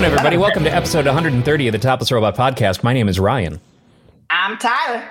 Going, 0.00 0.12
everybody? 0.12 0.38
Welcome 0.38 0.64
to 0.64 0.74
episode 0.74 1.04
130 1.04 1.68
of 1.68 1.72
the 1.72 1.78
Topless 1.78 2.10
Robot 2.10 2.34
Podcast. 2.34 2.82
My 2.82 2.94
name 2.94 3.06
is 3.06 3.20
Ryan. 3.20 3.60
I'm 4.30 4.56
Tyler. 4.56 5.06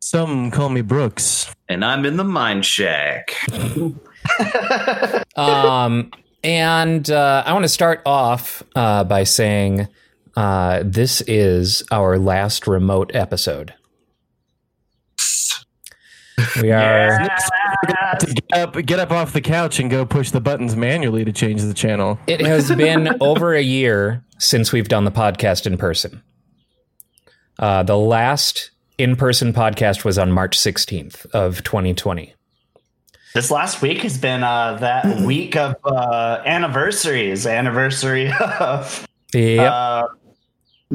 Some 0.00 0.50
call 0.50 0.68
me 0.68 0.82
Brooks. 0.82 1.50
and 1.70 1.82
I'm 1.82 2.04
in 2.04 2.18
the 2.18 2.24
mine 2.24 2.62
shack. 2.62 3.34
Um, 5.36 6.10
and 6.42 7.08
uh, 7.10 7.44
I 7.46 7.52
want 7.52 7.64
to 7.64 7.68
start 7.68 8.02
off 8.04 8.62
uh, 8.74 9.04
by 9.04 9.22
saying 9.22 9.86
uh, 10.34 10.82
this 10.84 11.20
is 11.22 11.84
our 11.92 12.18
last 12.18 12.66
remote 12.66 13.14
episode. 13.14 13.74
We 16.60 16.72
are. 16.72 17.28
To 18.20 18.26
get 18.34 18.52
up, 18.58 18.74
get 18.86 18.98
up 18.98 19.10
off 19.10 19.32
the 19.32 19.40
couch 19.40 19.78
and 19.78 19.90
go 19.90 20.04
push 20.06 20.30
the 20.30 20.40
buttons 20.40 20.76
manually 20.76 21.24
to 21.24 21.32
change 21.32 21.62
the 21.62 21.74
channel. 21.74 22.18
It 22.26 22.40
has 22.40 22.70
been 22.74 23.16
over 23.20 23.54
a 23.54 23.60
year 23.62 24.24
since 24.38 24.72
we've 24.72 24.88
done 24.88 25.04
the 25.04 25.10
podcast 25.10 25.66
in 25.66 25.76
person. 25.76 26.22
Uh, 27.58 27.82
the 27.82 27.96
last 27.96 28.70
in-person 28.98 29.52
podcast 29.52 30.04
was 30.04 30.18
on 30.18 30.30
March 30.32 30.58
16th 30.58 31.26
of 31.32 31.62
2020. 31.64 32.34
This 33.34 33.50
last 33.50 33.82
week 33.82 33.98
has 33.98 34.16
been 34.18 34.42
uh, 34.42 34.74
that 34.80 35.20
week 35.26 35.56
of 35.56 35.76
uh, 35.84 36.42
anniversaries. 36.46 37.46
Anniversary 37.46 38.30
of 38.60 39.06
Yep. 39.34 39.70
uh, 39.70 40.02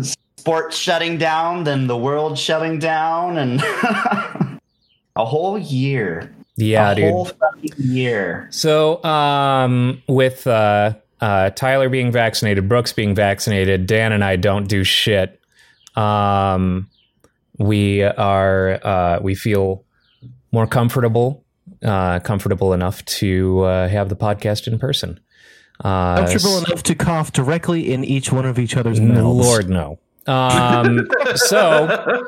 sports 0.02 0.76
shutting 0.78 1.18
down, 1.18 1.64
then 1.64 1.86
the 1.88 1.98
world 1.98 2.38
shutting 2.40 2.80
down, 2.80 3.38
and 3.38 3.62
a 5.16 5.26
whole 5.26 5.58
year. 5.60 6.34
Yeah, 6.56 6.92
a 6.92 6.96
dude. 6.96 7.12
whole 7.12 7.26
fucking 7.26 7.72
year. 7.78 8.48
So, 8.52 9.04
um, 9.04 10.02
with 10.08 10.46
uh, 10.48 10.94
uh, 11.20 11.50
Tyler 11.52 11.90
being 11.90 12.12
vaccinated, 12.12 12.68
Brooks 12.68 12.94
being 12.94 13.16
vaccinated, 13.16 13.86
Dan 13.88 14.12
and 14.12 14.24
I 14.24 14.36
don't 14.36 14.68
do 14.68 14.84
shit. 14.84 15.40
Um, 15.96 16.90
we 17.58 18.04
are 18.04 18.80
uh, 18.86 19.20
we 19.22 19.36
feel 19.36 19.84
more 20.52 20.68
comfortable, 20.68 21.44
uh, 21.84 22.20
comfortable 22.20 22.74
enough 22.74 23.04
to 23.06 23.62
uh, 23.62 23.88
have 23.88 24.10
the 24.10 24.16
podcast 24.16 24.68
in 24.68 24.80
person. 24.80 25.20
Uh, 25.84 26.18
Comfortable 26.18 26.60
enough 26.60 26.84
to 26.84 26.94
cough 26.96 27.32
directly 27.32 27.92
in 27.92 28.04
each 28.04 28.32
one 28.32 28.46
of 28.46 28.60
each 28.60 28.78
other's 28.78 29.00
n- 29.00 29.16
mouths. 29.16 29.46
Lord 29.48 29.70
no. 29.70 29.98
Um, 30.28 31.08
so 31.36 32.24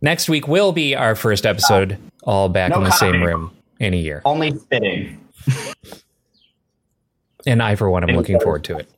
next 0.00 0.28
week 0.28 0.48
will 0.48 0.72
be 0.72 0.94
our 0.94 1.14
first 1.14 1.46
episode, 1.46 1.98
all 2.24 2.48
back 2.48 2.70
No 2.70 2.78
in 2.78 2.84
the 2.84 2.90
same 2.92 3.22
room 3.22 3.50
in 3.80 3.94
a 3.94 3.96
year. 3.96 4.22
Only 4.24 4.56
spitting. 4.58 5.20
And 7.46 7.62
I, 7.62 7.74
for 7.76 7.90
one, 7.90 8.08
am 8.08 8.16
looking 8.16 8.40
forward 8.40 8.64
to 8.64 8.78
it. 8.78 8.88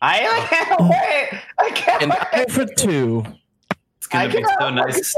I, 0.00 0.26
I 0.26 0.46
can't 0.46 0.80
wait. 0.80 1.40
I 1.58 1.70
can't 1.70 2.02
And 2.02 2.10
wait. 2.12 2.20
I 2.32 2.44
for 2.46 2.64
two. 2.66 3.24
It's 3.98 4.06
gonna 4.06 4.24
I 4.24 4.26
be 4.28 4.32
cannot 4.34 4.58
so 4.58 4.66
wait. 4.66 4.74
nice, 4.74 5.14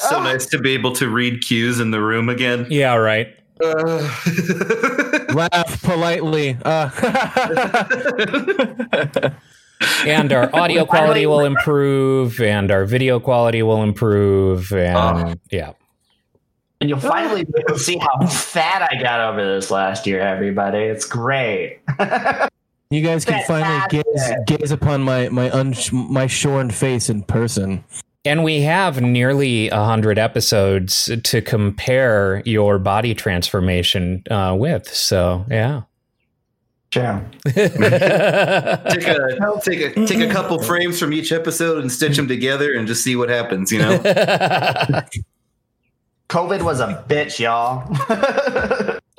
so 0.00 0.22
nice 0.22 0.46
to 0.46 0.58
be 0.58 0.72
able 0.72 0.92
to 0.92 1.08
read 1.08 1.42
cues 1.42 1.80
in 1.80 1.90
the 1.90 2.00
room 2.00 2.28
again. 2.28 2.66
Yeah, 2.70 2.94
right. 2.94 3.34
Uh, 3.62 4.08
Laugh 5.34 5.82
politely. 5.82 6.56
Uh, 6.64 6.88
and 10.06 10.32
our 10.32 10.50
audio 10.56 10.84
quality 10.84 11.26
will 11.26 11.44
improve 11.44 12.40
and 12.40 12.70
our 12.70 12.84
video 12.84 13.20
quality 13.20 13.62
will 13.62 13.82
improve 13.82 14.72
and 14.72 14.96
Oh. 14.96 15.34
yeah 15.50 15.72
And 16.80 16.88
you'll 16.90 17.00
finally 17.00 17.44
be 17.44 17.52
able 17.60 17.76
to 17.76 17.82
see 17.82 17.98
how 17.98 18.26
fat 18.28 18.88
I 18.90 19.00
got 19.02 19.20
over 19.20 19.44
this 19.54 19.70
last 19.70 20.06
year, 20.06 20.20
everybody. 20.20 20.78
It's 20.78 21.04
great. 21.06 21.80
you 22.90 23.02
guys 23.02 23.24
can 23.24 23.42
finally 23.46 23.82
gaze, 23.90 24.32
gaze 24.46 24.70
upon 24.70 25.02
my 25.02 25.28
my 25.28 25.50
un, 25.50 25.74
my 25.92 26.26
shorn 26.26 26.70
face 26.70 27.10
in 27.10 27.22
person. 27.22 27.84
and 28.24 28.42
we 28.44 28.62
have 28.62 29.00
nearly 29.00 29.68
100 29.70 30.18
episodes 30.18 31.10
to 31.24 31.40
compare 31.42 32.42
your 32.44 32.78
body 32.78 33.14
transformation 33.14 34.22
uh, 34.30 34.54
with 34.58 34.88
so 34.92 35.44
yeah 35.50 35.82
Sure. 36.90 37.22
take 37.44 37.74
a 37.76 39.60
take 39.62 39.80
a 39.80 40.06
take 40.06 40.20
a 40.20 40.32
couple 40.32 40.58
frames 40.62 40.98
from 40.98 41.12
each 41.12 41.32
episode 41.32 41.82
and 41.82 41.92
stitch 41.92 42.16
them 42.16 42.26
together 42.26 42.72
and 42.72 42.86
just 42.86 43.04
see 43.04 43.14
what 43.14 43.28
happens. 43.28 43.70
You 43.70 43.80
know, 43.80 43.98
COVID 46.30 46.62
was 46.62 46.80
a 46.80 47.04
bitch, 47.06 47.38
y'all. 47.40 47.82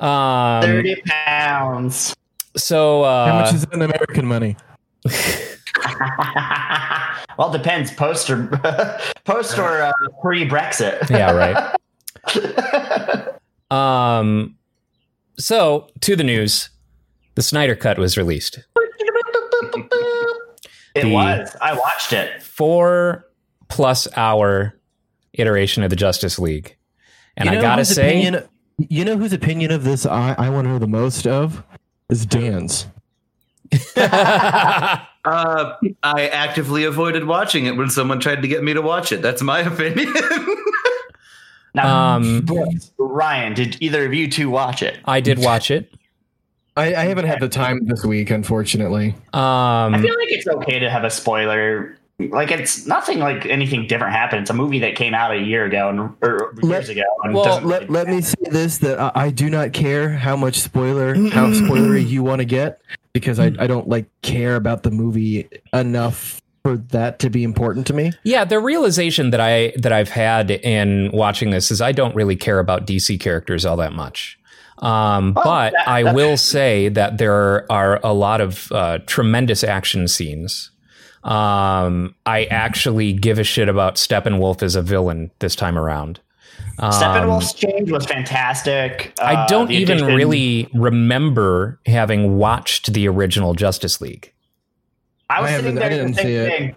um, 0.00 0.62
30 0.62 1.02
pounds. 1.06 2.16
so 2.56 3.04
How 3.04 3.38
uh, 3.38 3.40
much 3.42 3.54
is 3.54 3.64
that 3.64 3.72
in 3.74 3.82
American 3.82 4.26
money? 4.26 4.56
well, 7.38 7.54
it 7.54 7.58
depends. 7.58 7.92
Post 7.92 8.30
or 8.30 8.48
post 9.24 9.58
or 9.58 9.80
uh, 9.82 9.92
pre 10.20 10.48
Brexit. 10.48 11.08
yeah 11.08 11.30
right 11.30 11.76
um 13.70 14.56
so 15.38 15.88
to 16.00 16.16
the 16.16 16.24
news 16.24 16.68
the 17.34 17.42
snyder 17.42 17.74
cut 17.76 17.98
was 17.98 18.16
released 18.16 18.58
It 20.94 21.02
The- 21.02 21.08
was. 21.10 21.56
I 21.60 21.74
watched 21.74 22.12
it. 22.12 22.42
four 22.42 23.26
plus 23.68 24.08
hour 24.16 24.74
iteration 25.34 25.82
of 25.84 25.90
the 25.90 25.96
Justice 25.96 26.38
League. 26.38 26.76
And 27.36 27.48
You 27.48 27.58
I 27.58 27.60
gotta 27.62 27.84
say, 27.84 28.18
opinion, 28.18 28.48
you 28.78 29.04
know 29.04 29.16
whose 29.16 29.32
opinion 29.32 29.70
of 29.70 29.84
this 29.84 30.04
I, 30.04 30.34
I 30.36 30.50
want 30.50 30.66
to 30.66 30.72
know 30.72 30.78
the 30.80 30.88
most 30.88 31.26
of 31.26 31.62
is 32.10 32.26
Dan's. 32.26 32.86
uh, 33.96 34.98
I 35.24 36.28
actively 36.32 36.84
avoided 36.84 37.24
watching 37.26 37.66
it 37.66 37.76
when 37.76 37.88
someone 37.90 38.18
tried 38.20 38.42
to 38.42 38.48
get 38.48 38.64
me 38.64 38.74
to 38.74 38.82
watch 38.82 39.12
it. 39.12 39.22
That's 39.22 39.42
my 39.42 39.60
opinion. 39.72 40.12
Now, 41.74 42.14
um, 42.16 42.44
Ryan, 42.98 43.54
did 43.54 43.76
either 43.80 44.04
of 44.04 44.12
you 44.12 44.28
two 44.28 44.50
watch 44.50 44.82
it? 44.82 44.98
I 45.04 45.20
did 45.20 45.38
watch 45.38 45.70
it. 45.70 45.94
I, 46.76 46.94
I 46.94 47.04
haven't 47.04 47.26
had 47.26 47.40
the 47.40 47.48
time 47.48 47.86
this 47.86 48.04
week, 48.04 48.30
unfortunately. 48.30 49.14
I 49.32 49.84
Um, 49.86 50.02
feel 50.02 50.14
like 50.14 50.30
it's 50.30 50.46
okay 50.46 50.78
to 50.78 50.88
have 50.90 51.04
a 51.04 51.10
spoiler. 51.10 51.96
Like 52.18 52.50
it's 52.50 52.86
nothing 52.86 53.18
like 53.18 53.46
anything 53.46 53.86
different 53.86 54.12
happened. 54.12 54.42
It's 54.42 54.50
a 54.50 54.54
movie 54.54 54.78
that 54.80 54.94
came 54.94 55.14
out 55.14 55.32
a 55.34 55.38
year 55.38 55.64
ago 55.64 55.88
and 55.88 56.00
or 56.22 56.54
years 56.62 56.90
ago. 56.90 57.02
And 57.24 57.34
well, 57.34 57.44
doesn't 57.44 57.66
let, 57.66 57.82
really- 57.82 57.92
let 57.94 58.08
me 58.08 58.20
say 58.20 58.36
this 58.50 58.78
that 58.78 59.00
I, 59.00 59.10
I 59.14 59.30
do 59.30 59.48
not 59.48 59.72
care 59.72 60.10
how 60.10 60.36
much 60.36 60.60
spoiler 60.60 61.14
how 61.30 61.46
spoilery 61.50 62.06
you 62.06 62.22
want 62.22 62.40
to 62.40 62.44
get 62.44 62.80
because 63.14 63.38
I, 63.40 63.46
I 63.58 63.66
don't 63.66 63.88
like 63.88 64.06
care 64.22 64.56
about 64.56 64.82
the 64.82 64.90
movie 64.90 65.48
enough 65.72 66.40
for 66.62 66.76
that 66.76 67.18
to 67.20 67.30
be 67.30 67.42
important 67.42 67.86
to 67.86 67.94
me. 67.94 68.12
yeah, 68.22 68.44
the 68.44 68.60
realization 68.60 69.30
that 69.30 69.40
I 69.40 69.72
that 69.78 69.92
I've 69.92 70.10
had 70.10 70.50
in 70.50 71.10
watching 71.12 71.48
this 71.50 71.70
is 71.70 71.80
I 71.80 71.92
don't 71.92 72.14
really 72.14 72.36
care 72.36 72.58
about 72.58 72.86
DC 72.86 73.18
characters 73.18 73.64
all 73.64 73.78
that 73.78 73.94
much. 73.94 74.38
Um, 74.80 75.34
Oh, 75.36 75.42
but 75.44 75.72
that- 75.72 75.88
I 75.88 76.12
will 76.12 76.36
say 76.36 76.88
that 76.88 77.18
there 77.18 77.70
are 77.70 78.00
a 78.02 78.12
lot 78.14 78.40
of 78.40 78.70
uh, 78.72 78.98
tremendous 79.06 79.62
action 79.62 80.08
scenes. 80.08 80.70
Um, 81.22 82.14
I 82.24 82.44
actually 82.46 83.12
give 83.12 83.38
a 83.38 83.44
shit 83.44 83.68
about 83.68 83.96
Steppenwolf 83.96 84.62
as 84.62 84.74
a 84.74 84.82
villain 84.82 85.30
this 85.40 85.54
time 85.54 85.76
around. 85.78 86.20
Um, 86.78 86.92
Steppenwolf's 86.92 87.52
change 87.52 87.90
was 87.90 88.06
fantastic. 88.06 89.12
I 89.20 89.34
Uh, 89.34 89.46
don't 89.46 89.70
even 89.70 89.98
addition- 89.98 90.14
really 90.16 90.68
remember 90.72 91.78
having 91.84 92.38
watched 92.38 92.94
the 92.94 93.06
original 93.06 93.52
Justice 93.54 94.00
League. 94.00 94.32
I 95.28 95.42
was 95.42 95.50
I 95.50 95.56
sitting 95.56 95.76
haven't- 95.76 95.82
I 95.82 95.88
there 95.90 95.98
didn't 96.06 96.16
see 96.16 96.34
it. 96.34 96.74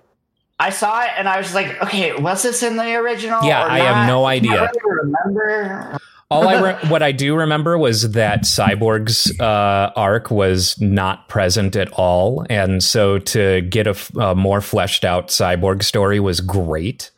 I 0.60 0.70
saw 0.70 1.02
it 1.04 1.10
and 1.18 1.28
I 1.28 1.38
was 1.38 1.54
like, 1.56 1.82
okay, 1.82 2.14
was 2.14 2.44
this 2.44 2.64
in 2.64 2.76
the 2.76 2.96
original? 2.96 3.44
Yeah, 3.44 3.66
or 3.66 3.70
I 3.72 3.80
have 3.80 3.96
not? 3.96 4.08
no 4.08 4.24
I 4.26 4.34
idea. 4.36 4.52
don't 4.58 4.84
really 4.84 5.12
remember. 5.26 5.98
All 6.34 6.48
I 6.48 6.62
re- 6.62 6.90
what 6.90 7.02
I 7.04 7.12
do 7.12 7.36
remember 7.36 7.78
was 7.78 8.12
that 8.12 8.42
Cyborg's 8.44 9.32
uh, 9.40 9.92
arc 9.96 10.32
was 10.32 10.80
not 10.82 11.28
present 11.30 11.76
at 11.76 11.92
all, 11.94 12.46
and 12.50 12.84
so 12.84 13.20
to 13.20 13.62
get 13.62 13.88
a, 13.88 13.92
f- 13.92 14.14
a 14.16 14.34
more 14.36 14.60
fleshed 14.62 15.06
out 15.06 15.28
Cyborg 15.30 15.84
story 15.84 16.20
was 16.20 16.42
great. 16.42 17.12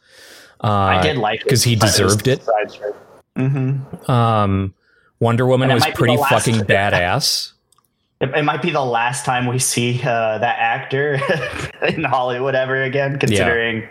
Uh, 0.64 0.68
I 0.68 1.02
did 1.02 1.18
like 1.18 1.42
it 1.42 1.50
'cause 1.50 1.64
he 1.64 1.76
deserved 1.76 2.28
it. 2.28 2.42
Mm-hmm. 3.38 4.10
Um, 4.12 4.74
Wonder 5.20 5.46
Woman 5.46 5.74
was 5.74 5.86
pretty 5.94 6.16
the 6.16 6.22
last- 6.22 6.46
fucking 6.46 6.62
badass. 6.66 7.52
it, 8.22 8.30
it 8.36 8.44
might 8.44 8.62
be 8.62 8.72
the 8.72 8.84
last 8.84 9.26
time 9.26 9.48
we 9.48 9.60
see 9.60 10.00
uh, 10.02 10.38
that 10.40 10.58
actor 10.60 11.20
in 11.88 12.04
Hollywood 12.04 12.56
ever 12.56 12.82
again, 12.84 13.20
considering 13.20 13.88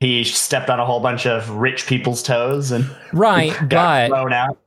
he 0.00 0.24
stepped 0.24 0.70
on 0.70 0.80
a 0.80 0.84
whole 0.86 1.00
bunch 1.00 1.26
of 1.26 1.48
rich 1.50 1.86
people's 1.86 2.22
toes 2.22 2.70
and 2.72 2.90
Right, 3.12 3.52
got 3.68 4.08
but 4.10 4.16
thrown 4.16 4.32
out. 4.32 4.58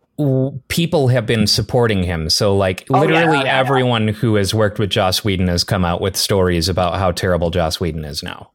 people 0.68 1.08
have 1.10 1.26
been 1.26 1.48
supporting 1.48 2.04
him. 2.04 2.30
So, 2.30 2.56
like, 2.56 2.86
Oh, 2.92 3.00
literally 3.00 3.40
oh, 3.40 3.44
yeah, 3.44 3.58
everyone 3.60 4.08
who 4.10 4.36
has 4.36 4.54
worked 4.54 4.78
with 4.80 4.92
Joss 4.92 5.24
Whedon 5.24 5.48
has 5.48 5.64
come 5.64 5.84
out 5.84 6.02
with 6.02 6.16
stories 6.16 6.70
about 6.70 6.98
how 6.98 7.12
terrible 7.12 7.50
Joss 7.50 7.80
Whedon 7.80 8.06
is 8.06 8.22
now. 8.24 8.52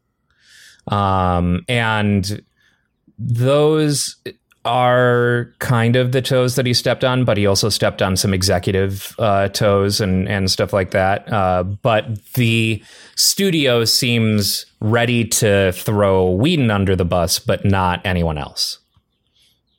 Um, 0.86 1.64
and 1.68 2.42
those 3.18 4.16
are 4.68 5.52
kind 5.58 5.96
of 5.96 6.12
the 6.12 6.20
toes 6.20 6.54
that 6.56 6.66
he 6.66 6.74
stepped 6.74 7.02
on, 7.02 7.24
but 7.24 7.36
he 7.36 7.46
also 7.46 7.70
stepped 7.70 8.02
on 8.02 8.16
some 8.16 8.34
executive 8.34 9.14
uh, 9.18 9.48
toes 9.48 10.00
and 10.00 10.28
and 10.28 10.50
stuff 10.50 10.72
like 10.72 10.90
that. 10.90 11.32
Uh, 11.32 11.62
but 11.62 12.22
the 12.34 12.82
studio 13.16 13.84
seems 13.84 14.66
ready 14.80 15.24
to 15.24 15.72
throw 15.72 16.30
Whedon 16.30 16.70
under 16.70 16.94
the 16.94 17.04
bus, 17.04 17.38
but 17.38 17.64
not 17.64 18.04
anyone 18.04 18.36
else. 18.36 18.78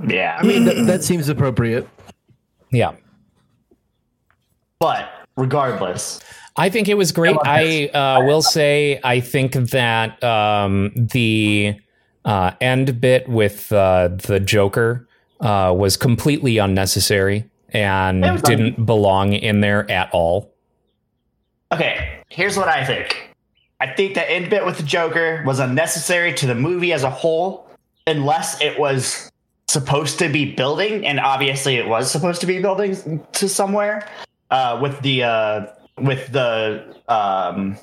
Yeah, 0.07 0.37
I 0.39 0.43
mean, 0.43 0.65
that, 0.65 0.85
that 0.87 1.03
seems 1.03 1.29
appropriate. 1.29 1.87
Yeah. 2.71 2.95
but 4.79 5.09
regardless, 5.35 6.19
I 6.55 6.69
think 6.69 6.87
it 6.87 6.95
was 6.95 7.11
great. 7.11 7.37
I 7.45 7.87
uh, 7.87 8.25
will 8.25 8.41
say, 8.41 8.99
I 9.03 9.19
think 9.19 9.53
that 9.53 10.23
um, 10.23 10.91
the 10.95 11.75
uh, 12.29 12.51
end 12.61 13.01
bit 13.01 13.27
with 13.27 13.71
uh, 13.71 14.07
the 14.07 14.39
Joker 14.39 15.07
uh, 15.39 15.73
was 15.75 15.97
completely 15.97 16.59
unnecessary 16.59 17.49
and 17.69 18.21
didn't 18.43 18.85
belong 18.85 19.33
in 19.33 19.61
there 19.61 19.89
at 19.89 20.11
all. 20.11 20.53
okay. 21.71 22.21
Here's 22.29 22.55
what 22.55 22.67
I 22.67 22.85
think. 22.85 23.35
I 23.79 23.87
think 23.87 24.13
that 24.13 24.29
end 24.29 24.51
bit 24.51 24.63
with 24.63 24.77
the 24.77 24.83
Joker 24.83 25.43
was 25.43 25.57
unnecessary 25.57 26.31
to 26.35 26.45
the 26.45 26.53
movie 26.53 26.93
as 26.93 27.01
a 27.01 27.09
whole, 27.09 27.67
unless 28.05 28.61
it 28.61 28.77
was 28.77 29.31
supposed 29.67 30.19
to 30.19 30.29
be 30.29 30.53
building, 30.53 31.07
and 31.07 31.19
obviously 31.19 31.77
it 31.77 31.87
was 31.87 32.11
supposed 32.11 32.41
to 32.41 32.47
be 32.47 32.61
building 32.61 33.25
to 33.31 33.49
somewhere. 33.49 34.07
Uh, 34.51 34.77
with 34.79 34.99
the 35.01 35.23
uh, 35.23 35.65
with 35.97 36.31
the 36.31 36.95
um, 37.07 37.75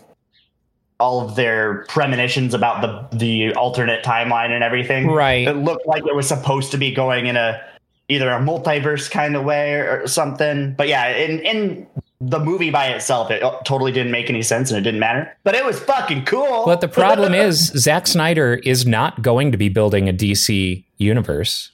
all 0.99 1.21
of 1.21 1.37
their 1.37 1.85
premonitions 1.89 2.55
about 2.55 2.81
the 2.81 3.17
the 3.17 3.55
alternate 3.55 4.03
timeline 4.05 4.51
and 4.51 4.65
everything. 4.65 5.09
Right. 5.09 5.47
It 5.47 5.57
looked 5.57 5.87
like 5.87 6.07
it 6.07 6.15
was 6.15 6.27
supposed 6.27 6.71
to 6.73 6.79
be 6.79 6.93
going 6.93 7.27
in 7.27 7.37
a 7.37 7.63
either 8.09 8.31
a 8.31 8.39
multiverse 8.39 9.11
kind 9.11 9.37
of 9.37 9.45
way 9.45 9.75
or, 9.75 10.07
something. 10.07 10.75
But 10.75 10.89
yeah, 10.89 11.09
in 11.09 11.41
in 11.41 11.87
the 12.21 12.39
movie 12.39 12.71
by 12.71 12.87
itself, 12.89 13.31
it 13.31 13.43
uh, 13.43 13.59
totally 13.65 13.93
didn't 13.93 14.13
make 14.13 14.31
any 14.31 14.43
sense 14.43 14.71
and 14.71 14.79
it 14.79 14.83
didn't 14.83 15.01
matter. 15.01 15.31
But 15.45 15.55
it 15.55 15.65
was 15.65 15.79
fucking 15.79 16.25
cool. 16.25 16.65
But 16.65 16.81
the 16.81 16.89
problem 16.89 17.35
is, 17.49 17.67
Zack 17.77 18.07
Snyder 18.07 18.55
is 18.55 18.87
not 18.87 19.23
going 19.23 19.53
to 19.53 19.59
be 19.59 19.69
building 19.69 20.09
a 20.09 20.13
DC 20.13 20.83
universe. 20.97 21.71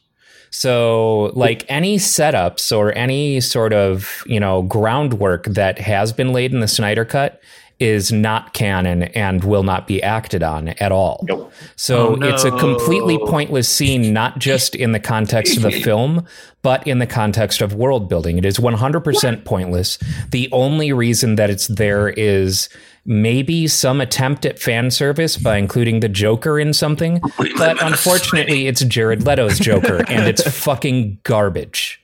So, 0.51 1.33
like 1.35 1.65
any 1.69 1.97
setups 1.97 2.77
or 2.77 2.93
any 2.93 3.41
sort 3.41 3.73
of 3.73 4.25
you 4.27 4.41
know 4.41 4.63
groundwork 4.63 5.45
that 5.47 5.79
has 5.79 6.13
been 6.13 6.33
laid 6.33 6.53
in 6.53 6.61
the 6.61 6.69
Snyder 6.69 7.05
Cut 7.05 7.41
is 7.83 8.13
not 8.13 8.55
canon 8.55 9.03
and 9.03 9.43
will 9.43 9.65
not 9.65 9.87
be 9.87 10.03
acted 10.03 10.43
on 10.43 10.69
at 10.69 10.93
all. 10.93 11.25
Nope. 11.29 11.53
So 11.77 12.13
Oh, 12.13 12.15
no. 12.15 12.29
it's 12.29 12.45
a 12.45 12.51
completely 12.53 13.19
pointless 13.19 13.69
scene, 13.69 14.13
not 14.13 14.39
just 14.39 14.75
in 14.75 14.93
the 14.93 15.01
context 15.01 15.57
of 15.57 15.63
the 15.65 15.71
film, 15.83 16.25
but 16.63 16.87
in 16.87 16.99
the 17.01 17.07
context 17.07 17.61
of 17.61 17.75
world 17.75 18.09
building. 18.09 18.39
It 18.39 18.45
is 18.45 18.59
100% 18.59 19.45
pointless. 19.45 19.99
The 20.31 20.49
only 20.53 20.93
reason 20.93 21.35
that 21.35 21.51
it's 21.51 21.67
there 21.67 22.09
is 22.11 22.69
maybe 23.05 23.67
some 23.67 24.01
attempt 24.01 24.47
at 24.47 24.61
fan 24.61 24.91
service 24.93 25.37
by 25.37 25.57
including 25.57 25.99
the 26.01 26.09
Joker 26.09 26.61
in 26.61 26.73
something, 26.73 27.21
but 27.57 27.83
unfortunately, 27.83 28.69
it's 28.69 28.85
Jared 28.85 29.25
Leto's 29.27 29.59
Joker, 29.59 30.05
and 30.09 30.29
it's 30.29 30.43
fucking 30.65 31.19
garbage. 31.25 31.99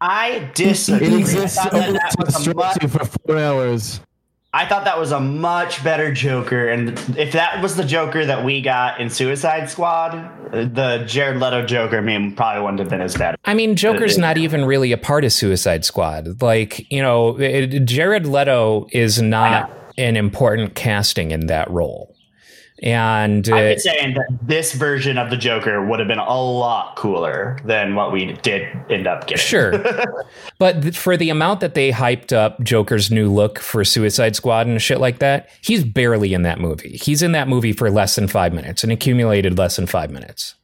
I 0.00 0.50
disagree. 0.54 1.06
It 1.08 1.12
exists 1.14 1.58
thought 1.58 1.72
only 1.74 1.92
that, 1.94 2.02
that 2.02 2.10
to 2.10 2.24
was 2.26 2.46
a 2.46 2.50
you 2.50 2.54
much, 2.54 2.82
for 2.82 3.04
four 3.26 3.38
hours. 3.38 4.00
I 4.56 4.64
thought 4.64 4.84
that 4.84 4.98
was 4.98 5.12
a 5.12 5.20
much 5.20 5.84
better 5.84 6.10
Joker, 6.10 6.68
and 6.68 6.98
if 7.18 7.32
that 7.32 7.60
was 7.60 7.76
the 7.76 7.84
Joker 7.84 8.24
that 8.24 8.42
we 8.42 8.62
got 8.62 8.98
in 8.98 9.10
Suicide 9.10 9.68
Squad, 9.68 10.12
the 10.50 11.04
Jared 11.06 11.38
Leto 11.38 11.66
Joker, 11.66 11.98
I 11.98 12.00
mean, 12.00 12.34
probably 12.34 12.62
wouldn't 12.62 12.78
have 12.78 12.88
been 12.88 13.02
as 13.02 13.14
bad. 13.18 13.36
I 13.44 13.52
mean, 13.52 13.76
Joker's 13.76 14.16
uh, 14.16 14.22
not 14.22 14.38
even 14.38 14.64
really 14.64 14.92
a 14.92 14.96
part 14.96 15.26
of 15.26 15.34
Suicide 15.34 15.84
Squad. 15.84 16.40
Like, 16.40 16.90
you 16.90 17.02
know, 17.02 17.38
it, 17.38 17.84
Jared 17.84 18.26
Leto 18.26 18.86
is 18.92 19.20
not 19.20 19.70
an 19.98 20.16
important 20.16 20.74
casting 20.74 21.32
in 21.32 21.48
that 21.48 21.70
role. 21.70 22.15
And 22.82 23.48
I'm 23.48 23.54
uh, 23.54 23.72
just 23.72 23.84
saying 23.84 24.14
that 24.14 24.26
this 24.42 24.74
version 24.74 25.16
of 25.16 25.30
the 25.30 25.36
Joker 25.36 25.84
would 25.84 25.98
have 25.98 26.08
been 26.08 26.18
a 26.18 26.40
lot 26.40 26.96
cooler 26.96 27.58
than 27.64 27.94
what 27.94 28.12
we 28.12 28.32
did 28.42 28.68
end 28.90 29.06
up 29.06 29.26
getting. 29.26 29.38
Sure. 29.38 29.82
but 30.58 30.82
th- 30.82 30.98
for 30.98 31.16
the 31.16 31.30
amount 31.30 31.60
that 31.60 31.74
they 31.74 31.90
hyped 31.90 32.34
up 32.34 32.60
Joker's 32.62 33.10
new 33.10 33.32
look 33.32 33.58
for 33.58 33.82
Suicide 33.82 34.36
Squad 34.36 34.66
and 34.66 34.80
shit 34.80 35.00
like 35.00 35.20
that, 35.20 35.48
he's 35.62 35.84
barely 35.84 36.34
in 36.34 36.42
that 36.42 36.60
movie. 36.60 36.98
He's 36.98 37.22
in 37.22 37.32
that 37.32 37.48
movie 37.48 37.72
for 37.72 37.90
less 37.90 38.14
than 38.14 38.28
five 38.28 38.52
minutes, 38.52 38.84
an 38.84 38.90
accumulated 38.90 39.56
less 39.56 39.76
than 39.76 39.86
five 39.86 40.10
minutes. 40.10 40.54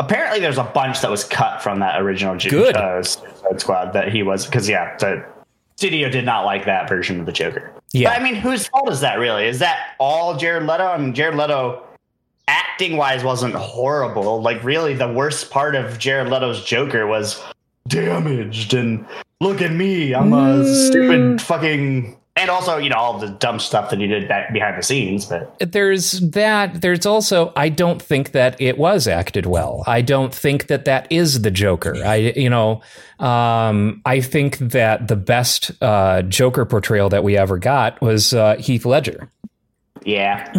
Apparently, 0.00 0.40
there's 0.40 0.58
a 0.58 0.64
bunch 0.64 1.02
that 1.02 1.10
was 1.10 1.22
cut 1.24 1.62
from 1.62 1.80
that 1.80 2.00
original 2.00 2.36
Ju- 2.36 2.50
Good. 2.50 2.76
Uh, 2.76 3.02
Suicide 3.02 3.60
Squad 3.60 3.92
that 3.92 4.10
he 4.10 4.22
was 4.22 4.46
because 4.46 4.68
yeah, 4.68 4.96
the 4.96 5.24
studio 5.76 6.08
did 6.08 6.24
not 6.24 6.44
like 6.44 6.64
that 6.64 6.88
version 6.88 7.20
of 7.20 7.26
the 7.26 7.32
Joker. 7.32 7.70
Yeah. 7.94 8.10
But, 8.10 8.20
I 8.20 8.24
mean, 8.24 8.34
whose 8.34 8.66
fault 8.66 8.90
is 8.90 9.00
that 9.00 9.20
really? 9.20 9.46
Is 9.46 9.60
that 9.60 9.94
all 10.00 10.36
Jared 10.36 10.64
Leto? 10.64 10.84
I 10.84 10.98
mean, 10.98 11.14
Jared 11.14 11.36
Leto, 11.36 11.80
acting 12.48 12.96
wise, 12.96 13.22
wasn't 13.22 13.54
horrible. 13.54 14.42
Like, 14.42 14.62
really, 14.64 14.94
the 14.94 15.10
worst 15.10 15.50
part 15.50 15.76
of 15.76 15.96
Jared 15.98 16.28
Leto's 16.28 16.64
Joker 16.64 17.06
was 17.06 17.40
damaged 17.86 18.74
and 18.74 19.06
look 19.40 19.62
at 19.62 19.70
me, 19.70 20.12
I'm 20.12 20.32
a 20.32 20.64
stupid 20.64 21.20
mm. 21.20 21.40
fucking. 21.40 22.18
And 22.36 22.50
also, 22.50 22.78
you 22.78 22.88
know, 22.88 22.96
all 22.96 23.18
the 23.18 23.28
dumb 23.28 23.60
stuff 23.60 23.90
that 23.90 24.00
he 24.00 24.08
did 24.08 24.26
back 24.26 24.52
behind 24.52 24.76
the 24.76 24.82
scenes. 24.82 25.26
But 25.26 25.56
there's 25.60 26.18
that 26.30 26.80
there's 26.80 27.06
also 27.06 27.52
i 27.54 27.68
don't 27.68 28.02
think 28.02 28.32
that 28.32 28.60
it 28.60 28.76
was 28.76 29.06
acted 29.06 29.46
well 29.46 29.84
i 29.86 30.00
don't 30.02 30.34
think 30.34 30.66
that 30.66 30.84
that 30.84 31.06
is 31.10 31.42
the 31.42 31.50
joker 31.50 31.94
i 32.04 32.16
you 32.16 32.50
know 32.50 32.82
um 33.20 34.02
i 34.04 34.20
think 34.20 34.58
that 34.58 35.06
the 35.08 35.16
best 35.16 35.70
uh 35.80 36.22
joker 36.22 36.64
portrayal 36.64 37.08
that 37.08 37.22
we 37.22 37.36
ever 37.36 37.56
got 37.58 38.00
was 38.02 38.34
uh 38.34 38.56
heath 38.56 38.84
ledger 38.84 39.30
yeah, 40.04 40.52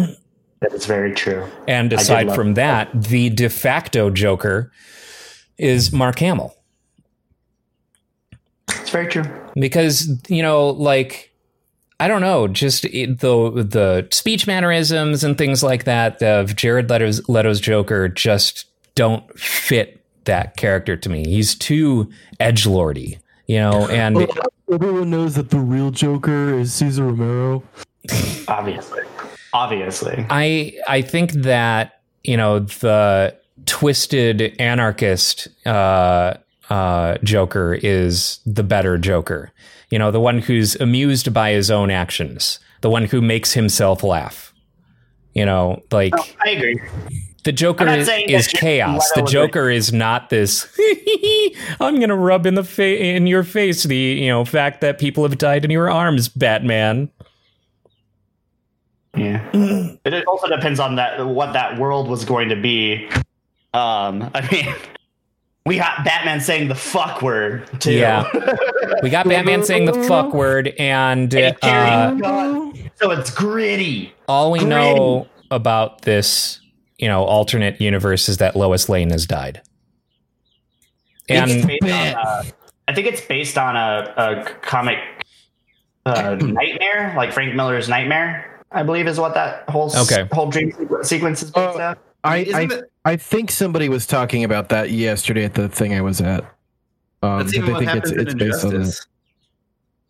that 0.60 0.72
is 0.72 0.86
very 0.86 1.12
true. 1.14 1.46
and 1.68 1.92
aside 1.92 2.34
from 2.34 2.54
that 2.54 2.88
the 2.94 3.28
de 3.30 3.48
facto 3.48 4.10
joker 4.10 4.72
is 5.58 5.92
mark 5.92 6.18
hamill 6.18 6.54
It's 8.70 8.90
very 8.90 9.06
true. 9.08 9.24
because 9.54 10.08
you 10.28 10.42
know 10.42 10.70
like 10.70 11.32
i 12.00 12.08
don't 12.08 12.20
know 12.20 12.48
just 12.48 12.84
it, 12.86 13.20
the 13.20 13.50
the 13.50 14.08
speech 14.10 14.46
mannerisms 14.46 15.24
and 15.24 15.38
things 15.38 15.62
like 15.62 15.84
that 15.84 16.22
of 16.22 16.56
jared 16.56 16.88
leto's, 16.90 17.26
leto's 17.28 17.60
joker 17.60 18.08
just 18.08 18.66
don't 18.94 19.38
fit 19.38 20.02
that 20.24 20.56
character 20.56 20.96
to 20.96 21.08
me 21.08 21.24
he's 21.24 21.54
too 21.54 22.10
edge 22.40 22.66
lordy 22.66 23.18
you 23.46 23.58
know 23.58 23.86
and 23.90 24.16
Well, 24.16 24.28
everyone 24.72 25.10
knows 25.10 25.34
that 25.36 25.50
the 25.50 25.60
real 25.60 25.92
Joker 25.92 26.58
is 26.58 26.74
Cesar 26.74 27.04
Romero. 27.04 27.62
Obviously, 28.48 29.02
obviously. 29.52 30.26
i 30.30 30.72
i 30.86 31.02
think 31.02 31.32
that 31.32 32.00
you 32.22 32.36
know 32.36 32.60
the 32.60 33.36
twisted 33.64 34.54
anarchist 34.60 35.48
uh 35.66 36.34
uh 36.70 37.16
joker 37.24 37.74
is 37.82 38.38
the 38.46 38.62
better 38.62 38.96
joker 38.98 39.52
you 39.90 39.98
know 39.98 40.10
the 40.10 40.20
one 40.20 40.38
who's 40.38 40.76
amused 40.76 41.32
by 41.32 41.50
his 41.50 41.70
own 41.70 41.90
actions 41.90 42.58
the 42.80 42.90
one 42.90 43.04
who 43.04 43.20
makes 43.20 43.52
himself 43.52 44.02
laugh 44.02 44.52
you 45.34 45.44
know 45.44 45.82
like 45.90 46.12
I 46.44 46.50
agree. 46.50 46.80
the 47.44 47.52
joker 47.52 47.86
is, 47.88 48.08
is 48.28 48.48
chaos 48.48 49.08
the 49.10 49.16
Leto 49.16 49.22
was 49.22 49.32
joker 49.32 49.70
is 49.70 49.92
not 49.92 50.30
this 50.30 50.66
i'm 51.80 52.00
gonna 52.00 52.16
rub 52.16 52.46
in 52.46 52.54
the 52.54 52.64
fa- 52.64 53.02
in 53.04 53.26
your 53.26 53.44
face 53.44 53.84
the 53.84 53.96
you 53.96 54.28
know 54.28 54.44
fact 54.44 54.80
that 54.80 54.98
people 54.98 55.22
have 55.22 55.38
died 55.38 55.64
in 55.64 55.70
your 55.70 55.90
arms 55.90 56.28
batman 56.28 57.10
Yeah. 59.16 59.48
It 60.04 60.26
also 60.26 60.46
depends 60.48 60.78
on 60.78 60.96
that 60.96 61.24
what 61.26 61.52
that 61.54 61.78
world 61.78 62.08
was 62.08 62.24
going 62.24 62.50
to 62.50 62.56
be. 62.56 63.08
Um, 63.72 64.30
I 64.34 64.46
mean, 64.52 64.74
we 65.66 65.76
got 65.76 66.04
Batman 66.04 66.40
saying 66.40 66.68
the 66.68 66.74
fuck 66.74 67.20
word 67.22 67.68
too. 67.80 67.92
Yeah. 67.92 68.28
we 69.02 69.10
got 69.10 69.28
batman 69.28 69.62
saying 69.64 69.84
the 69.86 69.92
fuck 70.04 70.32
word 70.32 70.68
and 70.78 71.34
And 71.34 71.54
uh, 71.56 71.58
carrying 71.60 72.18
a 72.18 72.22
gun. 72.22 72.90
so 72.96 73.10
it's 73.10 73.30
gritty. 73.30 74.14
all 74.28 74.50
we 74.52 74.64
know 74.64 75.26
about 75.50 76.02
this 76.02 76.60
you 76.98 77.08
know 77.08 77.24
alternate 77.24 77.80
universe 77.80 78.28
is 78.28 78.38
that 78.38 78.56
lois 78.56 78.88
lane 78.88 79.10
has 79.10 79.26
died 79.26 79.60
and 81.28 81.66
based 81.66 81.82
on, 81.82 81.90
uh, 81.90 82.42
I 82.88 82.94
think 82.94 83.06
it's 83.08 83.20
based 83.20 83.58
on 83.58 83.76
a, 83.76 84.14
a 84.16 84.44
comic 84.62 84.98
uh, 86.04 86.36
nightmare, 86.40 87.12
like 87.16 87.32
Frank 87.32 87.54
Miller's 87.56 87.88
Nightmare, 87.88 88.62
I 88.70 88.84
believe 88.84 89.08
is 89.08 89.18
what 89.18 89.34
that 89.34 89.68
whole 89.68 89.86
s- 89.92 90.10
Okay. 90.12 90.28
whole 90.32 90.48
dream 90.50 90.70
sequ- 90.70 91.04
sequence 91.04 91.42
is 91.42 91.50
based 91.50 91.76
Oh. 91.76 91.80
off. 91.80 91.98
I, 92.22 92.36
Isn't 92.38 92.54
I, 92.72 92.74
it- 92.76 92.90
I 93.06 93.16
think 93.16 93.52
somebody 93.52 93.88
was 93.88 94.04
talking 94.04 94.42
about 94.42 94.68
that 94.70 94.90
yesterday 94.90 95.44
at 95.44 95.54
the 95.54 95.68
thing 95.68 95.94
I 95.94 96.00
was 96.00 96.20
at. 96.20 96.42
Um, 97.22 97.38
That's 97.38 97.52
that 97.52 97.56
even 97.58 97.66
they 97.66 97.72
what 97.72 97.78
think 97.84 97.94
it's, 97.96 98.10
happens 98.10 98.22
it's 98.22 98.32
in 98.32 98.38
based 98.38 98.64
on 98.64 98.70
that. 98.70 98.76
Injustice. 98.78 99.06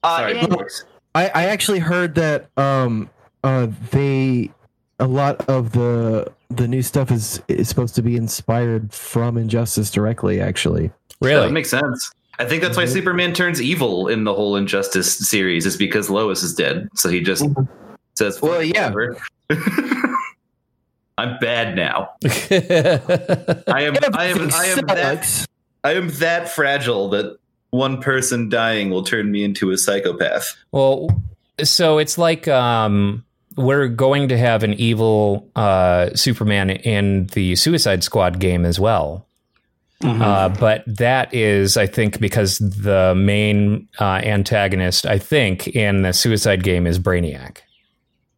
Uh, 0.02 0.16
Sorry, 0.16 0.38
and- 0.38 0.52
Alex. 0.52 0.84
I, 1.14 1.28
I 1.28 1.44
actually 1.44 1.78
heard 1.78 2.14
that 2.16 2.48
um 2.58 3.08
uh 3.44 3.68
they 3.90 4.50
a 4.98 5.06
lot 5.06 5.46
of 5.48 5.72
the 5.72 6.30
the 6.50 6.66
new 6.68 6.82
stuff 6.82 7.10
is 7.10 7.40
is 7.48 7.68
supposed 7.68 7.94
to 7.96 8.02
be 8.02 8.16
inspired 8.16 8.92
from 8.92 9.36
Injustice 9.38 9.90
directly. 9.90 10.40
Actually, 10.40 10.88
That 11.20 11.26
Really? 11.26 11.50
makes 11.52 11.70
sense. 11.70 12.10
I 12.38 12.44
think 12.44 12.62
that's 12.62 12.76
why 12.76 12.84
Mhm. 12.84 12.92
Superman 12.92 13.32
turns 13.34 13.60
evil 13.62 14.08
in 14.08 14.24
the 14.24 14.34
whole 14.34 14.56
Injustice 14.56 15.16
series 15.28 15.64
is 15.66 15.76
because 15.76 16.08
Lois 16.10 16.42
is 16.42 16.54
dead. 16.54 16.88
So 16.94 17.08
he 17.08 17.20
just 17.20 17.44
says, 18.14 18.40
Well, 18.42 18.62
yeah. 18.62 18.90
"Whatever." 18.90 19.18
I'm 21.18 21.38
bad 21.38 21.76
now. 21.76 22.10
I 22.24 23.82
am. 23.82 23.96
I 24.14 24.26
am. 24.26 24.50
I 24.52 24.66
am 24.66 24.86
that. 24.86 25.46
I 25.84 25.92
am 25.94 26.08
that 26.18 26.48
fragile 26.48 27.08
that 27.10 27.38
one 27.70 28.00
person 28.02 28.48
dying 28.48 28.90
will 28.90 29.02
turn 29.02 29.30
me 29.30 29.44
into 29.44 29.70
a 29.70 29.78
psychopath. 29.78 30.56
well, 30.72 31.08
so 31.62 31.98
it's 31.98 32.18
like 32.18 32.48
um, 32.48 33.24
we're 33.56 33.88
going 33.88 34.28
to 34.28 34.36
have 34.38 34.62
an 34.62 34.74
evil 34.74 35.48
uh, 35.56 36.10
Superman 36.14 36.70
in 36.70 37.26
the 37.28 37.56
Suicide 37.56 38.04
Squad 38.04 38.38
game 38.38 38.64
as 38.66 38.78
well. 38.78 39.26
Mhm. 40.02 40.20
Uh, 40.20 40.50
but 40.50 40.84
that 40.86 41.32
is, 41.32 41.78
I 41.78 41.86
think, 41.86 42.20
because 42.20 42.58
the 42.58 43.14
main 43.16 43.88
uh, 43.98 44.20
antagonist, 44.22 45.06
I 45.06 45.18
think, 45.18 45.68
in 45.68 46.02
the 46.02 46.12
Suicide 46.12 46.62
game 46.62 46.86
is 46.86 46.98
Brainiac. 46.98 47.58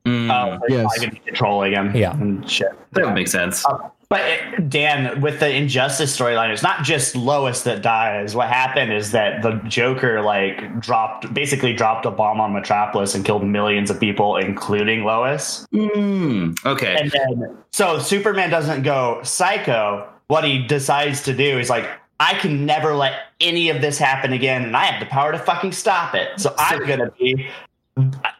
Mm, 0.08 0.30
Oh, 0.30 0.58
they're 0.68 0.78
Yes. 0.78 0.86
probably 0.86 0.98
gonna 1.06 1.12
be 1.12 1.26
controlling 1.26 1.72
him. 1.72 1.92
Yeah. 1.94 2.12
and 2.12 2.48
shit. 2.50 2.68
that 2.92 3.04
would 3.04 3.14
make 3.14 3.28
sense. 3.28 3.64
But 4.08 4.20
it- 4.22 4.70
Dan, 4.70 5.20
with 5.20 5.38
the 5.38 5.54
Injustice 5.54 6.16
storyline, 6.18 6.50
it's 6.50 6.62
not 6.62 6.82
just 6.82 7.14
Lois 7.14 7.62
that 7.64 7.82
dies. 7.82 8.34
What 8.34 8.48
happened 8.48 8.90
is 8.92 9.10
that 9.12 9.42
the 9.42 9.60
Joker 9.68 10.22
like 10.22 10.80
dropped, 10.80 11.32
basically 11.34 11.74
dropped 11.74 12.06
a 12.06 12.10
bomb 12.10 12.40
on 12.40 12.54
Metropolis 12.54 13.14
and 13.14 13.22
killed 13.24 13.44
millions 13.44 13.90
of 13.90 14.00
people, 14.00 14.36
including 14.38 15.04
Lois. 15.04 15.66
Mm, 15.74 16.56
okay. 16.64 16.96
And 16.98 17.10
then, 17.10 17.56
so 17.72 17.98
Superman 17.98 18.48
doesn't 18.48 18.82
go 18.82 19.20
psycho. 19.22 20.08
What 20.28 20.44
he 20.44 20.58
decides 20.66 21.22
to 21.24 21.34
do 21.34 21.58
is 21.58 21.68
like, 21.68 21.86
I 22.20 22.34
can 22.34 22.64
never 22.66 22.94
let 22.94 23.12
any 23.40 23.68
of 23.68 23.80
this 23.82 23.98
happen 23.98 24.32
again, 24.32 24.64
and 24.64 24.76
I 24.76 24.86
have 24.86 25.00
the 25.00 25.06
power 25.06 25.32
to 25.32 25.38
fucking 25.38 25.72
stop 25.72 26.14
it. 26.14 26.28
So 26.40 26.54
I'm 26.58 26.84
gonna 26.86 27.10
be, 27.20 27.46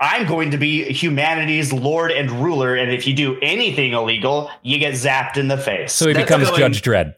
I'm 0.01 0.27
going 0.27 0.51
to 0.51 0.59
be 0.59 0.85
humanity's 0.93 1.73
lord 1.73 2.11
and 2.11 2.31
ruler. 2.31 2.75
And 2.75 2.91
if 2.93 3.07
you 3.07 3.15
do 3.15 3.39
anything 3.41 3.93
illegal, 3.93 4.51
you 4.63 4.79
get 4.79 4.95
zapped 4.95 5.37
in 5.37 5.49
the 5.49 5.59
face. 5.59 5.93
So 5.93 6.07
he 6.09 6.13
That's 6.15 6.25
becomes 6.27 6.49
going- 6.49 6.61
Judge 6.61 6.83
Dredd. 6.83 7.15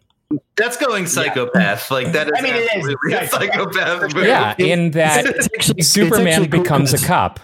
That's 0.57 0.77
going 0.77 1.07
psychopath. 1.09 1.91
Like 1.91 2.13
that 2.13 2.29
is 2.29 2.33
I 2.37 2.41
mean, 2.41 2.55
it 2.55 2.59
is. 2.63 2.71
absolutely 2.77 3.13
a 3.15 3.27
psychopath. 3.29 4.15
move. 4.15 4.25
Yeah, 4.27 4.55
in 4.59 4.93
that 4.93 5.27
actually- 5.27 5.83
Superman 5.83 6.29
actually 6.29 6.49
cool 6.49 6.63
becomes 6.63 6.93
a 6.93 6.97
because, 6.97 7.07
cop. 7.07 7.41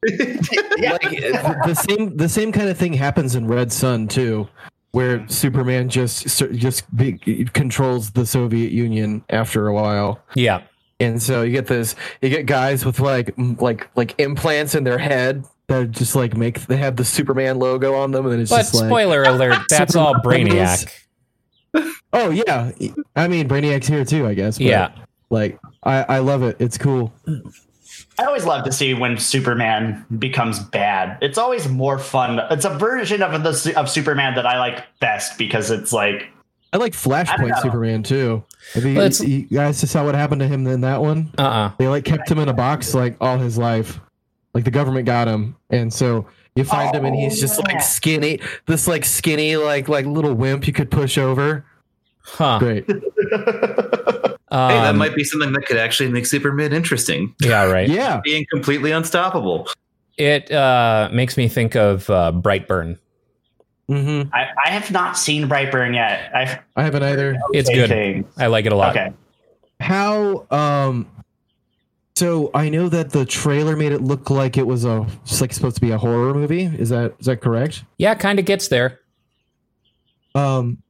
yeah. 0.06 0.92
Like 0.92 1.10
the 1.10 1.62
the 1.66 1.74
same 1.74 2.16
the 2.16 2.28
same 2.28 2.52
kind 2.52 2.68
of 2.68 2.78
thing 2.78 2.92
happens 2.92 3.34
in 3.34 3.48
Red 3.48 3.72
Son 3.72 4.06
too, 4.06 4.46
where 4.92 5.26
Superman 5.28 5.88
just 5.88 6.28
just 6.52 6.96
be, 6.96 7.14
controls 7.52 8.12
the 8.12 8.24
Soviet 8.24 8.70
Union 8.70 9.24
after 9.30 9.66
a 9.66 9.74
while. 9.74 10.20
Yeah. 10.36 10.62
And 11.00 11.22
so 11.22 11.42
you 11.42 11.52
get 11.52 11.66
this 11.66 11.94
you 12.22 12.28
get 12.28 12.46
guys 12.46 12.84
with 12.84 13.00
like 13.00 13.34
like 13.60 13.88
like 13.96 14.14
implants 14.18 14.74
in 14.74 14.84
their 14.84 14.98
head 14.98 15.44
that 15.68 15.90
just 15.90 16.14
like 16.16 16.36
make 16.36 16.60
they 16.66 16.76
have 16.76 16.96
the 16.96 17.04
superman 17.04 17.58
logo 17.58 17.94
on 17.94 18.10
them 18.10 18.24
and 18.24 18.32
then 18.34 18.40
it's 18.40 18.50
But 18.50 18.58
just 18.58 18.74
like 18.74 18.86
spoiler 18.86 19.22
alert, 19.22 19.58
that's 19.68 19.94
all 19.94 20.14
Brainiac. 20.14 20.90
oh 22.12 22.30
yeah 22.30 22.70
i 23.14 23.28
mean 23.28 23.46
brainiac's 23.48 23.86
here 23.86 24.04
too 24.04 24.26
i 24.26 24.34
guess 24.34 24.56
but, 24.58 24.66
Yeah. 24.66 24.90
like 25.30 25.58
i 25.82 26.02
i 26.04 26.18
love 26.18 26.42
it 26.42 26.56
it's 26.58 26.78
cool 26.78 27.12
I 28.20 28.24
always 28.24 28.44
love 28.44 28.64
to 28.64 28.72
see 28.72 28.94
when 28.94 29.16
Superman 29.16 30.04
becomes 30.18 30.58
bad. 30.58 31.18
It's 31.22 31.38
always 31.38 31.68
more 31.68 31.98
fun. 32.00 32.40
It's 32.50 32.64
a 32.64 32.76
version 32.76 33.22
of 33.22 33.30
the 33.44 33.72
of 33.76 33.88
Superman 33.88 34.34
that 34.34 34.44
I 34.44 34.58
like 34.58 34.84
best 34.98 35.38
because 35.38 35.70
it's 35.70 35.92
like 35.92 36.28
i 36.72 36.76
like 36.76 36.92
flashpoint 36.92 37.48
know. 37.48 37.60
superman 37.62 38.02
too 38.02 38.44
have 38.74 38.84
you, 38.84 38.94
Well, 38.96 39.10
you 39.12 39.42
guys 39.44 39.78
saw 39.90 40.04
what 40.04 40.14
happened 40.14 40.40
to 40.40 40.46
him 40.48 40.66
in 40.66 40.80
that 40.82 41.00
one 41.00 41.32
Uh-uh. 41.38 41.72
they 41.78 41.88
like 41.88 42.04
kept 42.04 42.30
him 42.30 42.38
in 42.38 42.48
a 42.48 42.52
box 42.54 42.94
like 42.94 43.16
all 43.20 43.38
his 43.38 43.56
life 43.58 44.00
like 44.54 44.64
the 44.64 44.70
government 44.70 45.06
got 45.06 45.28
him 45.28 45.56
and 45.70 45.92
so 45.92 46.26
you 46.54 46.64
find 46.64 46.94
him 46.94 47.04
and 47.04 47.14
he's 47.14 47.40
just 47.40 47.58
Oh, 47.58 47.62
yeah. 47.68 47.74
like 47.74 47.82
skinny 47.82 48.40
this 48.66 48.88
like 48.88 49.04
skinny 49.04 49.56
like 49.56 49.88
like 49.88 50.06
little 50.06 50.34
wimp 50.34 50.66
you 50.66 50.72
could 50.72 50.90
push 50.90 51.16
over 51.18 51.64
Huh. 52.22 52.58
great 52.58 52.84
Um, 52.90 52.98
Hey, 54.70 54.80
that 54.80 54.96
might 54.96 55.14
be 55.14 55.24
something 55.24 55.52
that 55.52 55.66
could 55.66 55.76
actually 55.76 56.10
make 56.10 56.24
Superman 56.24 56.72
interesting. 56.72 57.34
Yeah, 57.42 57.64
right. 57.64 57.86
yeah 57.88 58.20
Being 58.24 58.46
completely 58.50 58.92
unstoppable. 58.92 59.68
It 60.16 60.50
uh, 60.50 61.10
makes 61.12 61.36
me 61.36 61.48
think 61.48 61.76
of 61.76 62.08
uh, 62.08 62.32
Brightburn. 62.32 62.98
Hmm 63.88 64.22
I, 64.32 64.48
I 64.66 64.70
have 64.70 64.90
not 64.90 65.16
seen 65.16 65.48
Brightburn 65.48 65.94
yet. 65.94 66.30
I've 66.34 66.58
I 66.76 66.82
haven't 66.82 67.02
either. 67.02 67.38
It's 67.52 67.70
good. 67.70 67.88
things. 67.88 68.26
I 68.36 68.46
like 68.48 68.66
it 68.66 68.72
a 68.72 68.76
lot. 68.76 68.96
Okay. 68.96 69.12
How 69.80 70.46
um 70.50 71.06
so 72.16 72.50
I 72.52 72.68
know 72.68 72.88
that 72.88 73.10
the 73.10 73.24
trailer 73.24 73.76
made 73.76 73.92
it 73.92 74.02
look 74.02 74.28
like 74.28 74.58
it 74.58 74.66
was 74.66 74.84
a 74.84 75.06
it's 75.22 75.40
like 75.40 75.52
supposed 75.52 75.76
to 75.76 75.80
be 75.80 75.90
a 75.92 75.98
horror 75.98 76.34
movie. 76.34 76.64
Is 76.64 76.90
that 76.90 77.14
is 77.18 77.26
that 77.26 77.40
correct? 77.40 77.84
Yeah, 77.96 78.14
kind 78.14 78.38
of 78.38 78.44
gets 78.44 78.68
there. 78.68 79.00
Um 80.34 80.82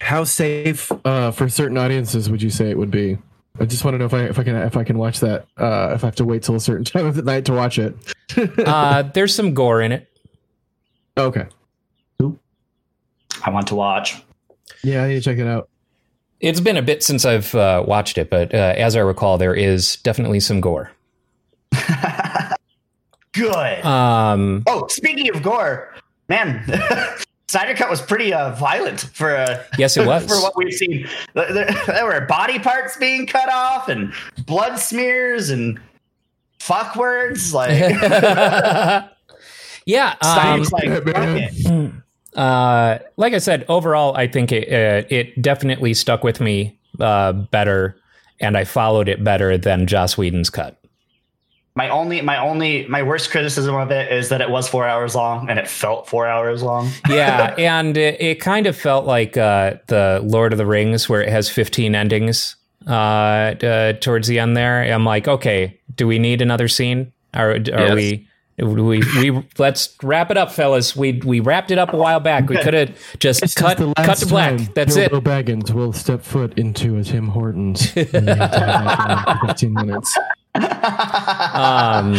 how 0.00 0.24
safe 0.24 0.90
uh 1.04 1.30
for 1.32 1.48
certain 1.48 1.76
audiences 1.76 2.30
would 2.30 2.40
you 2.40 2.50
say 2.50 2.70
it 2.70 2.78
would 2.78 2.90
be? 2.90 3.18
I 3.60 3.64
just 3.66 3.84
want 3.84 3.94
to 3.94 3.98
know 3.98 4.04
if 4.04 4.14
I 4.14 4.20
if 4.26 4.38
I 4.38 4.44
can 4.44 4.54
if 4.54 4.76
I 4.76 4.84
can 4.84 4.96
watch 4.96 5.20
that 5.20 5.46
uh 5.56 5.90
if 5.94 6.04
I 6.04 6.06
have 6.06 6.14
to 6.16 6.24
wait 6.24 6.44
till 6.44 6.54
a 6.54 6.60
certain 6.60 6.84
time 6.92 7.04
of 7.04 7.16
the 7.16 7.22
night 7.22 7.44
to 7.46 7.52
watch 7.52 7.78
it. 7.78 7.94
Uh, 8.58 9.02
there's 9.14 9.34
some 9.34 9.52
gore 9.54 9.80
in 9.80 9.90
it. 9.90 10.06
Okay. 11.18 11.46
I 13.44 13.50
want 13.50 13.66
to 13.68 13.74
watch. 13.74 14.22
Yeah, 14.82 15.04
I 15.04 15.08
need 15.08 15.14
to 15.14 15.20
check 15.20 15.38
it 15.38 15.46
out. 15.46 15.68
It's 16.40 16.60
been 16.60 16.76
a 16.76 16.82
bit 16.82 17.02
since 17.02 17.24
I've 17.24 17.54
uh, 17.54 17.84
watched 17.86 18.18
it, 18.18 18.30
but 18.30 18.52
uh, 18.54 18.74
as 18.76 18.96
I 18.96 19.00
recall, 19.00 19.38
there 19.38 19.54
is 19.54 19.96
definitely 19.96 20.40
some 20.40 20.60
gore. 20.60 20.90
Good. 23.32 23.84
Um, 23.84 24.62
oh, 24.66 24.86
speaking 24.88 25.34
of 25.34 25.42
gore, 25.42 25.94
man, 26.28 26.64
Snyder 27.48 27.74
Cut 27.74 27.88
was 27.90 28.00
pretty 28.02 28.32
uh, 28.34 28.54
violent 28.56 29.00
for 29.00 29.36
uh, 29.36 29.62
yes, 29.78 29.96
it 29.96 30.06
was. 30.06 30.26
for 30.26 30.40
what 30.42 30.56
we've 30.56 30.72
seen. 30.72 31.06
There, 31.34 31.52
there- 31.52 31.82
there 31.86 32.04
were 32.06 32.20
body 32.22 32.58
parts 32.58 32.96
being 32.96 33.26
cut 33.26 33.48
off 33.52 33.88
and 33.88 34.12
blood 34.46 34.76
smears 34.78 35.50
and 35.50 35.78
fuck 36.58 36.96
words. 36.96 37.54
Like 37.54 37.70
yeah. 39.88 40.14
Um, 40.20 40.62
like, 40.70 41.04
fuck 41.04 41.92
uh, 42.36 42.98
like 43.16 43.32
I 43.32 43.38
said, 43.38 43.64
overall, 43.68 44.14
I 44.16 44.28
think 44.28 44.52
it 44.52 44.68
uh, 44.68 45.06
it 45.10 45.40
definitely 45.42 45.94
stuck 45.94 46.22
with 46.22 46.40
me 46.40 46.78
uh, 47.00 47.32
better, 47.32 47.96
and 48.38 48.56
I 48.56 48.64
followed 48.64 49.08
it 49.08 49.24
better 49.24 49.58
than 49.58 49.86
Joss 49.86 50.16
Whedon's 50.16 50.50
cut. 50.50 50.78
My 51.74 51.88
only, 51.90 52.20
my 52.22 52.36
only, 52.38 52.86
my 52.88 53.04
worst 53.04 53.30
criticism 53.30 53.76
of 53.76 53.90
it 53.92 54.10
is 54.12 54.30
that 54.30 54.40
it 54.40 54.50
was 54.50 54.68
four 54.68 54.86
hours 54.86 55.14
long 55.14 55.48
and 55.48 55.60
it 55.60 55.68
felt 55.68 56.08
four 56.08 56.26
hours 56.26 56.60
long. 56.60 56.90
yeah, 57.08 57.54
and 57.56 57.96
it, 57.96 58.20
it 58.20 58.40
kind 58.40 58.66
of 58.66 58.76
felt 58.76 59.06
like 59.06 59.36
uh, 59.36 59.74
the 59.86 60.20
Lord 60.24 60.52
of 60.52 60.58
the 60.58 60.66
Rings, 60.66 61.08
where 61.08 61.22
it 61.22 61.28
has 61.28 61.48
15 61.48 61.94
endings 61.94 62.56
uh, 62.88 62.90
uh, 62.90 63.92
towards 63.94 64.26
the 64.26 64.40
end. 64.40 64.56
There, 64.56 64.82
I'm 64.82 65.04
like, 65.04 65.28
okay, 65.28 65.78
do 65.94 66.08
we 66.08 66.18
need 66.18 66.42
another 66.42 66.66
scene? 66.66 67.12
Are, 67.32 67.52
are 67.52 67.58
Yes. 67.64 67.94
we? 67.94 68.27
We 68.58 68.98
we 69.00 69.42
let's 69.58 69.96
wrap 70.02 70.30
it 70.32 70.36
up, 70.36 70.50
fellas. 70.50 70.96
We 70.96 71.12
we 71.24 71.38
wrapped 71.40 71.70
it 71.70 71.78
up 71.78 71.92
a 71.92 71.96
while 71.96 72.18
back. 72.20 72.48
We 72.48 72.56
could 72.56 72.74
have 72.74 73.18
just 73.20 73.40
This 73.40 73.54
cut 73.54 73.78
the 73.78 73.86
last 73.96 74.04
cut 74.06 74.18
to 74.18 74.26
black. 74.26 74.56
time 74.56 74.68
That's 74.74 74.96
it. 74.96 75.10
Bilbo 75.12 75.30
Baggins 75.30 75.70
will 75.72 75.92
step 75.92 76.22
foot 76.22 76.58
into 76.58 76.96
a 76.96 77.04
Tim 77.04 77.28
Hortons. 77.28 77.92
And 77.96 78.10
we 78.12 78.18
have 78.32 78.50
to 78.50 78.60
have 78.60 78.84
that 79.26 79.38
for 79.40 79.46
15 79.48 79.72
minutes. 79.74 80.18
Um, 80.56 82.14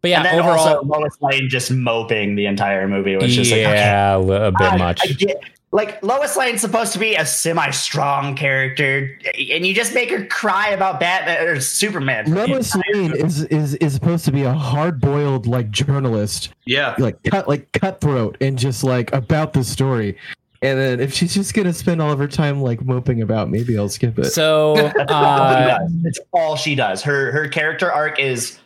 but 0.00 0.10
yeah, 0.10 0.18
and 0.18 0.26
then 0.26 0.38
overall, 0.40 0.58
also 0.58 0.82
Lois 0.82 1.16
Lane 1.20 1.48
just 1.48 1.70
moping 1.70 2.36
the 2.36 2.46
entire 2.46 2.86
movie 2.86 3.16
was 3.16 3.34
just 3.34 3.50
like, 3.50 3.60
okay, 3.60 3.74
yeah, 3.74 4.16
a 4.16 4.18
li- 4.18 4.36
a 4.36 4.52
bit 4.52 4.72
I- 4.72 4.76
much. 4.76 5.00
I 5.02 5.12
get, 5.12 5.42
like 5.74 6.00
Lois 6.04 6.36
Lane's 6.36 6.60
supposed 6.60 6.92
to 6.92 7.00
be 7.00 7.16
a 7.16 7.26
semi-strong 7.26 8.36
character, 8.36 9.18
and 9.50 9.66
you 9.66 9.74
just 9.74 9.92
make 9.92 10.08
her 10.08 10.24
cry 10.26 10.68
about 10.68 11.00
Batman 11.00 11.48
or 11.48 11.60
Superman. 11.60 12.26
for 12.26 12.46
Lois 12.46 12.76
Lane 12.76 13.12
is, 13.12 13.42
is 13.46 13.74
is 13.74 13.92
supposed 13.92 14.24
to 14.26 14.30
be 14.32 14.44
a 14.44 14.52
hard 14.52 15.00
boiled 15.00 15.48
like 15.48 15.72
journalist, 15.72 16.54
Yeah. 16.64 16.94
like 16.98 17.20
cut 17.24 17.48
like 17.48 17.72
cutthroat 17.72 18.36
and 18.40 18.56
just 18.56 18.84
like 18.84 19.12
about 19.12 19.52
the 19.52 19.64
story. 19.64 20.16
And 20.62 20.78
then 20.78 21.00
if 21.00 21.12
she's 21.12 21.34
just 21.34 21.52
gonna 21.54 21.72
spend 21.72 22.00
all 22.00 22.12
of 22.12 22.20
her 22.20 22.28
time 22.28 22.62
like 22.62 22.80
moping 22.84 23.20
about, 23.20 23.50
maybe 23.50 23.76
I'll 23.76 23.88
skip 23.88 24.16
it. 24.16 24.26
So 24.26 24.70
all 24.76 24.90
she 24.92 25.02
uh, 25.08 25.78
does. 25.78 25.92
It's 26.04 26.20
all 26.32 26.54
she 26.56 26.76
does. 26.76 27.02
Her 27.02 27.32
her 27.32 27.48
character 27.48 27.90
arc 27.90 28.20
is 28.20 28.60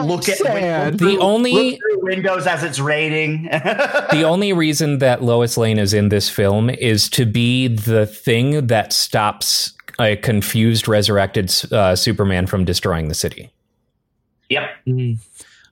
look 0.00 0.28
at 0.28 0.38
sad. 0.38 0.94
The 0.94 0.98
through- 0.98 1.20
only- 1.20 1.72
look 1.72 2.02
windows 2.02 2.46
as 2.46 2.62
it's 2.64 2.80
raining. 2.80 3.44
the 3.50 4.22
only 4.26 4.52
reason 4.52 4.98
that 4.98 5.22
Lois 5.22 5.56
Lane 5.56 5.78
is 5.78 5.92
in 5.92 6.08
this 6.08 6.28
film 6.30 6.70
is 6.70 7.08
to 7.10 7.26
be 7.26 7.68
the 7.68 8.06
thing 8.06 8.66
that 8.68 8.92
stops 8.92 9.74
a 10.00 10.16
confused, 10.16 10.88
resurrected 10.88 11.52
uh, 11.70 11.94
Superman 11.94 12.46
from 12.46 12.64
destroying 12.64 13.08
the 13.08 13.14
city. 13.14 13.52
yep. 14.48 14.70
Mm. 14.86 15.18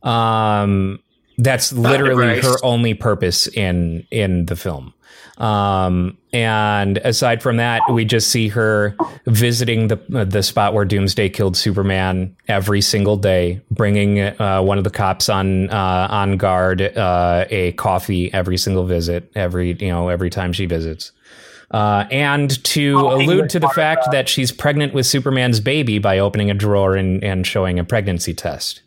Um, 0.06 1.00
that's 1.38 1.72
literally 1.72 2.40
her 2.40 2.56
only 2.62 2.94
purpose 2.94 3.46
in 3.48 4.06
in 4.10 4.46
the 4.46 4.56
film. 4.56 4.92
Um, 5.40 6.18
and 6.34 6.98
aside 6.98 7.42
from 7.42 7.56
that, 7.56 7.80
we 7.90 8.04
just 8.04 8.28
see 8.28 8.48
her 8.48 8.94
visiting 9.26 9.88
the 9.88 9.96
the 10.26 10.42
spot 10.42 10.74
where 10.74 10.84
Doomsday 10.84 11.30
killed 11.30 11.56
Superman 11.56 12.36
every 12.46 12.82
single 12.82 13.16
day, 13.16 13.62
bringing 13.70 14.20
uh, 14.20 14.60
one 14.62 14.76
of 14.76 14.84
the 14.84 14.90
cops 14.90 15.30
on 15.30 15.70
uh, 15.70 16.08
on 16.10 16.36
guard 16.36 16.82
uh, 16.82 17.46
a 17.48 17.72
coffee 17.72 18.32
every 18.34 18.58
single 18.58 18.84
visit, 18.84 19.32
every 19.34 19.72
you 19.80 19.88
know 19.88 20.08
every 20.10 20.28
time 20.28 20.52
she 20.52 20.66
visits. 20.66 21.12
Uh, 21.70 22.04
and 22.10 22.62
to 22.64 22.98
Oh, 22.98 23.14
allude 23.16 23.48
to 23.50 23.60
the 23.60 23.68
fact 23.68 24.02
that. 24.06 24.10
that 24.12 24.28
she's 24.28 24.50
pregnant 24.52 24.92
with 24.92 25.06
Superman's 25.06 25.60
baby 25.60 25.98
by 26.00 26.18
opening 26.18 26.50
a 26.50 26.54
drawer 26.54 26.96
and, 26.96 27.22
and 27.24 27.46
showing 27.46 27.78
a 27.78 27.84
pregnancy 27.84 28.34
test. 28.34 28.82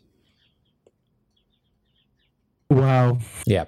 Wow. 2.70 3.20
Yeah. 3.46 3.66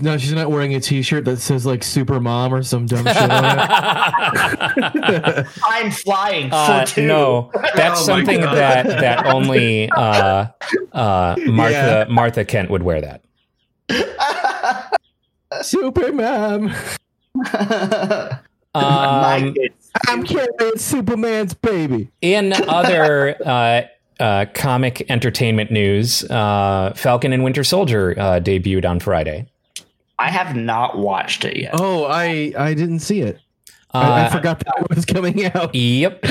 No, 0.00 0.16
she's 0.16 0.32
not 0.32 0.50
wearing 0.50 0.74
a 0.74 0.80
T-shirt 0.80 1.26
that 1.26 1.36
says 1.38 1.66
like 1.66 1.82
"Super 1.84 2.18
Mom" 2.18 2.54
or 2.54 2.62
some 2.62 2.86
dumb 2.86 3.04
shit 3.04 3.16
on 3.16 3.44
it. 3.44 5.46
I'm 5.64 5.90
flying 5.90 6.48
for 6.48 6.56
Uh, 6.56 6.84
two. 6.86 7.06
no, 7.06 7.50
that's 7.74 8.00
Oh 8.00 8.04
something 8.04 8.40
that 8.40 8.86
that 8.86 9.26
only 9.26 9.90
uh, 9.90 10.46
uh, 10.92 11.36
Martha 11.46 11.72
Yeah. 11.72 12.04
Martha 12.08 12.44
Kent 12.44 12.70
would 12.70 12.82
wear 12.82 13.02
that. 13.02 13.22
Super 15.62 16.12
Mom. 16.12 16.72
Um. 18.74 19.54
I'm 20.08 20.22
carrying 20.24 20.78
Superman's 20.78 21.52
baby. 21.52 22.08
in 22.22 22.54
other 22.54 23.36
uh, 23.44 23.82
uh, 24.18 24.46
comic 24.54 25.04
entertainment 25.10 25.70
news, 25.70 26.24
uh, 26.30 26.94
Falcon 26.96 27.34
and 27.34 27.44
Winter 27.44 27.64
Soldier 27.64 28.14
uh, 28.18 28.40
debuted 28.40 28.88
on 28.88 28.98
Friday. 28.98 29.46
I 30.22 30.30
have 30.30 30.54
not 30.56 30.98
watched 30.98 31.44
it 31.44 31.56
yet. 31.56 31.72
Oh, 31.74 32.04
I 32.04 32.52
I 32.56 32.74
didn't 32.74 33.00
see 33.00 33.20
it. 33.20 33.38
I, 33.92 34.00
I 34.00 34.20
Uh, 34.26 34.30
forgot 34.30 34.60
that 34.60 34.86
was 34.94 35.04
coming 35.04 35.44
out. 35.46 35.74
Yep. 35.74 36.24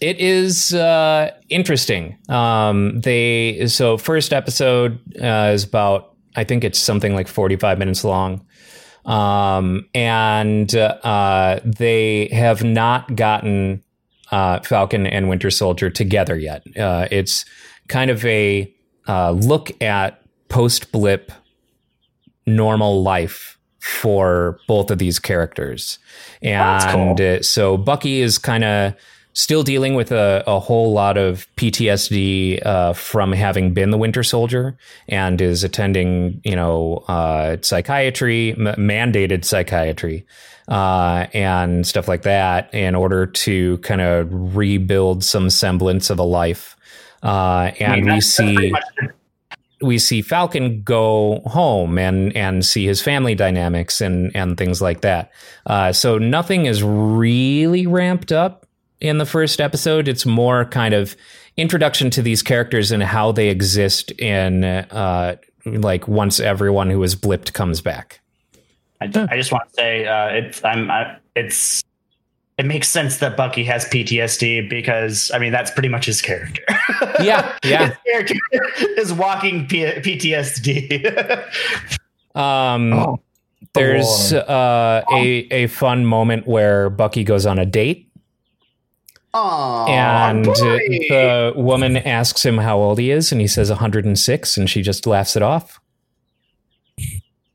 It 0.00 0.18
is 0.18 0.72
uh, 0.74 1.30
interesting. 1.48 2.16
Um, 2.28 3.00
they 3.00 3.66
so 3.66 3.98
first 3.98 4.32
episode 4.32 4.98
uh, 5.20 5.52
is 5.54 5.64
about 5.64 6.14
I 6.36 6.44
think 6.44 6.64
it's 6.64 6.78
something 6.78 7.14
like 7.14 7.28
forty 7.28 7.56
five 7.56 7.78
minutes 7.78 8.04
long, 8.04 8.44
um, 9.04 9.86
and 9.94 10.74
uh, 10.74 11.60
they 11.64 12.28
have 12.32 12.62
not 12.64 13.14
gotten 13.16 13.82
uh, 14.30 14.60
Falcon 14.60 15.06
and 15.06 15.28
Winter 15.28 15.50
Soldier 15.50 15.90
together 15.90 16.38
yet. 16.38 16.62
Uh, 16.78 17.08
it's 17.10 17.44
kind 17.88 18.10
of 18.10 18.24
a 18.24 18.72
uh, 19.08 19.32
look 19.32 19.70
at 19.82 20.22
post 20.48 20.92
blip 20.92 21.32
normal 22.46 23.02
life 23.02 23.58
for 23.78 24.58
both 24.68 24.90
of 24.90 24.98
these 24.98 25.18
characters. 25.18 25.98
And 26.42 27.18
cool. 27.18 27.26
uh, 27.26 27.42
so 27.42 27.76
Bucky 27.76 28.20
is 28.20 28.38
kind 28.38 28.64
of 28.64 28.94
still 29.32 29.62
dealing 29.62 29.94
with 29.94 30.12
a, 30.12 30.42
a 30.46 30.58
whole 30.58 30.92
lot 30.92 31.16
of 31.16 31.46
PTSD 31.56 32.64
uh, 32.66 32.92
from 32.92 33.32
having 33.32 33.72
been 33.72 33.90
the 33.90 33.96
Winter 33.96 34.22
Soldier 34.22 34.76
and 35.08 35.40
is 35.40 35.64
attending, 35.64 36.40
you 36.44 36.56
know, 36.56 37.04
uh, 37.08 37.56
psychiatry, 37.62 38.52
m- 38.52 38.64
mandated 38.76 39.44
psychiatry. 39.44 40.26
Uh, 40.68 41.26
and 41.34 41.84
stuff 41.84 42.06
like 42.06 42.22
that 42.22 42.72
in 42.72 42.94
order 42.94 43.26
to 43.26 43.76
kind 43.78 44.00
of 44.00 44.28
rebuild 44.54 45.24
some 45.24 45.50
semblance 45.50 46.10
of 46.10 46.20
a 46.20 46.22
life. 46.22 46.76
Uh, 47.24 47.72
and 47.80 47.92
I 47.92 47.96
mean, 47.96 48.04
we 48.04 48.10
that's- 48.10 48.36
that's 48.36 48.52
pretty 48.52 48.72
see 48.72 49.08
we 49.82 49.98
see 49.98 50.22
Falcon 50.22 50.82
go 50.82 51.40
home 51.46 51.98
and 51.98 52.36
and 52.36 52.64
see 52.64 52.86
his 52.86 53.00
family 53.00 53.34
dynamics 53.34 54.00
and 54.00 54.34
and 54.34 54.56
things 54.56 54.82
like 54.82 55.00
that. 55.02 55.30
Uh, 55.66 55.92
so 55.92 56.18
nothing 56.18 56.66
is 56.66 56.82
really 56.82 57.86
ramped 57.86 58.32
up 58.32 58.66
in 59.00 59.18
the 59.18 59.26
first 59.26 59.60
episode. 59.60 60.08
It's 60.08 60.26
more 60.26 60.64
kind 60.66 60.94
of 60.94 61.16
introduction 61.56 62.10
to 62.10 62.22
these 62.22 62.42
characters 62.42 62.92
and 62.92 63.02
how 63.02 63.32
they 63.32 63.48
exist 63.48 64.10
in 64.12 64.64
uh, 64.64 65.36
like 65.64 66.08
once 66.08 66.40
everyone 66.40 66.90
who 66.90 66.98
was 66.98 67.16
blipped 67.16 67.52
comes 67.52 67.80
back. 67.80 68.20
I, 69.00 69.06
I 69.30 69.36
just 69.36 69.50
want 69.50 69.68
to 69.68 69.74
say 69.74 70.06
uh, 70.06 70.28
it's 70.28 70.62
I'm 70.62 70.90
I, 70.90 71.16
it's 71.34 71.82
it 72.60 72.66
makes 72.66 72.88
sense 72.88 73.16
that 73.18 73.38
Bucky 73.38 73.64
has 73.64 73.86
PTSD 73.86 74.68
because 74.68 75.30
I 75.32 75.38
mean 75.38 75.50
that's 75.50 75.70
pretty 75.70 75.88
much 75.88 76.04
his 76.06 76.20
character. 76.22 76.62
Yeah, 77.22 77.56
yeah. 77.64 77.86
his 77.88 77.96
character 78.06 78.34
is 79.00 79.12
walking 79.12 79.66
P- 79.66 79.84
PTSD. 79.84 81.48
Um, 82.34 82.92
Oh, 82.92 83.18
there's 83.74 84.32
uh, 84.32 85.02
a 85.12 85.22
a 85.50 85.66
fun 85.66 86.04
moment 86.06 86.46
where 86.46 86.88
Bucky 86.90 87.24
goes 87.24 87.44
on 87.46 87.58
a 87.58 87.66
date 87.66 88.08
Aww, 89.34 89.88
and 89.88 90.44
boy. 90.44 90.52
the 90.54 91.52
woman 91.56 91.96
asks 91.96 92.44
him 92.44 92.58
how 92.58 92.78
old 92.78 92.98
he 93.00 93.10
is 93.10 93.32
and 93.32 93.40
he 93.40 93.46
says 93.48 93.68
106 93.70 94.56
and 94.56 94.70
she 94.70 94.80
just 94.82 95.06
laughs 95.06 95.34
it 95.34 95.42
off 95.42 95.79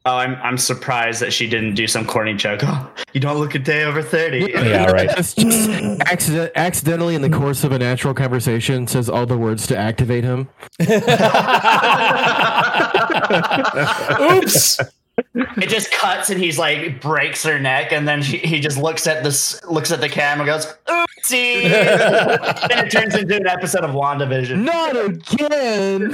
oh, 0.06 0.18
I'm 0.18 0.36
I'm 0.36 0.58
surprised 0.58 1.22
that 1.22 1.34
she 1.34 1.48
didn't 1.48 1.76
do 1.76 1.88
some 1.88 2.06
corny 2.06 2.34
joke. 2.34 2.62
Oh, 2.64 2.92
you 3.14 3.20
don't 3.20 3.38
look 3.38 3.56
a 3.56 3.60
day 3.60 3.84
over 3.84 4.02
thirty. 4.02 4.54
Yeah, 4.66 4.86
right. 4.86 5.10
Just, 5.16 5.38
just 5.38 5.70
accident, 6.02 6.52
accidentally 6.56 7.14
in 7.14 7.22
the 7.22 7.28
hmm. 7.28 7.36
course 7.36 7.64
of 7.64 7.72
a 7.72 7.80
natural 7.80 8.14
conversation 8.14 8.88
says 8.88 9.10
all 9.10 9.26
the 9.26 9.38
words 9.38 9.68
to 9.68 9.78
activate 9.78 10.24
him. 10.24 10.50
oops 14.22 14.80
It 15.18 15.70
just 15.70 15.92
cuts 15.92 16.30
and 16.30 16.40
he's 16.40 16.58
like 16.58 17.02
breaks 17.02 17.44
her 17.44 17.60
neck, 17.60 17.92
and 17.92 18.08
then 18.08 18.22
he, 18.22 18.38
he 18.38 18.60
just 18.60 18.78
looks 18.78 19.08
at 19.08 19.24
this 19.24 19.64
looks 19.66 19.92
at 19.92 20.02
the 20.02 20.10
camera, 20.10 20.46
and 20.46 20.64
goes 20.64 20.74
oopsie, 20.88 21.64
and 22.72 22.88
it 22.88 22.92
turns 22.92 23.16
into 23.16 23.36
an 23.36 23.48
episode 23.48 23.84
of 23.84 23.92
WandaVision. 23.92 24.64
Not 24.64 24.96
again. 24.96 26.12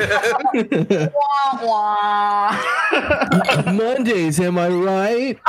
Wah, 1.14 1.60
wah. 2.92 3.64
Mondays, 3.72 4.40
am 4.40 4.58
I 4.58 4.70
right? 4.70 5.40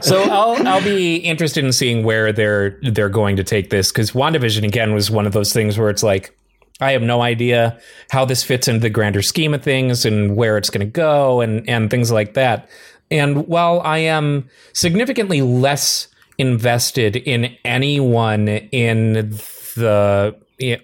so 0.00 0.22
I'll 0.24 0.66
I'll 0.66 0.84
be 0.84 1.16
interested 1.16 1.64
in 1.64 1.72
seeing 1.72 2.04
where 2.04 2.32
they're 2.32 2.78
they're 2.82 3.08
going 3.08 3.36
to 3.36 3.44
take 3.44 3.70
this 3.70 3.90
because 3.90 4.12
WandaVision 4.12 4.64
again 4.64 4.94
was 4.94 5.10
one 5.10 5.26
of 5.26 5.32
those 5.32 5.52
things 5.52 5.78
where 5.78 5.90
it's 5.90 6.02
like 6.02 6.36
I 6.80 6.92
have 6.92 7.02
no 7.02 7.22
idea 7.22 7.78
how 8.10 8.24
this 8.24 8.42
fits 8.42 8.66
into 8.66 8.80
the 8.80 8.90
grander 8.90 9.22
scheme 9.22 9.54
of 9.54 9.62
things 9.62 10.04
and 10.04 10.36
where 10.36 10.58
it's 10.58 10.70
going 10.70 10.86
to 10.86 10.90
go 10.90 11.40
and 11.40 11.68
and 11.68 11.90
things 11.90 12.10
like 12.10 12.34
that. 12.34 12.68
And 13.10 13.46
while 13.46 13.80
I 13.82 13.98
am 13.98 14.48
significantly 14.72 15.40
less 15.40 16.08
invested 16.38 17.16
in 17.16 17.56
anyone 17.64 18.48
in 18.48 19.30
the 19.76 20.36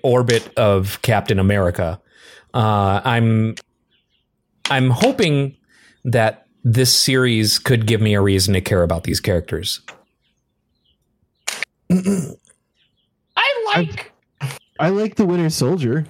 orbit 0.03 0.49
of 0.57 1.03
Captain 1.03 1.39
America, 1.39 2.01
uh, 2.55 3.01
I'm 3.05 3.57
I'm 4.71 4.91
hoping 4.91 5.57
that 6.05 6.47
this 6.63 6.95
series 6.95 7.59
could 7.59 7.87
give 7.87 8.01
me 8.01 8.15
a 8.15 8.21
reason 8.21 8.55
to 8.55 8.61
care 8.61 8.83
about 8.83 9.05
these 9.05 9.19
characters. 9.19 9.81
I 11.91 13.73
like. 13.75 14.10
I 14.81 14.89
like 14.89 15.17
the 15.17 15.27
Winter 15.27 15.51
Soldier, 15.51 16.07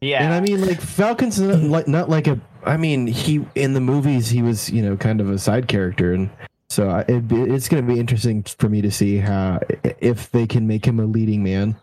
Yeah, 0.00 0.22
and 0.22 0.32
I 0.32 0.40
mean, 0.40 0.66
like 0.66 0.80
Falcon's 0.80 1.40
not 1.40 1.60
like 1.62 1.88
not 1.88 2.08
like 2.08 2.26
a. 2.26 2.40
I 2.64 2.76
mean, 2.76 3.06
he 3.06 3.44
in 3.54 3.74
the 3.74 3.80
movies 3.80 4.28
he 4.28 4.42
was 4.42 4.70
you 4.70 4.82
know 4.82 4.96
kind 4.96 5.20
of 5.20 5.30
a 5.30 5.38
side 5.38 5.68
character, 5.68 6.12
and 6.14 6.30
so 6.68 6.88
I, 6.88 7.00
it, 7.02 7.24
it's 7.30 7.68
going 7.68 7.86
to 7.86 7.92
be 7.92 8.00
interesting 8.00 8.42
for 8.44 8.68
me 8.68 8.80
to 8.82 8.90
see 8.90 9.18
how 9.18 9.60
if 10.00 10.30
they 10.30 10.46
can 10.46 10.66
make 10.66 10.84
him 10.86 11.00
a 11.00 11.04
leading 11.04 11.42
man. 11.42 11.76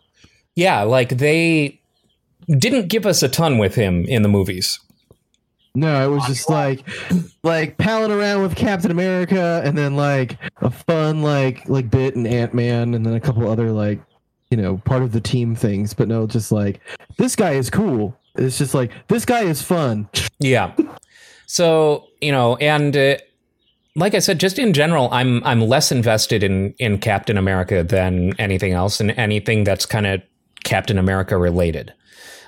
Yeah, 0.55 0.83
like 0.83 1.09
they 1.09 1.81
didn't 2.47 2.88
give 2.88 3.05
us 3.05 3.23
a 3.23 3.29
ton 3.29 3.57
with 3.57 3.75
him 3.75 4.05
in 4.05 4.21
the 4.21 4.29
movies. 4.29 4.79
No, 5.75 6.05
it 6.05 6.13
was 6.13 6.25
just 6.27 6.49
like 6.49 6.88
like 7.43 7.77
palling 7.77 8.12
around 8.12 8.43
with 8.43 8.55
Captain 8.55 8.91
America 8.91 9.62
and 9.65 9.75
then 9.75 9.95
like 9.95 10.38
a 10.62 10.69
fun 10.69 11.23
like 11.23 11.67
like 11.67 11.89
bit 11.89 12.15
in 12.15 12.27
Ant 12.27 12.53
Man 12.53 12.93
and 12.93 13.03
then 13.05 13.15
a 13.15 13.19
couple 13.19 13.49
other 13.49 13.71
like 13.71 13.99
you 14.54 14.62
know 14.62 14.78
part 14.86 15.02
of 15.02 15.13
the 15.13 15.20
team 15.20 15.56
things. 15.56 15.96
But 15.96 16.08
no, 16.08 16.28
just 16.28 16.52
like 16.52 16.80
this 17.18 17.36
guy 17.36 17.54
is 17.54 17.72
cool. 17.72 18.16
It's 18.36 18.60
just 18.60 18.76
like 18.76 18.92
this 19.08 19.26
guy 19.26 19.42
is 19.42 19.63
fun. 19.63 20.08
Yeah. 20.39 20.76
So, 21.48 22.06
you 22.22 22.32
know, 22.32 22.56
and 22.58 22.96
uh, 22.96 23.16
like 23.96 24.13
I 24.13 24.20
said, 24.20 24.39
just 24.39 24.60
in 24.60 24.74
general, 24.74 25.10
I'm 25.12 25.44
I'm 25.44 25.60
less 25.60 25.92
invested 25.92 26.44
in 26.44 26.76
in 26.78 27.00
Captain 27.00 27.36
America 27.36 27.84
than 27.84 28.34
anything 28.39 28.74
else, 28.74 29.00
and 29.00 29.10
anything 29.12 29.63
that's 29.63 29.88
kind 29.88 30.06
of 30.06 30.22
Captain 30.63 31.00
America 31.00 31.36
related. 31.36 31.94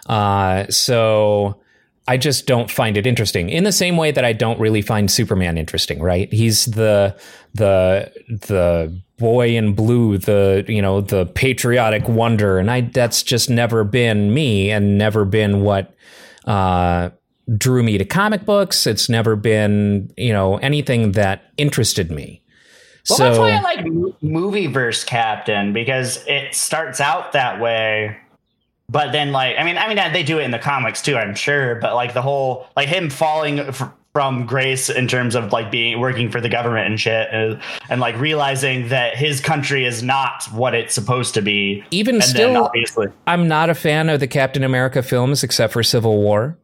Uh, 0.05 0.67
so 0.69 1.59
I 2.07 2.17
just 2.17 2.45
don't 2.45 2.69
find 2.69 2.97
it 2.97 3.07
interesting. 3.07 3.49
In 3.49 3.63
the 3.63 3.71
same 3.71 3.97
way 3.97 4.11
that 4.11 4.23
I 4.23 4.33
don't 4.33 4.59
really 4.59 4.83
find 4.83 5.09
Superman 5.09 5.57
interesting. 5.57 6.03
Right? 6.03 6.31
He's 6.31 6.65
the 6.65 7.17
the 7.55 8.11
the 8.27 9.01
boy 9.17 9.55
in 9.55 9.73
blue, 9.73 10.17
the 10.17 10.65
you 10.67 10.81
know 10.81 11.01
the 11.01 11.25
patriotic 11.25 12.07
wonder, 12.07 12.57
and 12.57 12.69
I 12.69 12.81
that's 12.81 13.23
just 13.23 13.49
never 13.49 13.83
been 13.83 14.33
me, 14.33 14.71
and 14.71 14.97
never 14.97 15.25
been 15.25 15.61
what. 15.61 15.93
Uh, 16.45 17.09
drew 17.57 17.83
me 17.83 17.97
to 17.97 18.05
comic 18.05 18.45
books. 18.45 18.87
It's 18.87 19.09
never 19.09 19.35
been, 19.35 20.11
you 20.17 20.33
know, 20.33 20.57
anything 20.57 21.11
that 21.13 21.51
interested 21.57 22.11
me. 22.11 22.41
Well, 23.09 23.17
so 23.17 23.23
that's 23.23 23.37
why 23.37 23.51
I 23.51 23.61
like 23.61 23.85
mo- 23.85 24.15
movie 24.21 24.67
verse 24.67 25.03
Captain 25.03 25.73
because 25.73 26.23
it 26.27 26.55
starts 26.55 26.99
out 26.99 27.33
that 27.33 27.61
way, 27.61 28.17
but 28.89 29.11
then 29.11 29.31
like 29.31 29.57
I 29.59 29.63
mean 29.63 29.77
I 29.77 29.87
mean 29.87 30.11
they 30.11 30.23
do 30.23 30.39
it 30.39 30.43
in 30.43 30.51
the 30.51 30.59
comics 30.59 31.03
too 31.03 31.15
I'm 31.15 31.35
sure, 31.35 31.75
but 31.75 31.93
like 31.93 32.15
the 32.15 32.23
whole 32.23 32.67
like 32.75 32.87
him 32.87 33.11
falling 33.11 33.59
from 34.15 34.45
grace 34.45 34.89
in 34.89 35.09
terms 35.09 35.35
of 35.35 35.51
like 35.51 35.69
being 35.69 35.99
working 35.99 36.31
for 36.31 36.39
the 36.39 36.47
government 36.47 36.87
and 36.87 36.97
shit, 36.97 37.27
and, 37.33 37.59
and 37.89 37.99
like 37.99 38.17
realizing 38.17 38.87
that 38.87 39.17
his 39.17 39.41
country 39.41 39.83
is 39.83 40.01
not 40.01 40.45
what 40.53 40.73
it's 40.73 40.95
supposed 40.95 41.33
to 41.33 41.41
be. 41.41 41.83
even 41.91 42.15
And 42.15 42.21
then 42.21 42.29
still, 42.29 42.63
obviously, 42.63 43.07
I'm 43.27 43.49
not 43.49 43.69
a 43.69 43.75
fan 43.75 44.07
of 44.07 44.21
the 44.21 44.27
Captain 44.27 44.63
America 44.63 45.03
films 45.03 45.43
except 45.43 45.73
for 45.73 45.83
Civil 45.83 46.21
War. 46.21 46.57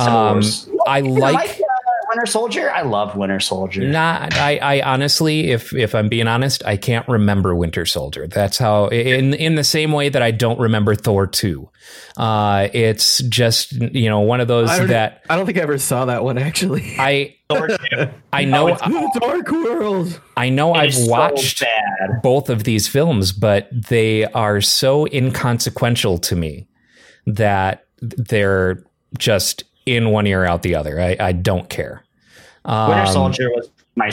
Civil 0.00 0.12
Um, 0.18 0.34
Wars. 0.38 0.68
I 0.88 0.96
I 0.96 1.00
like. 1.02 1.60
Like 2.18 2.24
Winter 2.24 2.30
Soldier. 2.30 2.70
I 2.70 2.82
love 2.82 3.16
Winter 3.16 3.40
Soldier. 3.40 3.88
Not, 3.88 4.36
I, 4.36 4.58
I 4.58 4.82
honestly, 4.82 5.50
if 5.50 5.74
if 5.74 5.94
I'm 5.94 6.08
being 6.08 6.26
honest, 6.26 6.64
I 6.64 6.76
can't 6.76 7.06
remember 7.08 7.54
Winter 7.54 7.86
Soldier. 7.86 8.26
That's 8.26 8.58
how, 8.58 8.88
in 8.88 9.34
in 9.34 9.54
the 9.54 9.64
same 9.64 9.92
way 9.92 10.08
that 10.08 10.22
I 10.22 10.30
don't 10.30 10.58
remember 10.58 10.94
Thor 10.94 11.26
two. 11.26 11.70
Uh, 12.16 12.68
it's 12.72 13.18
just 13.22 13.72
you 13.72 14.08
know 14.08 14.20
one 14.20 14.40
of 14.40 14.48
those 14.48 14.70
I 14.70 14.86
that 14.86 15.22
I 15.30 15.36
don't 15.36 15.46
think 15.46 15.58
I 15.58 15.62
ever 15.62 15.78
saw 15.78 16.06
that 16.06 16.24
one 16.24 16.38
actually. 16.38 16.94
I 16.98 17.36
Thor 17.48 17.68
2. 17.68 17.76
I 18.32 18.44
know 18.44 18.66
the 18.68 19.20
Dark 19.20 19.50
World. 19.50 20.20
I 20.36 20.50
know 20.50 20.74
It 20.74 20.78
I've 20.78 20.88
is 20.90 21.06
so 21.06 21.10
watched 21.10 21.64
both 22.22 22.50
of 22.50 22.64
these 22.64 22.86
films, 22.86 23.32
but 23.32 23.68
they 23.72 24.26
are 24.26 24.60
so 24.60 25.06
inconsequential 25.06 26.18
to 26.18 26.36
me 26.36 26.68
that 27.26 27.86
they're 28.00 28.84
just 29.16 29.64
in 29.86 30.10
one 30.10 30.26
ear 30.26 30.44
out 30.44 30.62
the 30.62 30.74
other. 30.74 31.00
I, 31.00 31.16
I 31.18 31.32
don't 31.32 31.68
care. 31.70 32.04
Winter 32.68 33.00
Um, 33.00 33.06
Soldier 33.06 33.50
was 33.50 33.70
my 33.96 34.10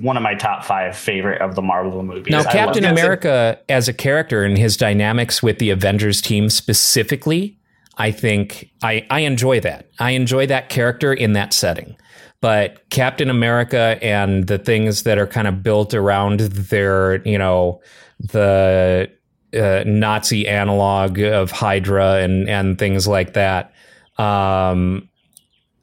one 0.00 0.16
of 0.16 0.22
my 0.22 0.34
top 0.34 0.64
five 0.64 0.96
favorite 0.96 1.42
of 1.42 1.54
the 1.54 1.60
Marvel 1.60 2.02
movies. 2.02 2.30
Now, 2.30 2.42
Captain 2.42 2.84
it. 2.84 2.90
America 2.90 3.58
as 3.68 3.88
a 3.88 3.92
character 3.92 4.42
and 4.42 4.56
his 4.56 4.76
dynamics 4.78 5.42
with 5.42 5.58
the 5.58 5.68
Avengers 5.68 6.22
team 6.22 6.48
specifically, 6.48 7.58
I 7.98 8.10
think 8.10 8.70
I, 8.82 9.06
I 9.10 9.20
enjoy 9.20 9.60
that. 9.60 9.90
I 9.98 10.12
enjoy 10.12 10.46
that 10.46 10.70
character 10.70 11.12
in 11.12 11.34
that 11.34 11.52
setting. 11.52 11.94
But 12.40 12.88
Captain 12.88 13.28
America 13.28 13.98
and 14.02 14.46
the 14.46 14.58
things 14.58 15.02
that 15.02 15.18
are 15.18 15.26
kind 15.26 15.46
of 15.46 15.62
built 15.62 15.92
around 15.92 16.40
their, 16.40 17.26
you 17.26 17.38
know, 17.38 17.82
the 18.18 19.10
uh, 19.54 19.84
Nazi 19.86 20.48
analog 20.48 21.18
of 21.18 21.50
Hydra 21.50 22.14
and 22.16 22.48
and 22.48 22.78
things 22.78 23.06
like 23.06 23.34
that. 23.34 23.72
Um, 24.16 25.08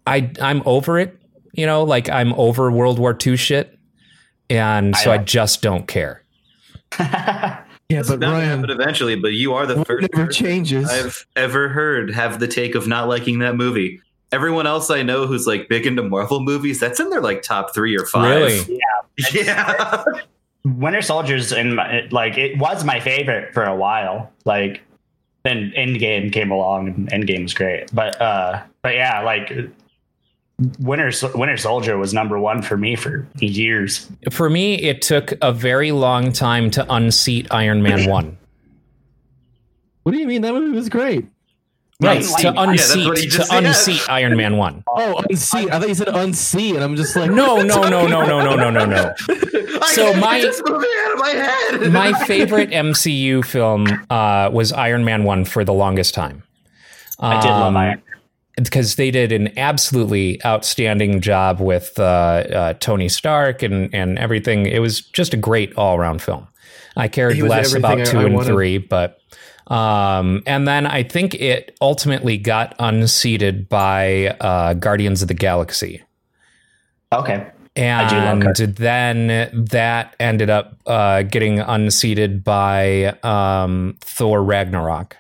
I 0.08 0.32
I'm 0.42 0.64
over 0.66 0.98
it. 0.98 1.21
You 1.54 1.66
know, 1.66 1.84
like 1.84 2.10
I'm 2.10 2.34
over 2.34 2.72
World 2.72 3.00
War 3.00 3.18
II 3.26 3.36
shit, 3.38 3.78
and 4.50 4.96
so 4.96 5.12
I, 5.12 5.16
I- 5.16 5.18
just 5.20 5.62
don't 5.62 5.88
care. 5.88 6.24
Yeah, 7.92 8.04
but 8.08 8.22
bound 8.22 8.34
Ryan, 8.38 8.60
happen 8.64 8.70
eventually, 8.70 9.16
but 9.18 9.34
you 9.34 9.54
are 9.54 9.66
the 9.66 9.84
first 9.84 10.08
never 10.16 10.32
changes. 10.32 10.90
I've 10.90 11.26
ever 11.36 11.68
heard 11.68 12.10
have 12.12 12.40
the 12.40 12.48
take 12.48 12.74
of 12.74 12.88
not 12.88 13.10
liking 13.10 13.40
that 13.40 13.58
movie. 13.58 14.00
Everyone 14.32 14.66
else 14.66 14.90
I 14.90 15.04
know 15.04 15.28
who's 15.28 15.46
like 15.46 15.68
big 15.68 15.86
into 15.86 16.02
Marvel 16.02 16.40
movies, 16.40 16.80
that's 16.80 17.02
in 17.02 17.10
their 17.10 17.20
like 17.20 17.42
top 17.42 17.74
three 17.74 17.98
or 17.98 18.06
five. 18.06 18.30
Really? 18.34 18.80
Yeah. 19.34 19.44
Yeah. 19.44 20.04
Winter 20.64 21.02
Soldier's 21.02 21.52
in 21.52 21.76
my 21.76 22.08
like 22.12 22.38
it 22.38 22.58
was 22.58 22.86
my 22.86 23.02
favorite 23.02 23.54
for 23.54 23.64
a 23.64 23.76
while. 23.76 24.32
Like 24.46 24.80
then 25.44 25.74
Endgame 25.76 26.32
came 26.32 26.50
along 26.50 26.88
and 26.88 27.10
Endgame 27.12 27.44
was 27.44 27.54
great. 27.54 27.94
But 27.94 28.22
uh 28.22 28.64
but 28.84 28.96
yeah, 28.96 29.20
like 29.22 29.52
Winter 30.80 31.12
Winter 31.36 31.58
Soldier 31.58 31.98
was 31.98 32.14
number 32.14 32.38
one 32.40 32.62
for 32.62 32.78
me 32.78 32.96
for 32.96 33.28
years. 33.40 34.10
For 34.32 34.50
me, 34.50 34.76
it 34.76 35.02
took 35.02 35.34
a 35.42 35.52
very 35.52 35.92
long 35.92 36.32
time 36.32 36.70
to 36.72 36.86
unseat 36.94 37.48
Iron 37.52 37.82
Man 37.82 38.08
One. 38.10 38.38
what 40.04 40.12
do 40.12 40.18
you 40.20 40.28
mean? 40.28 40.42
That 40.42 40.54
movie 40.54 40.76
was 40.76 40.90
great. 40.90 41.26
Right, 42.02 42.24
Like- 42.26 42.42
to 42.42 42.60
unseat 42.60 43.08
what 43.08 43.18
he 43.20 43.28
to 43.30 43.44
said. 43.44 43.64
unseat 43.64 44.10
Iron 44.10 44.36
Man 44.36 44.58
One. 44.58 44.84
Oh, 44.90 45.22
unseat. 45.30 45.72
I 45.72 45.80
thought 45.80 45.88
you 45.88 45.94
said 45.96 46.08
unsee, 46.08 46.74
and 46.76 46.84
I'm 46.84 46.96
just 46.96 47.16
like, 47.16 47.30
No, 47.32 47.62
no, 47.62 47.84
no, 47.84 48.08
no, 48.08 48.26
no, 48.26 48.44
no, 48.44 48.56
no, 48.56 48.70
no, 48.86 48.86
no. 48.86 49.14
So 49.94 50.12
my- 50.16 50.42
get 50.42 50.48
this 50.48 50.62
movie 50.68 50.88
out 51.06 51.14
of 51.14 51.20
my 51.20 51.30
head. 51.30 51.92
My 51.92 52.14
favorite 52.26 52.72
MCU 52.72 53.46
film 53.46 53.88
uh, 54.10 54.50
was 54.52 54.74
Iron 54.74 55.04
Man 55.06 55.24
One 55.24 55.46
for 55.46 55.64
the 55.64 55.74
longest 55.74 56.14
time. 56.16 56.42
I 57.20 57.40
did 57.40 57.50
love 57.50 57.68
Um, 57.68 57.78
Iron. 57.78 58.02
Because 58.56 58.96
they 58.96 59.12
did 59.12 59.32
an 59.32 59.58
absolutely 59.58 60.44
outstanding 60.46 61.22
job 61.22 61.60
with 61.60 61.98
uh, 61.98 62.04
uh, 62.04 62.74
Tony 62.76 63.10
Stark 63.10 63.64
and 63.64 63.94
and 63.94 64.18
everything. 64.20 64.66
It 64.66 64.80
was 64.80 65.02
just 65.02 65.34
a 65.34 65.38
great 65.38 65.74
all 65.76 65.98
around 65.98 66.22
film. 66.22 66.48
I 66.98 67.08
cared 67.08 67.38
less 67.38 67.74
about 67.74 68.06
two 68.06 68.18
I- 68.18 68.22
I 68.22 68.26
and 68.26 68.36
wanted. 68.36 68.48
three, 68.48 68.78
but 68.78 69.20
um, 69.68 70.44
and 70.46 70.68
then 70.68 70.86
I 70.86 71.04
think 71.04 71.34
it 71.36 71.78
ultimately 71.82 72.38
got 72.38 72.76
unseated 72.80 73.70
by 73.70 74.36
uh, 74.42 74.74
Guardians 74.74 75.22
of 75.22 75.30
the 75.30 75.34
Galaxy. 75.34 76.04
Okay. 77.14 77.48
I 77.78 78.10
do 78.10 78.16
love 78.18 78.58
And 78.58 78.76
then 78.76 79.66
that 79.72 80.16
ended 80.20 80.50
up 80.50 80.78
uh, 80.86 81.24
getting 81.24 81.60
unseated 81.62 82.44
by 82.44 83.18
um, 83.24 83.98
Thor 84.02 84.44
Ragnarok. 84.44 85.16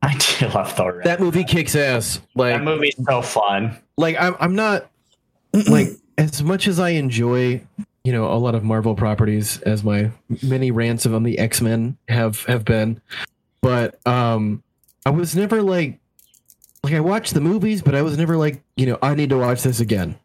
I 0.02 0.16
do 0.38 0.48
love 0.48 0.72
Thor. 0.72 1.02
that 1.04 1.20
movie 1.20 1.44
kicks 1.44 1.76
ass. 1.76 2.20
Like, 2.34 2.54
that 2.54 2.64
movie's 2.64 2.96
so 3.06 3.20
fun. 3.22 3.76
like 3.98 4.16
I'm, 4.18 4.34
I'm 4.40 4.54
not 4.54 4.90
like 5.68 5.88
as 6.16 6.42
much 6.42 6.66
as 6.68 6.78
I 6.80 6.90
enjoy, 6.90 7.60
you 8.04 8.12
know, 8.12 8.32
a 8.32 8.36
lot 8.36 8.54
of 8.54 8.64
Marvel 8.64 8.94
properties, 8.94 9.60
as 9.62 9.84
my 9.84 10.10
many 10.42 10.70
rants 10.70 11.04
of 11.04 11.14
on 11.14 11.22
the 11.22 11.38
X 11.38 11.60
Men 11.60 11.98
have 12.08 12.44
have 12.44 12.64
been, 12.64 13.00
but 13.60 14.04
um, 14.06 14.62
I 15.04 15.10
was 15.10 15.36
never 15.36 15.60
like, 15.62 15.98
like 16.82 16.94
I 16.94 17.00
watched 17.00 17.34
the 17.34 17.40
movies, 17.42 17.82
but 17.82 17.94
I 17.94 18.02
was 18.02 18.16
never 18.16 18.36
like, 18.38 18.62
you 18.76 18.86
know, 18.86 18.98
I 19.02 19.14
need 19.14 19.28
to 19.30 19.38
watch 19.38 19.62
this 19.62 19.80
again, 19.80 20.18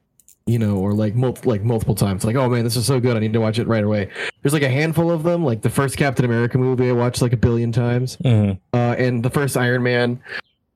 you 0.46 0.60
know, 0.60 0.78
or 0.78 0.94
like 0.94 1.16
mul- 1.16 1.38
like 1.44 1.64
multiple 1.64 1.96
times, 1.96 2.24
like, 2.24 2.36
oh 2.36 2.48
man, 2.50 2.64
this 2.64 2.76
is 2.76 2.86
so 2.86 3.00
good, 3.00 3.18
I 3.18 3.20
need 3.20 3.34
to 3.34 3.42
watch 3.42 3.58
it 3.60 3.68
right 3.68 3.84
away. 3.84 4.10
There's 4.42 4.54
like 4.54 4.62
a 4.64 4.70
handful 4.70 5.10
of 5.12 5.24
them, 5.24 5.44
like 5.44 5.62
the 5.62 5.70
first 5.70 5.98
Captain 5.98 6.24
America 6.26 6.58
movie, 6.58 6.90
I 6.90 6.92
watched 6.92 7.22
like 7.22 7.34
a 7.34 7.38
billion 7.38 7.72
times 7.72 8.18
Mhm. 8.18 8.60
uh, 8.74 8.96
and 8.98 9.24
the 9.24 9.30
first 9.32 9.58
Iron 9.58 9.82
Man, 9.84 10.20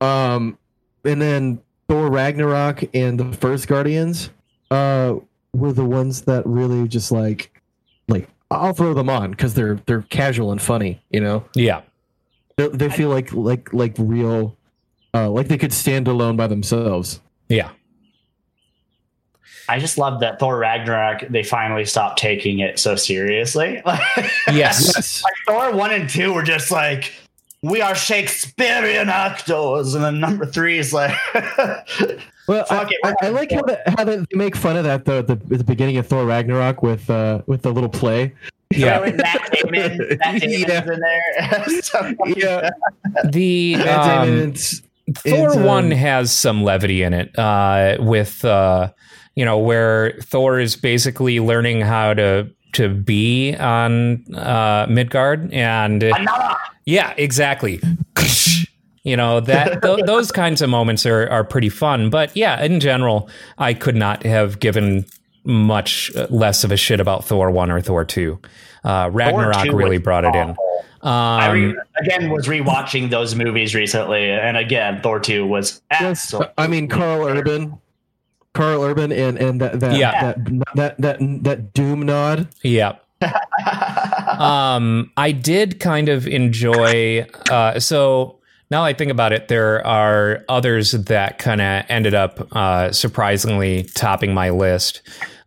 um, 0.01 0.57
and 1.05 1.21
then 1.21 1.59
Thor 1.87 2.09
Ragnarok 2.09 2.83
and 2.95 3.19
the 3.19 3.31
first 3.33 3.67
Guardians, 3.67 4.31
uh, 4.71 5.15
were 5.53 5.73
the 5.73 5.85
ones 5.85 6.21
that 6.23 6.45
really 6.45 6.87
just 6.87 7.11
like, 7.11 7.51
like 8.07 8.27
I'll 8.51 8.73
throw 8.73 8.93
them 8.95 9.09
on 9.09 9.31
because 9.31 9.53
they're 9.53 9.79
they're 9.85 10.01
casual 10.03 10.51
and 10.51 10.61
funny, 10.61 10.99
you 11.11 11.19
know. 11.19 11.43
Yeah. 11.53 11.81
They, 12.57 12.67
they 12.69 12.89
feel 12.89 13.09
like 13.09 13.31
like 13.33 13.71
like 13.73 13.93
real, 13.99 14.57
uh, 15.13 15.29
like 15.29 15.47
they 15.47 15.57
could 15.57 15.73
stand 15.73 16.07
alone 16.07 16.35
by 16.37 16.47
themselves. 16.47 17.19
Yeah. 17.49 17.69
I 19.69 19.79
just 19.79 19.97
love 19.97 20.19
that 20.21 20.39
Thor 20.39 20.57
Ragnarok. 20.57 21.27
They 21.29 21.43
finally 21.43 21.85
stopped 21.85 22.19
taking 22.19 22.59
it 22.59 22.79
so 22.79 22.95
seriously. 22.95 23.81
Yes. 23.85 24.31
Yes. 24.53 25.23
like 25.23 25.33
Thor 25.47 25.75
one 25.75 25.91
and 25.91 26.09
two 26.09 26.33
were 26.33 26.43
just 26.43 26.71
like 26.71 27.13
we 27.61 27.81
are 27.81 27.93
Shakespearean 27.95 29.09
actors, 29.09 29.93
and 29.93 30.03
then 30.03 30.19
number 30.19 30.45
three 30.45 30.77
is 30.79 30.93
like 30.93 31.11
Well, 32.47 32.65
I, 32.71 32.83
it. 32.89 32.97
I, 33.03 33.13
I 33.27 33.29
like 33.29 33.51
how 33.51 33.61
the, 33.61 33.79
how 33.85 34.03
they 34.05 34.25
make 34.31 34.55
fun 34.55 34.75
of 34.75 34.83
that 34.85 35.05
though 35.05 35.19
at 35.19 35.27
the, 35.27 35.33
at 35.33 35.57
the 35.59 35.63
beginning 35.63 35.97
of 35.97 36.07
Thor 36.07 36.25
Ragnarok 36.25 36.81
with 36.81 37.09
uh 37.09 37.41
with 37.45 37.61
the 37.61 37.71
little 37.71 37.89
play. 37.89 38.33
Yeah. 38.71 38.99
with 39.01 39.17
Matt 39.17 39.51
Damon. 39.51 39.97
Matt 40.19 40.41
Damon's 40.41 40.67
Yeah. 40.67 40.93
in 40.93 40.99
there. 40.99 41.81
So 41.81 42.13
Yeah, 42.25 42.69
The 43.25 43.75
um, 43.77 44.53
Thor 44.53 45.47
It's, 45.47 45.55
um, 45.57 45.63
one 45.63 45.91
has 45.91 46.31
some 46.31 46.63
levity 46.63 47.01
in 47.03 47.13
it, 47.13 47.37
uh, 47.37 47.97
with 47.99 48.45
uh, 48.45 48.91
you 49.39 49.45
know 49.45 49.57
where 49.57 50.19
Thor 50.21 50.59
is 50.59 50.75
basically 50.75 51.39
learning 51.39 51.79
how 51.81 52.13
to 52.13 52.49
to 52.73 52.89
be 52.89 53.55
on 53.55 54.25
uh, 54.35 54.85
Midgard, 54.89 55.51
and 55.53 56.03
Another. 56.03 56.55
yeah, 56.85 57.13
exactly. 57.17 57.79
You 59.03 59.15
know 59.15 59.39
that 59.39 59.81
th- 59.85 60.05
those 60.05 60.29
kinds 60.31 60.61
of 60.61 60.69
moments 60.69 61.05
are 61.05 61.27
are 61.29 61.45
pretty 61.45 61.69
fun, 61.69 62.09
but 62.09 62.35
yeah, 62.35 62.61
in 62.61 62.81
general, 62.81 63.29
I 63.57 63.73
could 63.73 63.95
not 63.95 64.23
have 64.23 64.59
given 64.59 65.05
much 65.45 66.11
less 66.29 66.65
of 66.65 66.71
a 66.71 66.77
shit 66.77 66.99
about 66.99 67.23
Thor 67.23 67.49
one 67.49 67.71
or 67.71 67.79
Thor 67.81 68.03
two. 68.03 68.39
Uh, 68.83 69.09
Ragnarok 69.11 69.63
two 69.63 69.75
really 69.75 69.97
was 69.97 70.03
brought 70.03 70.25
it 70.25 70.35
in. 70.35 70.49
awful. 70.49 70.85
I 71.01 71.47
Um, 71.47 71.53
re- 71.55 71.75
again 72.01 72.29
was 72.29 72.47
rewatching 72.47 73.09
those 73.09 73.35
movies 73.35 73.73
recently, 73.73 74.29
and 74.29 74.57
again, 74.57 74.99
Thor 75.01 75.19
two 75.21 75.47
was 75.47 75.81
Yes, 75.91 76.01
absolutely. 76.01 76.53
I 76.57 76.67
mean 76.67 76.89
Carl 76.89 77.25
Urban, 77.25 77.77
Carl 78.59 78.83
Urban, 78.83 79.11
and 79.13 79.37
and 79.37 79.61
that 79.61 79.79
that 79.79 79.97
Yeah. 79.97 80.33
that, 80.33 80.75
that 80.75 80.97
that 81.01 81.43
that 81.43 81.73
doom 81.73 82.01
nod. 82.05 82.49
yeah. 82.61 82.95
um, 84.37 85.11
I 85.17 85.31
did 85.31 85.79
kind 85.79 86.09
of 86.09 86.27
enjoy. 86.27 87.25
Uh, 87.49 87.79
so 87.79 88.39
now 88.71 88.83
I 88.83 88.93
think 88.93 89.11
about 89.11 89.31
it, 89.33 89.47
there 89.47 89.85
are 89.85 90.43
others 90.49 90.91
that 90.91 91.37
kind 91.37 91.61
of 91.61 91.85
ended 91.89 92.13
up 92.13 92.47
uh, 92.55 92.91
surprisingly 92.91 93.83
topping 93.95 94.33
my 94.33 94.49
list, 94.49 95.01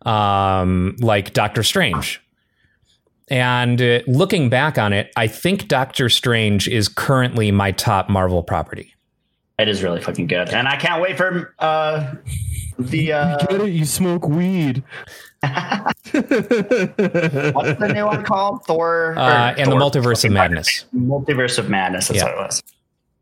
um, 0.05 0.95
like 0.99 1.33
Doctor 1.33 1.63
Strange. 1.63 2.19
And 3.29 3.81
uh, 3.81 3.99
looking 4.07 4.49
back 4.49 4.77
on 4.77 4.91
it, 4.93 5.11
I 5.15 5.27
think 5.27 5.67
Doctor 5.67 6.09
Strange 6.09 6.67
is 6.67 6.87
currently 6.87 7.51
my 7.51 7.71
top 7.71 8.09
Marvel 8.09 8.43
property. 8.43 8.93
it 9.57 9.67
is 9.67 9.81
really 9.83 10.01
fucking 10.01 10.27
good, 10.27 10.49
and 10.49 10.67
I 10.67 10.75
can't 10.77 11.01
wait 11.01 11.15
for 11.17 11.55
uh, 11.59 12.15
the 12.79 13.13
uh, 13.13 13.31
you 13.41 13.47
Get 13.47 13.61
it? 13.61 13.69
You 13.73 13.85
smoke 13.85 14.27
weed. 14.27 14.83
what's 15.43 16.01
the 16.19 17.91
new 17.93 18.05
one 18.05 18.23
called? 18.23 18.65
Thor 18.65 19.15
Uh, 19.17 19.53
and 19.57 19.71
the 19.71 19.75
Multiverse 19.75 20.23
of 20.25 20.31
Madness. 20.31 20.85
Multiverse 20.95 21.57
of 21.59 21.69
Madness. 21.69 22.07
That's 22.07 22.19
Yeah. 22.19 22.25
what 22.25 22.33
it 22.33 22.37
was. 22.37 22.63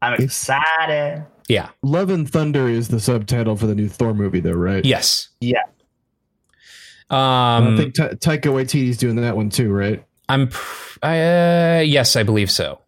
I'm 0.01 0.13
excited. 0.21 1.25
Yeah. 1.47 1.69
Love 1.83 2.09
and 2.09 2.29
Thunder 2.29 2.67
is 2.67 2.87
the 2.89 2.99
subtitle 2.99 3.55
for 3.55 3.67
the 3.67 3.75
new 3.75 3.89
Thor 3.89 4.13
movie, 4.13 4.39
though, 4.39 4.51
right? 4.51 4.83
Yes. 4.85 5.29
Yeah. 5.39 5.63
Um, 7.09 7.73
I 7.73 7.77
think 7.77 7.95
Ta 7.95 8.07
Taika 8.09 8.45
Waititi's 8.53 8.97
doing 8.97 9.17
that 9.17 9.35
one 9.35 9.49
too, 9.49 9.71
right? 9.71 10.03
I'm, 10.29 10.47
pr- 10.47 10.99
uh, 11.05 11.81
yes, 11.85 12.15
I 12.15 12.23
believe 12.23 12.49
so. 12.49 12.79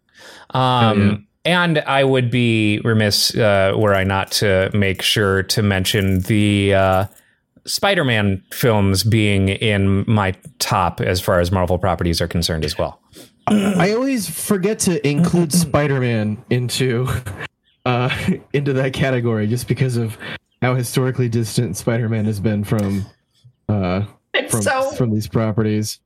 Um, 0.50 1.26
and 1.44 1.78
I 1.80 2.04
would 2.04 2.30
be 2.30 2.80
remiss 2.84 3.34
uh, 3.34 3.74
were 3.76 3.94
I 3.94 4.04
not 4.04 4.30
to 4.32 4.70
make 4.72 5.02
sure 5.02 5.42
to 5.44 5.62
mention 5.62 6.20
the 6.20 6.74
uh, 6.74 7.06
Spider-Man 7.66 8.42
films 8.52 9.04
being 9.04 9.48
in 9.48 10.04
my 10.10 10.34
top 10.58 11.00
as 11.00 11.20
far 11.20 11.40
as 11.40 11.50
Marvel 11.52 11.78
properties 11.78 12.20
are 12.20 12.28
concerned 12.28 12.64
as 12.64 12.76
well. 12.78 13.00
I 13.46 13.92
always 13.92 14.28
forget 14.28 14.78
to 14.80 15.06
include 15.06 15.52
Spider-Man 15.52 16.42
into 16.50 17.06
uh 17.84 18.08
into 18.54 18.72
that 18.72 18.94
category 18.94 19.46
just 19.46 19.68
because 19.68 19.98
of 19.98 20.16
how 20.62 20.74
historically 20.74 21.28
distant 21.28 21.76
Spider-Man 21.76 22.24
has 22.24 22.40
been 22.40 22.64
from 22.64 23.04
uh 23.68 24.04
It's 24.32 24.50
from 24.50 24.62
so 24.62 24.90
from 24.92 25.10
these 25.12 25.26
properties. 25.28 26.00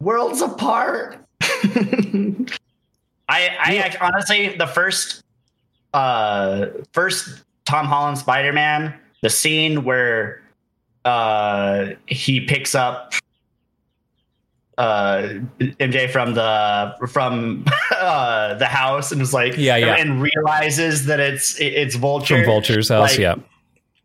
worlds 0.00 0.40
apart. 0.40 1.18
I, 3.28 3.48
I 3.60 3.76
act- 3.76 3.98
honestly, 4.00 4.56
the 4.56 4.66
first, 4.66 5.22
uh, 5.94 6.66
first 6.92 7.44
Tom 7.64 7.86
Holland 7.86 8.18
Spider 8.18 8.52
Man, 8.52 8.94
the 9.22 9.30
scene 9.30 9.84
where, 9.84 10.42
uh, 11.04 11.88
he 12.06 12.40
picks 12.40 12.74
up, 12.74 13.12
uh, 14.78 15.40
MJ 15.58 16.08
from 16.08 16.34
the 16.34 16.94
from 17.08 17.64
uh 17.98 18.54
the 18.54 18.66
house 18.66 19.10
and 19.10 19.20
is 19.20 19.34
like 19.34 19.56
Yeah, 19.56 19.74
yeah. 19.76 19.96
and 19.96 20.22
realizes 20.22 21.06
that 21.06 21.18
it's 21.18 21.58
it's 21.58 21.96
vulture 21.96 22.36
From 22.36 22.44
Vulture's 22.46 22.88
house, 22.88 23.10
Like, 23.10 23.18
yeah. 23.18 23.34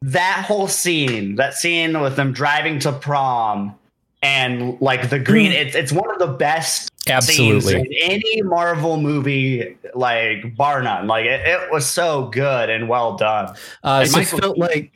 that 0.02 0.44
whole 0.48 0.68
scene, 0.68 1.36
that 1.36 1.54
scene 1.54 2.00
with 2.02 2.16
them 2.16 2.32
driving 2.34 2.80
to 2.80 2.92
prom 2.92 3.76
and 4.24 4.82
like 4.82 5.12
the 5.12 5.20
green, 5.20 5.52
it's 5.52 5.76
it's 5.76 5.92
one 5.92 6.10
of 6.10 6.18
the 6.18 6.26
best 6.34 6.90
Absolutely. 7.10 7.76
in 7.82 7.88
any 8.02 8.42
Marvel 8.44 8.98
movie, 8.98 9.78
like 9.94 10.56
bar 10.56 10.82
none. 10.82 11.08
Like 11.08 11.26
it, 11.26 11.42
it 11.46 11.72
was 11.72 11.86
so 11.86 12.28
good 12.28 12.70
and 12.70 12.88
well 12.88 13.18
done. 13.18 13.56
Uh, 13.84 14.04
It 14.06 14.10
so- 14.10 14.20
just 14.20 14.40
felt 14.40 14.58
like 14.58 14.92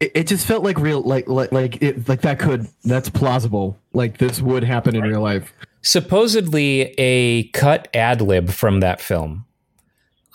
it, 0.00 0.10
it 0.14 0.26
just 0.26 0.46
felt 0.46 0.64
like 0.64 0.78
real 0.78 1.02
like 1.02 1.28
like 1.28 1.52
like 1.52 1.80
it 1.82 2.08
like 2.08 2.22
that 2.22 2.38
could 2.40 2.66
that's 2.84 3.08
plausible. 3.08 3.78
Like 3.92 4.18
this 4.18 4.40
would 4.40 4.64
happen 4.64 4.96
in 4.96 5.02
real 5.02 5.20
life. 5.20 5.52
supposedly 5.82 6.94
a 6.98 7.44
cut 7.48 7.88
ad 7.94 8.20
lib 8.20 8.50
from 8.50 8.80
that 8.80 9.00
film 9.00 9.44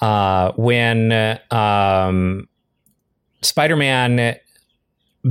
uh, 0.02 0.52
when 0.56 1.12
um, 1.52 2.48
spider-man 3.42 4.36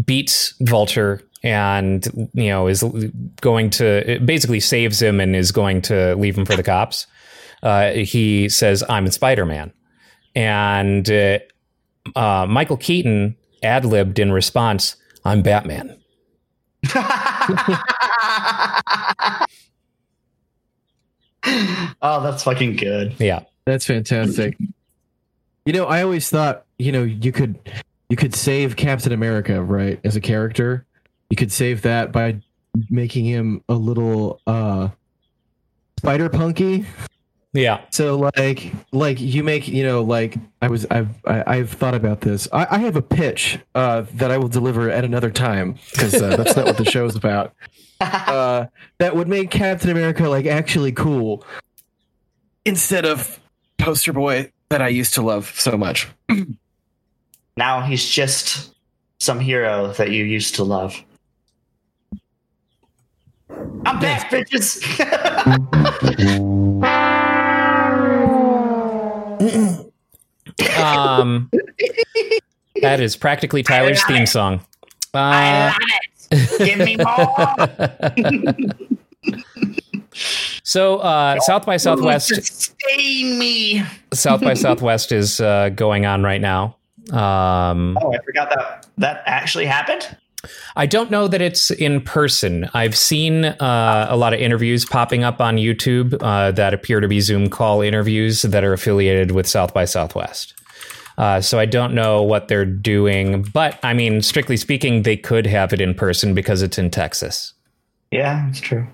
beats 0.04 0.54
vulture 0.61 1.22
and 1.42 2.07
you 2.35 2.49
know 2.49 2.66
is 2.66 2.83
going 3.40 3.70
to 3.70 4.18
basically 4.25 4.61
saves 4.61 5.01
him 5.01 5.20
and 5.20 5.37
is 5.37 5.53
going 5.53 5.83
to 5.83 6.14
leave 6.16 6.37
him 6.37 6.46
for 6.46 6.57
the 6.57 6.62
cops 6.62 7.07
uh, 7.62 7.90
he 7.92 8.49
says 8.49 8.83
i'm 8.88 9.11
spider-man 9.11 9.72
and 10.35 11.11
uh, 11.11 11.38
uh, 12.14 12.46
michael 12.46 12.77
keaton 12.77 13.37
ad-libbed 13.62 14.18
in 14.18 14.33
response 14.33 14.96
i'm 15.25 15.42
batman 15.42 15.96
oh, 22.03 22.22
that's 22.22 22.42
fucking 22.44 22.77
good. 22.77 23.14
yeah 23.18 23.40
That's 23.64 23.87
fantastic. 23.87 24.57
You 25.64 25.72
know, 25.72 25.87
I 25.87 26.03
always 26.03 26.31
thought, 26.31 26.64
you 26.79 26.92
know, 26.92 27.03
you 27.03 27.33
could 27.33 27.59
you 28.09 28.16
could 28.16 28.35
save 28.35 28.77
Captain 28.77 29.12
America, 29.12 29.61
right, 29.62 29.99
as 30.05 30.14
a 30.14 30.20
character. 30.20 30.87
You 31.30 31.36
could 31.36 31.52
save 31.52 31.82
that 31.82 32.12
by 32.12 32.40
making 32.90 33.24
him 33.24 33.62
a 33.68 33.74
little 33.74 34.40
uh 34.46 34.88
spider 35.98 36.28
punky. 36.28 36.84
yeah 37.52 37.80
So 37.90 38.16
like 38.36 38.72
like 38.92 39.20
you 39.20 39.42
make, 39.42 39.66
you 39.66 39.82
know, 39.82 40.02
like 40.02 40.36
I 40.62 40.68
was 40.68 40.86
I've 40.90 41.08
I, 41.26 41.42
I've 41.46 41.70
thought 41.70 41.94
about 41.94 42.20
this. 42.20 42.48
I, 42.52 42.66
I 42.70 42.78
have 42.78 42.96
a 42.96 43.02
pitch 43.02 43.58
uh 43.74 44.04
that 44.14 44.30
I 44.30 44.38
will 44.38 44.48
deliver 44.48 44.90
at 44.90 45.04
another 45.04 45.30
time 45.30 45.76
because 45.92 46.14
uh, 46.14 46.36
that's 46.36 46.54
not 46.56 46.66
what 46.66 46.76
the 46.76 46.84
show's 46.84 47.16
about. 47.16 47.52
Uh 47.98 48.66
that 48.98 49.16
would 49.16 49.26
make 49.26 49.50
Captain 49.50 49.88
America 49.88 50.28
like 50.28 50.44
actually 50.44 50.92
cool 50.92 51.42
instead 52.66 53.06
of 53.06 53.40
poster 53.78 54.12
boy 54.12 54.52
that 54.68 54.82
I 54.82 54.88
used 54.88 55.14
to 55.14 55.22
love 55.22 55.50
so 55.56 55.78
much. 55.78 56.06
Now 57.56 57.80
he's 57.80 58.06
just 58.06 58.74
some 59.18 59.40
hero 59.40 59.92
that 59.94 60.10
you 60.10 60.24
used 60.24 60.56
to 60.56 60.64
love. 60.64 61.02
I'm 63.50 64.00
back, 64.00 64.30
bitches. 64.30 64.82
um, 70.78 71.50
that 72.82 73.00
is 73.00 73.16
practically 73.16 73.62
Tyler's 73.62 74.04
theme 74.06 74.22
it. 74.24 74.28
song. 74.28 74.61
I 75.14 75.50
Uh, 75.50 75.72
love 75.72 75.76
it. 76.30 76.59
Give 76.59 76.78
me 76.78 76.96
more. 76.96 78.76
so 80.62 80.96
uh, 80.98 81.38
South 81.40 81.64
by 81.66 81.76
Southwest, 81.76 82.28
Sustain 82.28 83.38
me. 83.38 83.82
South 84.12 84.40
by 84.40 84.54
Southwest 84.54 85.12
is 85.12 85.40
uh, 85.40 85.68
going 85.70 86.04
on 86.06 86.22
right 86.22 86.40
now. 86.40 86.76
Um, 87.12 87.96
Oh, 88.02 88.12
I 88.12 88.18
forgot 88.24 88.50
that 88.50 88.87
that 88.98 89.22
actually 89.26 89.66
happened. 89.66 90.16
I 90.76 90.87
don't 90.87 91.11
know 91.11 91.28
that 91.28 91.40
it's 91.40 91.70
in 91.70 92.00
person. 92.00 92.68
I've 92.74 92.96
seen 92.96 93.44
uh, 93.44 94.06
a 94.09 94.16
lot 94.16 94.35
of 94.35 94.40
interviews 94.40 94.85
popping 94.85 95.24
up 95.24 95.40
on 95.40 95.56
YouTube 95.56 96.16
uh, 96.20 96.52
that 96.52 96.74
appear 96.74 97.00
to 97.00 97.09
be 97.09 97.20
Zoom 97.20 97.48
call 97.48 97.80
interviews 97.80 98.42
that 98.42 98.64
are 98.64 98.72
affiliated 98.72 99.30
with 99.32 99.46
South 99.46 99.72
by 99.74 99.85
Southwest. 99.85 100.54
Uh, 101.18 101.40
so 101.40 101.59
I 101.59 101.64
don't 101.64 101.94
know 101.94 102.22
what 102.22 102.48
they're 102.48 102.66
doing, 102.66 103.42
but 103.42 103.78
I 103.82 103.94
mean, 103.94 104.20
strictly 104.20 104.56
speaking, 104.56 105.02
they 105.02 105.16
could 105.16 105.46
have 105.46 105.72
it 105.72 105.80
in 105.80 105.94
person 105.94 106.35
because 106.35 106.61
it's 106.61 106.76
in 106.78 106.90
Texas. 106.90 107.54
Yeah, 108.11 108.48
it's 108.48 108.61
true. 108.61 108.87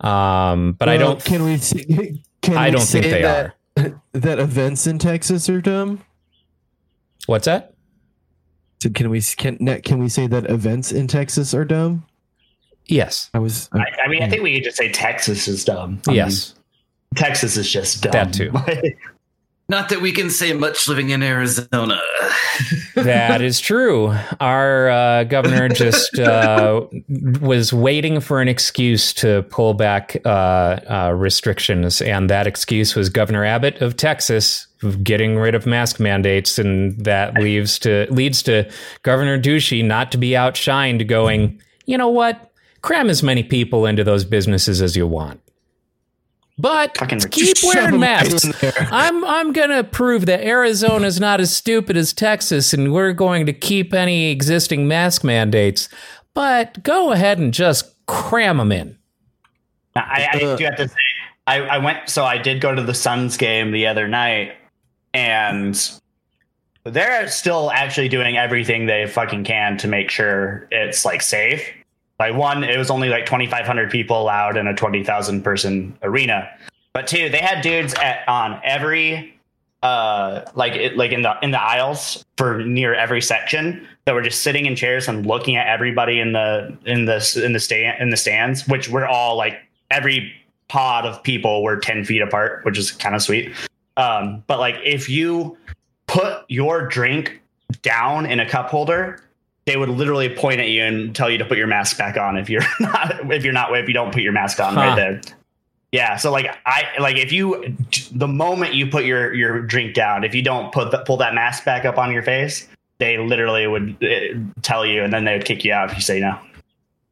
Um, 0.00 0.72
but 0.72 0.88
I 0.88 0.96
don't. 0.96 1.22
Can 1.24 1.44
we? 1.44 1.56
See, 1.58 2.22
can 2.42 2.56
I 2.56 2.66
we 2.66 2.70
don't 2.72 2.80
think 2.80 3.04
say 3.04 3.10
they 3.10 3.22
that, 3.22 3.54
are. 3.76 4.02
That 4.12 4.38
events 4.38 4.86
in 4.86 4.98
Texas 4.98 5.48
are 5.48 5.60
dumb. 5.60 6.04
What's 7.26 7.46
that? 7.46 7.73
So 8.84 8.90
can 8.90 9.08
we 9.08 9.22
can 9.22 9.80
can 9.80 9.98
we 9.98 10.10
say 10.10 10.26
that 10.26 10.50
events 10.50 10.92
in 10.92 11.08
Texas 11.08 11.54
are 11.54 11.64
dumb? 11.64 12.04
Yes. 12.84 13.30
I 13.32 13.38
was. 13.38 13.70
Uh, 13.72 13.78
I, 13.78 14.04
I 14.04 14.08
mean, 14.08 14.22
I 14.22 14.28
think 14.28 14.42
we 14.42 14.52
could 14.56 14.64
just 14.64 14.76
say 14.76 14.92
Texas 14.92 15.48
is 15.48 15.64
dumb. 15.64 16.02
I 16.06 16.10
mean, 16.10 16.16
Yes. 16.18 16.54
Texas 17.16 17.56
is 17.56 17.72
just 17.72 18.02
dumb. 18.02 18.12
That 18.12 18.34
too. 18.34 18.52
Not 19.68 19.88
that 19.88 20.02
we 20.02 20.12
can 20.12 20.28
say 20.28 20.52
much 20.52 20.86
living 20.86 21.08
in 21.08 21.22
Arizona. 21.22 21.98
that 22.94 23.40
is 23.40 23.60
true. 23.60 24.14
Our 24.38 24.90
uh, 24.90 25.24
governor 25.24 25.68
just 25.70 26.18
uh, 26.18 26.82
was 27.40 27.72
waiting 27.72 28.20
for 28.20 28.42
an 28.42 28.48
excuse 28.48 29.14
to 29.14 29.42
pull 29.44 29.72
back 29.72 30.18
uh, 30.26 30.28
uh, 30.28 31.12
restrictions, 31.16 32.02
and 32.02 32.28
that 32.28 32.46
excuse 32.46 32.94
was 32.94 33.08
Governor 33.08 33.44
Abbott 33.44 33.80
of 33.80 33.96
Texas 33.96 34.66
getting 35.02 35.38
rid 35.38 35.54
of 35.54 35.64
mask 35.64 35.98
mandates, 35.98 36.58
and 36.58 37.02
that 37.02 37.34
leaves 37.34 37.78
to 37.80 38.06
leads 38.10 38.42
to 38.42 38.70
Governor 39.02 39.40
Ducey 39.40 39.82
not 39.82 40.12
to 40.12 40.18
be 40.18 40.30
outshined, 40.30 41.06
going, 41.08 41.58
you 41.86 41.96
know 41.96 42.08
what, 42.08 42.52
cram 42.82 43.08
as 43.08 43.22
many 43.22 43.42
people 43.42 43.86
into 43.86 44.04
those 44.04 44.26
businesses 44.26 44.82
as 44.82 44.94
you 44.94 45.06
want. 45.06 45.40
But 46.56 46.94
keep 47.30 47.56
wearing 47.64 47.98
masks. 47.98 48.48
I'm 48.78 49.24
I'm 49.24 49.52
gonna 49.52 49.82
prove 49.82 50.26
that 50.26 50.40
Arizona's 50.40 51.18
not 51.18 51.40
as 51.40 51.54
stupid 51.54 51.96
as 51.96 52.12
Texas, 52.12 52.72
and 52.72 52.92
we're 52.92 53.12
going 53.12 53.46
to 53.46 53.52
keep 53.52 53.92
any 53.92 54.30
existing 54.30 54.86
mask 54.86 55.24
mandates. 55.24 55.88
But 56.32 56.82
go 56.84 57.10
ahead 57.10 57.38
and 57.38 57.52
just 57.52 57.94
cram 58.06 58.58
them 58.58 58.70
in. 58.70 58.96
I, 59.96 60.28
I 60.32 60.38
do 60.56 60.64
have 60.64 60.76
to 60.76 60.88
say, 60.88 60.94
I, 61.46 61.60
I 61.62 61.78
went. 61.78 62.08
So 62.08 62.24
I 62.24 62.38
did 62.38 62.60
go 62.60 62.74
to 62.74 62.82
the 62.82 62.94
Suns 62.94 63.36
game 63.36 63.72
the 63.72 63.86
other 63.86 64.06
night, 64.06 64.54
and 65.12 65.80
they're 66.84 67.28
still 67.28 67.70
actually 67.72 68.08
doing 68.08 68.36
everything 68.36 68.86
they 68.86 69.06
fucking 69.06 69.44
can 69.44 69.76
to 69.78 69.88
make 69.88 70.10
sure 70.10 70.68
it's 70.70 71.04
like 71.04 71.22
safe. 71.22 71.68
Like 72.18 72.34
one, 72.34 72.62
it 72.62 72.78
was 72.78 72.90
only 72.90 73.08
like 73.08 73.26
twenty 73.26 73.46
five 73.46 73.66
hundred 73.66 73.90
people 73.90 74.20
allowed 74.20 74.56
in 74.56 74.66
a 74.66 74.74
twenty 74.74 75.02
thousand 75.02 75.42
person 75.42 75.96
arena, 76.02 76.48
but 76.92 77.06
two, 77.06 77.28
they 77.28 77.38
had 77.38 77.60
dudes 77.60 77.94
at 77.94 78.26
on 78.28 78.60
every 78.62 79.38
uh 79.82 80.42
like 80.54 80.72
it, 80.74 80.96
like 80.96 81.12
in 81.12 81.22
the 81.22 81.36
in 81.42 81.50
the 81.50 81.60
aisles 81.60 82.24
for 82.38 82.62
near 82.64 82.94
every 82.94 83.20
section 83.20 83.86
that 84.04 84.14
were 84.14 84.22
just 84.22 84.42
sitting 84.42 84.64
in 84.64 84.76
chairs 84.76 85.08
and 85.08 85.26
looking 85.26 85.56
at 85.56 85.66
everybody 85.66 86.20
in 86.20 86.32
the 86.32 86.76
in 86.86 87.04
the 87.04 87.42
in 87.44 87.52
the 87.52 87.60
stand 87.60 88.00
in 88.00 88.10
the 88.10 88.16
stands, 88.16 88.66
which 88.68 88.88
were 88.88 89.06
all 89.06 89.36
like 89.36 89.58
every 89.90 90.32
pod 90.68 91.04
of 91.04 91.22
people 91.22 91.62
were 91.62 91.76
ten 91.76 92.04
feet 92.04 92.22
apart, 92.22 92.64
which 92.64 92.78
is 92.78 92.92
kind 92.92 93.14
of 93.14 93.22
sweet. 93.22 93.52
Um, 93.96 94.42
but 94.46 94.58
like 94.58 94.76
if 94.84 95.08
you 95.08 95.58
put 96.06 96.44
your 96.48 96.86
drink 96.86 97.40
down 97.82 98.24
in 98.24 98.40
a 98.40 98.48
cup 98.48 98.70
holder, 98.70 99.20
they 99.66 99.76
would 99.76 99.88
literally 99.88 100.28
point 100.28 100.60
at 100.60 100.68
you 100.68 100.82
and 100.84 101.14
tell 101.16 101.30
you 101.30 101.38
to 101.38 101.44
put 101.44 101.56
your 101.58 101.66
mask 101.66 101.96
back 101.98 102.16
on 102.16 102.36
if 102.36 102.50
you're 102.50 102.62
not 102.80 103.32
if 103.32 103.44
you're 103.44 103.52
not 103.52 103.74
if 103.76 103.88
you 103.88 103.94
don't 103.94 104.12
put 104.12 104.22
your 104.22 104.32
mask 104.32 104.60
on 104.60 104.74
Huh. 104.74 104.80
right 104.80 104.96
there. 104.96 105.20
Yeah, 105.92 106.16
so 106.16 106.32
like 106.32 106.46
I 106.66 106.86
like 106.98 107.16
if 107.16 107.30
you 107.32 107.76
the 108.12 108.26
moment 108.28 108.74
you 108.74 108.86
put 108.88 109.04
your 109.04 109.32
your 109.32 109.60
drink 109.62 109.94
down, 109.94 110.24
if 110.24 110.34
you 110.34 110.42
don't 110.42 110.72
put 110.72 110.90
the, 110.90 110.98
pull 110.98 111.16
that 111.18 111.34
mask 111.34 111.64
back 111.64 111.84
up 111.84 111.98
on 111.98 112.10
your 112.12 112.22
face, 112.24 112.66
they 112.98 113.16
literally 113.18 113.66
would 113.68 113.96
uh, 114.02 114.36
tell 114.62 114.84
you, 114.84 115.04
and 115.04 115.12
then 115.12 115.24
they 115.24 115.34
would 115.34 115.44
kick 115.44 115.64
you 115.64 115.72
out 115.72 115.90
if 115.90 115.96
you 115.96 116.02
say 116.02 116.18
no. 116.18 116.36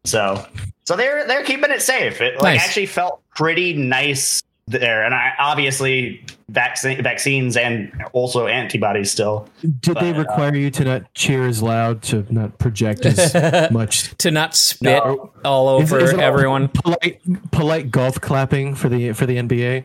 So 0.04 0.44
so 0.84 0.96
they're 0.96 1.24
they're 1.28 1.44
keeping 1.44 1.70
it 1.70 1.80
safe. 1.80 2.20
It 2.20 2.34
like 2.42 2.54
Nice. 2.56 2.66
actually 2.66 2.86
felt 2.86 3.22
pretty 3.36 3.72
nice 3.72 4.42
there, 4.72 5.04
and 5.04 5.14
I 5.14 5.32
obviously 5.38 6.24
vaccine 6.48 7.02
vaccines 7.02 7.56
and 7.56 7.92
also 8.12 8.46
antibodies 8.46 9.10
still. 9.10 9.48
Did 9.80 9.96
they 9.96 10.12
But, 10.12 10.16
uh, 10.16 10.18
require 10.20 10.54
you 10.54 10.70
to 10.70 10.84
not 10.84 11.14
cheer 11.14 11.46
as 11.46 11.62
loud, 11.62 12.02
to 12.04 12.26
not 12.30 12.58
project 12.58 13.06
as 13.06 13.32
much? 13.70 14.16
to 14.18 14.30
not 14.30 14.54
spit 14.56 15.02
No. 15.04 15.30
all 15.44 15.68
over 15.68 15.98
is 16.00 16.10
it 16.10 16.16
all 16.16 16.20
everyone. 16.22 16.68
Polite, 16.68 17.20
polite 17.52 17.90
golf 17.90 18.20
clapping 18.20 18.74
for 18.74 18.88
the 18.88 19.12
for 19.12 19.26
the 19.26 19.36
NBA. 19.36 19.84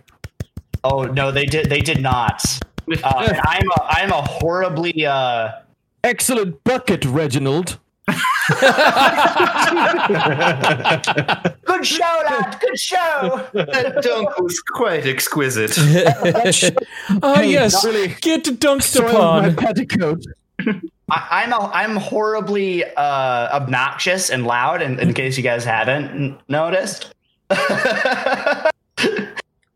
Oh 0.84 1.04
no, 1.04 1.32
they 1.32 1.46
did 1.46 1.70
they 1.70 1.82
did 1.82 2.02
not. 2.02 2.44
Uh, 3.04 3.34
I'm 3.44 3.70
a, 3.70 3.84
I'm 3.84 4.12
a 4.12 4.22
horribly 4.22 5.06
uh, 5.06 5.50
Excellent 6.06 6.64
bucket, 6.64 7.04
Reginald. 7.04 7.80
Good 11.66 11.86
show, 11.86 12.22
lad. 12.26 12.58
Good 12.62 12.80
show. 12.80 13.46
that 13.54 14.00
dunk 14.02 14.40
was 14.40 14.60
quite 14.62 15.06
exquisite. 15.06 15.78
oh 15.78 17.34
Hey, 17.36 17.52
yes, 17.52 17.84
really 17.84 18.16
get 18.22 18.44
dunked 18.46 18.84
Soiled 18.84 19.14
my 19.44 19.54
petticoat. 19.54 20.24
I, 21.10 21.28
I'm 21.44 21.54
a, 21.54 21.70
I'm 21.74 21.96
horribly 21.98 22.84
uh, 22.86 23.50
obnoxious 23.56 24.30
and 24.30 24.46
loud. 24.46 24.82
In, 24.82 25.00
in 25.00 25.14
case 25.14 25.38
you 25.38 25.44
guys 25.44 25.66
haven't 25.66 26.06
n- 26.06 26.38
noticed, 26.48 27.14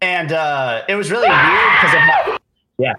and 0.02 0.32
uh, 0.32 0.84
it 0.88 0.96
was 0.96 1.12
really 1.12 1.30
weird 1.30 1.72
because 1.82 1.94
of 1.94 2.00
how, 2.00 2.38
yeah. 2.78 2.94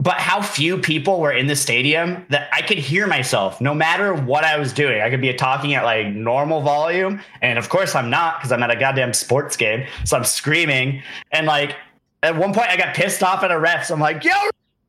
But 0.00 0.18
how 0.18 0.40
few 0.40 0.78
people 0.78 1.18
were 1.18 1.32
in 1.32 1.48
the 1.48 1.56
stadium 1.56 2.24
that 2.30 2.48
I 2.52 2.62
could 2.62 2.78
hear 2.78 3.08
myself 3.08 3.60
no 3.60 3.74
matter 3.74 4.14
what 4.14 4.44
I 4.44 4.56
was 4.56 4.72
doing. 4.72 5.00
I 5.00 5.10
could 5.10 5.20
be 5.20 5.34
talking 5.34 5.74
at 5.74 5.82
like 5.84 6.06
normal 6.06 6.60
volume, 6.60 7.20
and 7.42 7.58
of 7.58 7.68
course 7.68 7.96
I'm 7.96 8.08
not 8.08 8.38
because 8.38 8.52
I'm 8.52 8.62
at 8.62 8.70
a 8.70 8.76
goddamn 8.76 9.12
sports 9.12 9.56
game, 9.56 9.88
so 10.04 10.16
I'm 10.16 10.22
screaming. 10.24 11.02
And 11.32 11.48
like 11.48 11.74
at 12.22 12.36
one 12.36 12.54
point, 12.54 12.68
I 12.68 12.76
got 12.76 12.94
pissed 12.94 13.24
off 13.24 13.42
at 13.42 13.50
a 13.50 13.58
ref. 13.58 13.86
So 13.86 13.94
I'm 13.94 14.00
like, 14.00 14.22
"Yo!" 14.22 14.30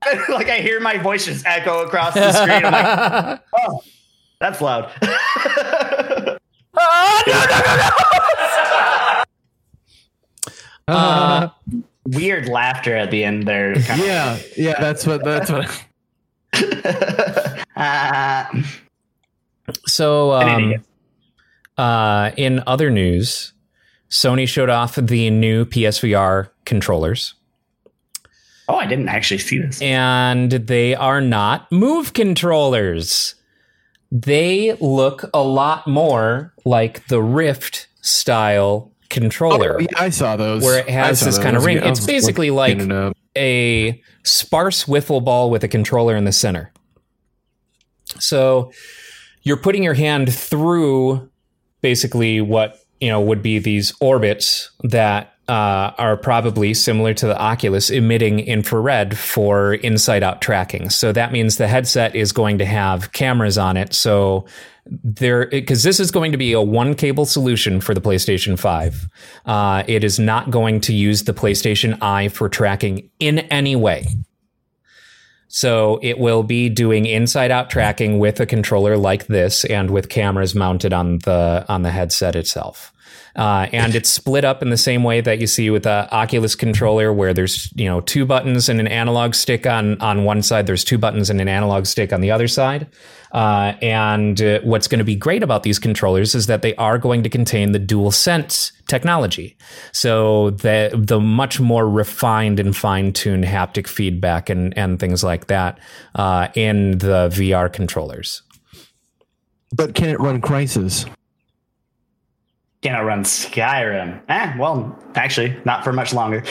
like 0.29 0.49
I 0.49 0.59
hear 0.59 0.79
my 0.79 0.97
voice 0.97 1.25
just 1.25 1.45
echo 1.45 1.85
across 1.85 2.13
the 2.13 2.31
screen. 2.31 2.63
I'm 2.65 2.71
like, 2.71 3.41
oh, 3.57 3.81
that's 4.39 4.61
loud. 4.61 4.91
oh, 5.01 6.37
no, 7.27 7.33
no, 7.33 7.45
no, 7.65 7.75
no. 7.75 7.89
Uh, 10.87 11.49
Weird 12.11 12.47
laughter 12.49 12.95
at 12.95 13.11
the 13.11 13.23
end 13.23 13.47
there. 13.47 13.75
kind 13.75 13.99
of- 14.01 14.05
yeah, 14.07 14.39
yeah, 14.57 14.79
that's 14.79 15.05
what 15.05 15.23
that's 15.23 15.49
what. 15.51 15.85
Uh, 17.75 18.45
So, 19.85 20.31
um, 20.33 20.83
uh, 21.77 22.31
in 22.35 22.63
other 22.65 22.89
news, 22.89 23.53
Sony 24.09 24.47
showed 24.47 24.69
off 24.69 24.95
the 24.95 25.29
new 25.29 25.63
PSVR 25.65 26.49
controllers, 26.65 27.35
oh, 28.67 28.75
I 28.77 28.87
didn't 28.87 29.09
actually 29.09 29.37
see 29.37 29.59
this. 29.59 29.79
and 29.79 30.51
they 30.51 30.95
are 30.95 31.21
not 31.21 31.71
Move 31.71 32.13
controllers. 32.13 33.35
They 34.11 34.75
look 34.81 35.29
a 35.35 35.43
lot 35.43 35.85
more 35.87 36.51
like 36.65 37.07
the 37.09 37.21
Rift 37.21 37.87
style 38.01 38.91
controller. 39.09 39.77
Oh, 39.77 39.79
yeah, 39.79 39.87
I 39.97 40.09
saw 40.09 40.35
those. 40.35 40.63
Where 40.63 40.79
it 40.79 40.89
has 40.89 41.19
this 41.19 41.35
those. 41.35 41.43
kind 41.43 41.57
of 41.57 41.65
ring. 41.65 41.77
It's 41.77 42.05
basically 42.05 42.51
like- 42.51 42.79
it 42.79 43.15
a 43.37 44.01
sparse 44.23 44.85
wiffle 44.85 45.23
ball 45.23 45.49
with 45.49 45.63
a 45.63 45.67
controller 45.67 46.15
in 46.15 46.25
the 46.25 46.31
center. 46.31 46.71
So 48.19 48.71
you're 49.43 49.57
putting 49.57 49.83
your 49.83 49.93
hand 49.93 50.33
through 50.33 51.29
basically 51.81 52.41
what 52.41 52.79
you 52.99 53.09
know 53.09 53.21
would 53.21 53.41
be 53.41 53.59
these 53.59 53.93
orbits 54.01 54.71
that 54.83 55.33
uh, 55.47 55.93
are 55.97 56.15
probably 56.15 56.73
similar 56.73 57.13
to 57.15 57.25
the 57.25 57.39
Oculus, 57.39 57.89
emitting 57.89 58.39
infrared 58.39 59.17
for 59.17 59.73
inside 59.75 60.21
out 60.21 60.41
tracking. 60.41 60.89
So 60.89 61.11
that 61.11 61.31
means 61.31 61.57
the 61.57 61.67
headset 61.67 62.15
is 62.15 62.31
going 62.31 62.59
to 62.59 62.65
have 62.65 63.13
cameras 63.13 63.57
on 63.57 63.75
it. 63.75 63.93
So 63.93 64.45
there, 64.89 65.47
because 65.47 65.83
this 65.83 65.99
is 65.99 66.11
going 66.11 66.31
to 66.31 66.37
be 66.37 66.53
a 66.53 66.61
one 66.61 66.95
cable 66.95 67.25
solution 67.25 67.81
for 67.81 67.93
the 67.93 68.01
PlayStation 68.01 68.57
5. 68.57 69.07
Uh, 69.45 69.83
it 69.87 70.03
is 70.03 70.19
not 70.19 70.49
going 70.49 70.81
to 70.81 70.93
use 70.93 71.23
the 71.23 71.33
PlayStation 71.33 71.97
Eye 72.01 72.27
for 72.29 72.49
tracking 72.49 73.09
in 73.19 73.39
any 73.39 73.75
way. 73.75 74.07
So 75.49 75.99
it 76.03 76.19
will 76.19 76.43
be 76.43 76.69
doing 76.69 77.07
inside 77.07 77.49
out 77.49 77.71
tracking 77.71 78.19
with 78.19 78.39
a 78.39 78.45
controller 78.45 78.97
like 78.97 79.27
this 79.27 79.65
and 79.65 79.89
with 79.89 80.09
cameras 80.09 80.53
mounted 80.53 80.93
on 80.93 81.17
the 81.19 81.65
on 81.67 81.81
the 81.81 81.89
headset 81.89 82.35
itself. 82.35 82.93
Uh, 83.35 83.67
and 83.71 83.95
it's 83.95 84.09
split 84.09 84.43
up 84.43 84.61
in 84.61 84.69
the 84.69 84.77
same 84.77 85.03
way 85.03 85.21
that 85.21 85.39
you 85.39 85.47
see 85.47 85.69
with 85.69 85.83
the 85.83 86.07
Oculus 86.11 86.55
controller, 86.55 87.13
where 87.13 87.33
there's 87.33 87.71
you 87.75 87.85
know 87.85 88.01
two 88.01 88.25
buttons 88.25 88.69
and 88.69 88.79
an 88.79 88.87
analog 88.87 89.35
stick 89.35 89.65
on 89.65 89.99
on 90.01 90.23
one 90.23 90.41
side. 90.41 90.67
There's 90.67 90.83
two 90.83 90.97
buttons 90.97 91.29
and 91.29 91.39
an 91.39 91.47
analog 91.47 91.85
stick 91.85 92.11
on 92.11 92.21
the 92.21 92.31
other 92.31 92.47
side. 92.47 92.87
Uh, 93.31 93.73
and 93.81 94.41
uh, 94.41 94.59
what's 94.63 94.87
going 94.87 94.97
to 94.99 95.05
be 95.05 95.15
great 95.15 95.43
about 95.43 95.61
these 95.61 95.77
controllers 95.77 96.33
is 96.33 96.47
that 96.47 96.63
they 96.63 96.73
are 96.75 96.97
going 96.97 97.21
to 97.21 97.29
contain 97.29 97.73
the 97.73 97.79
dual 97.79 98.11
sense 98.11 98.71
technology, 98.87 99.55
so 99.91 100.49
the 100.49 100.91
the 100.93 101.19
much 101.19 101.59
more 101.59 101.87
refined 101.87 102.59
and 102.59 102.75
fine 102.75 103.13
tuned 103.13 103.43
haptic 103.43 103.87
feedback 103.87 104.49
and 104.49 104.75
and 104.77 104.99
things 104.99 105.23
like 105.23 105.47
that 105.47 105.79
uh, 106.15 106.47
in 106.55 106.97
the 106.97 107.29
VR 107.31 107.71
controllers. 107.71 108.41
But 109.75 109.93
can 109.93 110.09
it 110.09 110.19
run 110.19 110.41
Crysis? 110.41 111.07
Can 112.81 112.95
I 112.95 113.01
run 113.01 113.23
Skyrim? 113.23 114.21
Eh, 114.29 114.53
well, 114.57 114.97
actually, 115.15 115.55
not 115.65 115.83
for 115.83 115.91
much 115.91 116.13
longer. 116.13 116.43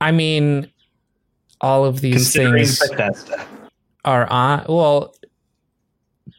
I 0.00 0.10
mean, 0.10 0.68
all 1.60 1.84
of 1.84 2.00
these 2.00 2.32
things 2.32 2.80
Bethesda. 2.80 3.46
are 4.04 4.26
on. 4.28 4.64
Well, 4.68 5.14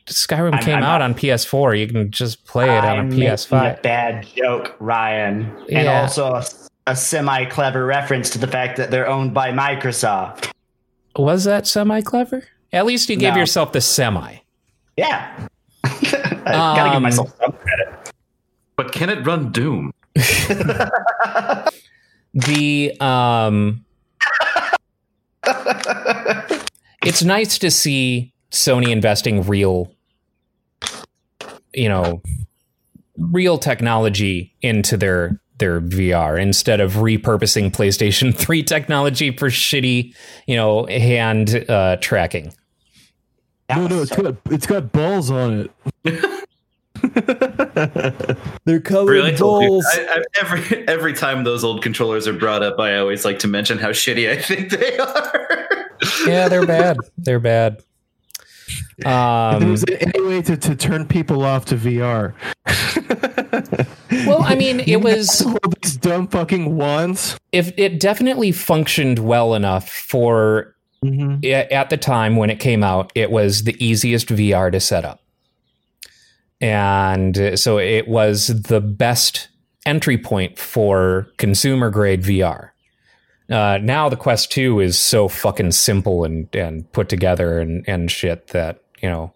Skyrim 0.07 0.53
I'm- 0.53 0.63
came 0.63 0.75
I'm 0.77 0.83
out 0.83 0.97
not- 0.99 1.01
on 1.01 1.13
PS4. 1.13 1.75
You 1.79 1.87
can 1.87 2.11
just 2.11 2.45
play 2.45 2.65
it 2.65 2.83
on 2.83 2.97
a 2.97 3.01
I'm 3.01 3.09
making 3.09 3.23
PS5. 3.25 3.79
A 3.79 3.81
bad 3.81 4.27
joke, 4.35 4.75
Ryan, 4.79 5.49
and 5.71 5.87
also 5.87 6.41
a 6.85 6.95
semi 6.95 7.45
clever 7.45 7.85
reference 7.85 8.29
to 8.31 8.37
the 8.37 8.47
fact 8.47 8.75
that 8.77 8.91
they're 8.91 9.07
owned 9.07 9.33
by 9.33 9.51
Microsoft. 9.51 10.51
Was 11.15 11.45
that 11.45 11.67
semi 11.67 12.01
clever? 12.01 12.43
At 12.73 12.85
least 12.85 13.09
you 13.09 13.15
gave 13.15 13.33
No. 13.35 13.39
yourself 13.39 13.71
the 13.71 13.79
semi. 13.79 14.37
Yeah. 14.97 15.47
I 15.85 15.89
gotta 16.43 16.89
give 16.89 16.95
Um, 16.97 17.03
myself 17.03 17.33
some 17.41 17.53
credit. 17.53 17.92
But 18.83 18.91
can 18.91 19.09
it 19.09 19.25
run 19.25 19.51
Doom? 19.51 19.93
The 22.35 22.99
um 22.99 23.85
it's 27.03 27.21
nice 27.21 27.59
to 27.59 27.69
see 27.69 28.33
Sony 28.49 28.89
investing 28.89 29.43
real 29.43 29.93
you 31.75 31.87
know 31.87 32.23
real 33.19 33.59
technology 33.59 34.55
into 34.63 34.97
their 34.97 35.39
their 35.59 35.79
VR 35.79 36.41
instead 36.41 36.79
of 36.81 36.93
repurposing 36.93 37.69
PlayStation 37.71 38.35
3 38.37 38.63
technology 38.63 39.29
for 39.29 39.49
shitty, 39.49 40.15
you 40.47 40.55
know, 40.55 40.87
hand 40.87 41.69
uh, 41.69 41.97
tracking. 41.97 42.51
No, 43.69 43.85
no, 43.85 44.01
it's 44.01 44.09
so- 44.15 44.23
got 44.23 44.35
it's 44.49 44.65
got 44.65 44.91
balls 44.91 45.29
on 45.29 45.69
it. 46.03 46.43
They're 48.65 48.79
colored 48.79 49.09
Really? 49.11 49.33
I 49.33 49.35
told 49.35 49.63
you, 49.63 49.81
I, 49.93 50.07
I, 50.09 50.23
every 50.41 50.87
every 50.87 51.13
time 51.13 51.43
those 51.43 51.63
old 51.63 51.81
controllers 51.83 52.27
are 52.27 52.33
brought 52.33 52.63
up, 52.63 52.79
I 52.79 52.97
always 52.97 53.23
like 53.25 53.39
to 53.39 53.47
mention 53.47 53.77
how 53.77 53.89
shitty 53.89 54.29
I 54.29 54.41
think 54.41 54.69
they 54.71 54.97
are. 54.97 55.89
yeah, 56.27 56.47
they're 56.49 56.65
bad. 56.65 56.97
They're 57.17 57.39
bad. 57.39 57.81
If 58.97 59.03
there 59.05 59.11
Um, 59.13 59.71
was 59.71 59.85
any 59.89 60.21
way 60.25 60.41
to, 60.43 60.55
to 60.57 60.75
turn 60.75 61.05
people 61.05 61.43
off 61.43 61.65
to 61.65 61.75
VR. 61.75 62.33
well, 64.27 64.43
I 64.43 64.55
mean, 64.55 64.79
it 64.87 65.01
was 65.01 65.45
all 65.45 65.57
these 65.81 65.97
dumb 65.97 66.27
fucking 66.27 66.75
wands. 66.75 67.37
if 67.51 67.71
it 67.77 67.99
definitely 67.99 68.51
functioned 68.51 69.19
well 69.19 69.53
enough 69.55 69.89
for 69.89 70.69
Mm-hmm. 71.03 71.43
at 71.73 71.89
the 71.89 71.97
time 71.97 72.37
when 72.37 72.49
it 72.49 72.61
came 72.61 72.81
out, 72.81 73.11
it 73.13 73.29
was 73.29 73.65
the 73.65 73.75
easiest 73.85 74.27
VR 74.29 74.71
to 74.71 74.79
set 74.79 75.03
up. 75.03 75.19
And 76.61 77.59
so 77.59 77.77
it 77.77 78.07
was 78.07 78.47
the 78.47 78.81
best 78.81 79.49
entry 79.85 80.17
point 80.17 80.57
for 80.57 81.27
consumer 81.37 81.89
grade 81.89 82.23
VR. 82.23 82.69
Uh, 83.49 83.77
now 83.81 84.07
the 84.07 84.15
Quest 84.15 84.51
2 84.51 84.79
is 84.79 84.97
so 84.97 85.27
fucking 85.27 85.71
simple 85.71 86.23
and, 86.23 86.53
and 86.55 86.89
put 86.93 87.09
together 87.09 87.59
and, 87.59 87.83
and 87.87 88.09
shit 88.09 88.47
that, 88.47 88.81
you 89.01 89.09
know, 89.09 89.33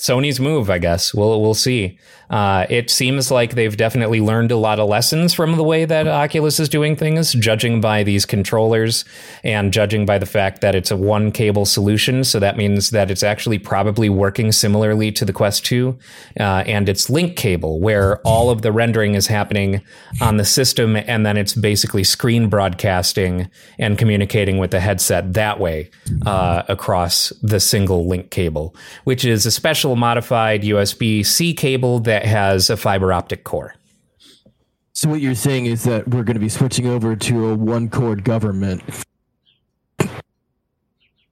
Sony's 0.00 0.40
move, 0.40 0.70
I 0.70 0.78
guess. 0.78 1.12
We'll 1.12 1.40
we'll 1.42 1.54
see. 1.54 1.98
Uh, 2.30 2.64
it 2.70 2.88
seems 2.90 3.30
like 3.30 3.54
they've 3.54 3.76
definitely 3.76 4.20
learned 4.20 4.52
a 4.52 4.56
lot 4.56 4.78
of 4.78 4.88
lessons 4.88 5.34
from 5.34 5.56
the 5.56 5.64
way 5.64 5.84
that 5.84 6.06
Oculus 6.06 6.60
is 6.60 6.68
doing 6.68 6.94
things, 6.94 7.32
judging 7.32 7.80
by 7.80 8.04
these 8.04 8.24
controllers 8.24 9.04
and 9.42 9.72
judging 9.72 10.06
by 10.06 10.16
the 10.16 10.26
fact 10.26 10.60
that 10.60 10.76
it's 10.76 10.92
a 10.92 10.96
one 10.96 11.32
cable 11.32 11.66
solution. 11.66 12.22
So 12.22 12.38
that 12.38 12.56
means 12.56 12.90
that 12.90 13.10
it's 13.10 13.24
actually 13.24 13.58
probably 13.58 14.08
working 14.08 14.52
similarly 14.52 15.10
to 15.12 15.24
the 15.24 15.32
Quest 15.32 15.66
2 15.66 15.98
uh, 16.38 16.42
and 16.42 16.88
it's 16.88 17.10
link 17.10 17.36
cable, 17.36 17.80
where 17.80 18.18
all 18.18 18.48
of 18.48 18.62
the 18.62 18.70
rendering 18.70 19.16
is 19.16 19.26
happening 19.26 19.82
on 20.20 20.36
the 20.36 20.44
system 20.44 20.94
and 20.94 21.26
then 21.26 21.36
it's 21.36 21.54
basically 21.54 22.04
screen 22.04 22.48
broadcasting 22.48 23.50
and 23.76 23.98
communicating 23.98 24.58
with 24.58 24.70
the 24.70 24.80
headset 24.80 25.32
that 25.34 25.58
way 25.58 25.90
uh, 26.26 26.62
across 26.68 27.32
the 27.42 27.58
single 27.58 28.06
link 28.06 28.30
cable, 28.30 28.74
which 29.02 29.24
is 29.24 29.44
a 29.46 29.50
special 29.90 29.96
modified 29.96 30.62
USB 30.62 31.26
C 31.26 31.52
cable 31.52 31.98
that 32.00 32.24
has 32.24 32.70
a 32.70 32.76
fiber 32.76 33.12
optic 33.12 33.42
core. 33.42 33.74
So 34.92 35.08
what 35.08 35.20
you're 35.20 35.34
saying 35.34 35.66
is 35.66 35.82
that 35.84 36.06
we're 36.08 36.22
going 36.22 36.34
to 36.34 36.40
be 36.40 36.48
switching 36.48 36.86
over 36.86 37.16
to 37.16 37.48
a 37.48 37.54
one 37.56 37.88
cord 37.88 38.22
government. 38.22 38.82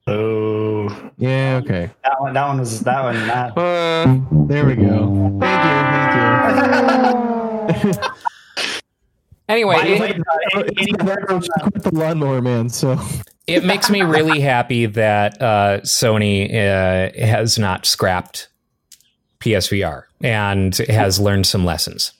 Oh, 0.08 0.88
Yeah. 1.18 1.60
Okay. 1.62 1.90
that 2.02 2.20
one. 2.20 2.32
That 2.34 2.46
one 2.48 2.58
was 2.58 2.80
that 2.80 3.02
one. 3.04 3.14
That, 3.28 3.54
There 4.48 4.64
we 4.66 4.74
go. 4.74 5.38
Thank 5.40 6.66
you. 7.76 7.92
Thank 7.92 7.94
you. 7.96 8.02
Anyway, 9.50 9.76
By 9.76 9.82
the 9.84 9.94
it- 9.94 10.00
way, 10.02 10.10
uh, 10.10 10.58
any- 10.60 10.74
any 10.78 10.92
word 11.06 11.30
on 11.30 11.42
It's 11.74 11.84
the 11.84 11.90
lawnmower 11.94 12.42
man. 12.42 12.68
So 12.68 12.98
it 13.46 13.64
makes 13.64 13.88
me 13.88 14.02
really 14.02 14.40
happy 14.40 14.84
that 14.84 15.40
uh, 15.40 15.80
Sony 15.84 16.50
uh, 16.50 17.18
has 17.18 17.58
not 17.58 17.86
scrapped 17.86 18.47
PSVR 19.40 20.04
and 20.22 20.76
has 20.88 21.18
learned 21.20 21.46
some 21.46 21.64
lessons. 21.64 22.12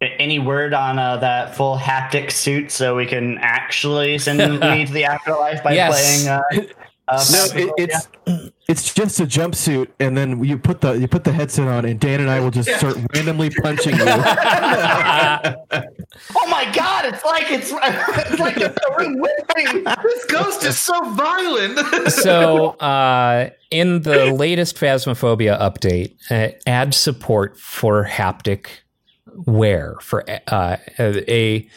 any 0.00 0.38
word 0.38 0.74
on 0.74 0.98
uh, 0.98 1.16
that 1.18 1.54
full 1.56 1.76
haptic 1.78 2.30
suit 2.30 2.70
so 2.70 2.94
we 2.96 3.06
can 3.06 3.38
actually 3.38 4.18
send 4.18 4.38
me 4.60 4.84
to 4.86 4.92
the 4.92 5.04
afterlife 5.04 5.62
by 5.62 5.72
Yes. 5.74 6.24
playing? 6.24 6.28
Uh, 6.28 6.42
uh, 7.08 7.24
no, 7.32 7.46
it, 7.54 7.72
it's 7.78 8.08
it's 8.68 8.92
just 8.94 9.20
a 9.20 9.24
jumpsuit, 9.24 9.88
and 10.00 10.16
then 10.16 10.42
you 10.42 10.58
put 10.58 10.80
the 10.80 10.92
you 10.92 11.06
put 11.08 11.22
the 11.24 11.32
headset 11.32 11.68
on, 11.68 11.84
and 11.84 12.00
Dan 12.00 12.20
and 12.20 12.28
I 12.28 12.40
will 12.40 12.50
just 12.50 12.68
start 12.68 12.96
randomly 13.14 13.48
punching 13.62 13.94
you. 13.96 14.04
oh 16.36 16.48
my 16.48 16.70
god! 16.72 17.06
It's 17.06 17.24
like 17.24 17.50
it's, 17.50 17.70
it's 17.72 18.40
like 18.40 18.56
it's 18.56 18.74
the 18.74 18.94
ring 18.98 19.20
whipping. 19.20 19.84
this 19.84 20.24
ghost 20.26 20.64
is 20.64 20.80
so 20.80 20.98
violent. 21.12 21.78
so 22.10 22.70
uh, 22.70 23.50
in 23.70 24.02
the 24.02 24.32
latest 24.32 24.76
phasmophobia 24.76 25.58
update 25.60 26.14
uh, 26.30 26.54
add 26.66 26.94
support 26.94 27.58
for 27.58 28.04
haptic 28.06 28.68
wear 29.44 29.96
for 30.00 30.24
uh, 30.48 30.76
a 30.98 31.68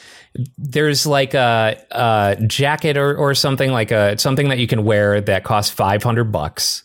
there's 0.58 1.06
like 1.06 1.34
a, 1.34 1.76
a 1.92 2.38
jacket 2.46 2.98
or, 2.98 3.16
or 3.16 3.34
something 3.34 3.72
like 3.72 3.92
a 3.92 4.18
something 4.18 4.50
that 4.50 4.60
you 4.60 4.68
can 4.68 4.84
wear 4.84 5.20
that 5.22 5.44
costs 5.44 5.72
500 5.74 6.26
bucks 6.26 6.84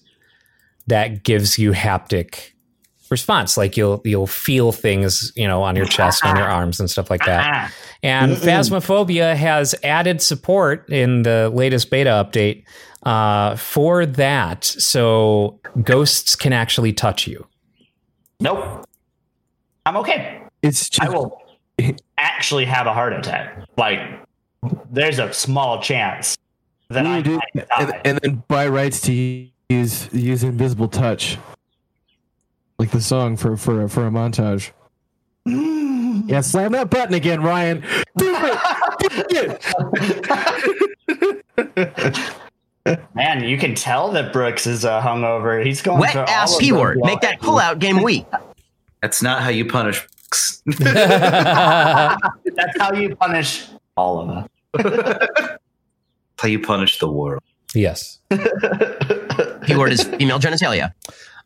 that 0.86 1.22
gives 1.22 1.59
you 1.59 1.72
haptic 1.72 2.53
response 3.11 3.57
like 3.57 3.76
you'll 3.76 4.00
you'll 4.05 4.26
feel 4.26 4.72
things 4.72 5.30
you 5.36 5.46
know 5.46 5.62
on 5.62 5.76
your 5.76 5.86
chest 5.86 6.24
on 6.24 6.36
your 6.36 6.46
arms 6.48 6.80
and 6.80 6.90
stuff 6.90 7.11
like 7.11 7.24
that 7.26 7.44
Ah, 7.46 7.72
and 8.02 8.32
Phasmophobia 8.32 9.36
has 9.36 9.74
added 9.84 10.22
support 10.22 10.88
in 10.90 11.22
the 11.22 11.50
latest 11.55 11.90
beta 11.90 12.11
update 12.11 12.64
uh, 13.05 13.55
for 13.57 14.07
that. 14.07 14.64
So 14.64 15.61
ghosts 15.82 16.34
can 16.36 16.52
actually 16.55 16.92
touch 16.94 17.26
you. 17.26 17.46
nope. 18.40 18.84
I'm 19.86 19.96
okay. 19.98 20.40
It's 20.62 20.88
I 21.00 21.11
will 21.11 21.42
actually 22.16 22.64
have 22.64 22.86
a 22.86 22.94
heart 22.94 23.12
attack. 23.12 23.66
Like, 23.76 24.00
there's 24.90 25.18
a 25.18 25.30
small 25.34 25.82
chance 25.82 26.38
that 26.88 27.05
I 27.07 27.18
Yeah, 27.18 27.22
dude. 27.22 27.40
might 27.55 27.66
and, 27.78 27.92
and 28.07 28.18
then 28.22 28.42
buy 28.48 28.66
rights 28.68 29.02
to 29.02 29.12
use 29.68 30.09
use 30.12 30.42
invisible 30.42 30.88
touch, 30.88 31.36
like 32.78 32.90
the 32.90 33.00
song 33.00 33.36
for 33.36 33.56
for 33.56 33.88
for 33.88 34.06
a 34.06 34.10
montage. 34.10 34.70
Yeah, 35.46 36.40
slam 36.40 36.72
that 36.72 36.90
button 36.90 37.14
again, 37.14 37.42
Ryan. 37.42 37.82
Do 38.16 38.34
it. 38.36 38.58
Do 39.28 39.56
it. 42.86 43.00
Man, 43.14 43.44
you 43.44 43.56
can 43.58 43.74
tell 43.74 44.10
that 44.12 44.32
Brooks 44.32 44.66
is 44.66 44.84
uh, 44.84 45.00
hungover. 45.00 45.64
He's 45.64 45.80
going 45.82 46.00
Wet 46.00 46.16
ass 46.16 46.56
p 46.58 46.72
word. 46.72 46.98
Make 47.02 47.20
that 47.20 47.40
pull 47.40 47.58
out 47.58 47.78
game 47.78 48.02
weak. 48.02 48.26
That's 49.00 49.22
not 49.22 49.42
how 49.42 49.50
you 49.50 49.64
punish. 49.66 50.00
Brooks. 50.00 50.62
That's 50.66 52.78
how 52.78 52.92
you 52.94 53.14
punish 53.16 53.66
all 53.96 54.20
of 54.20 54.30
us. 54.30 54.48
how 56.38 56.48
you 56.48 56.58
punish 56.60 56.98
the 56.98 57.10
world. 57.10 57.42
yes. 57.74 58.18
P 58.30 59.76
word 59.76 59.92
is 59.92 60.04
female 60.04 60.38
genitalia. 60.40 60.92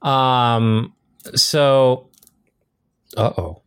Um. 0.03 0.93
So. 1.37 2.09
Uh 3.17 3.33
oh. 3.39 3.63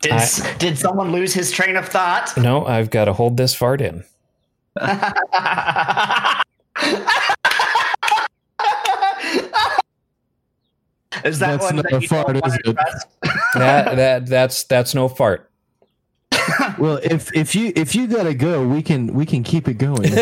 Did, 0.00 0.12
I- 0.12 0.56
did 0.58 0.78
someone 0.78 1.12
lose 1.12 1.32
his 1.34 1.50
train 1.50 1.76
of 1.76 1.88
thought? 1.88 2.36
No, 2.36 2.66
I've 2.66 2.90
got 2.90 3.06
to 3.06 3.12
hold 3.12 3.36
this 3.36 3.54
fart 3.54 3.80
in. 3.80 4.04
is 11.24 11.38
that 11.38 11.60
That's 11.60 11.64
one 11.64 11.76
not 11.76 11.84
that 11.84 11.94
a 11.94 12.00
you 12.00 12.08
fart, 12.08 12.26
don't 12.34 12.46
is 12.46 12.58
it? 12.64 12.76
That 13.54 13.96
that 13.96 14.26
that's 14.26 14.64
that's 14.64 14.94
no 14.94 15.08
fart. 15.08 15.48
Well, 16.78 16.98
if 17.02 17.34
if 17.34 17.54
you 17.54 17.72
if 17.76 17.94
you 17.94 18.06
gotta 18.08 18.34
go, 18.34 18.66
we 18.66 18.82
can 18.82 19.14
we 19.14 19.24
can 19.24 19.42
keep 19.44 19.68
it 19.68 19.74
going. 19.74 20.12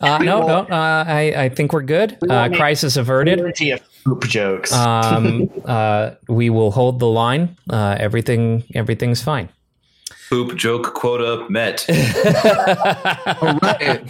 Uh, 0.00 0.18
no, 0.18 0.46
no. 0.46 0.58
Uh, 0.60 1.04
I 1.06 1.34
I 1.36 1.48
think 1.48 1.72
we're 1.72 1.82
good. 1.82 2.18
will 2.20 2.30
Uh, 2.30 2.48
crisis 2.50 2.96
averted. 2.96 3.38
Plenty 3.38 3.74
poop 4.04 4.26
jokes. 4.28 4.72
Um. 4.72 5.50
uh. 5.64 6.12
We 6.28 6.50
will 6.50 6.70
hold 6.70 7.00
the 7.00 7.08
line. 7.08 7.56
Uh. 7.70 7.96
Everything. 7.98 8.64
Everything's 8.74 9.22
fine. 9.22 9.48
Poop 10.28 10.56
joke 10.56 10.94
quota 10.94 11.46
met. 11.48 11.86
All 13.42 13.58
right. 13.62 14.02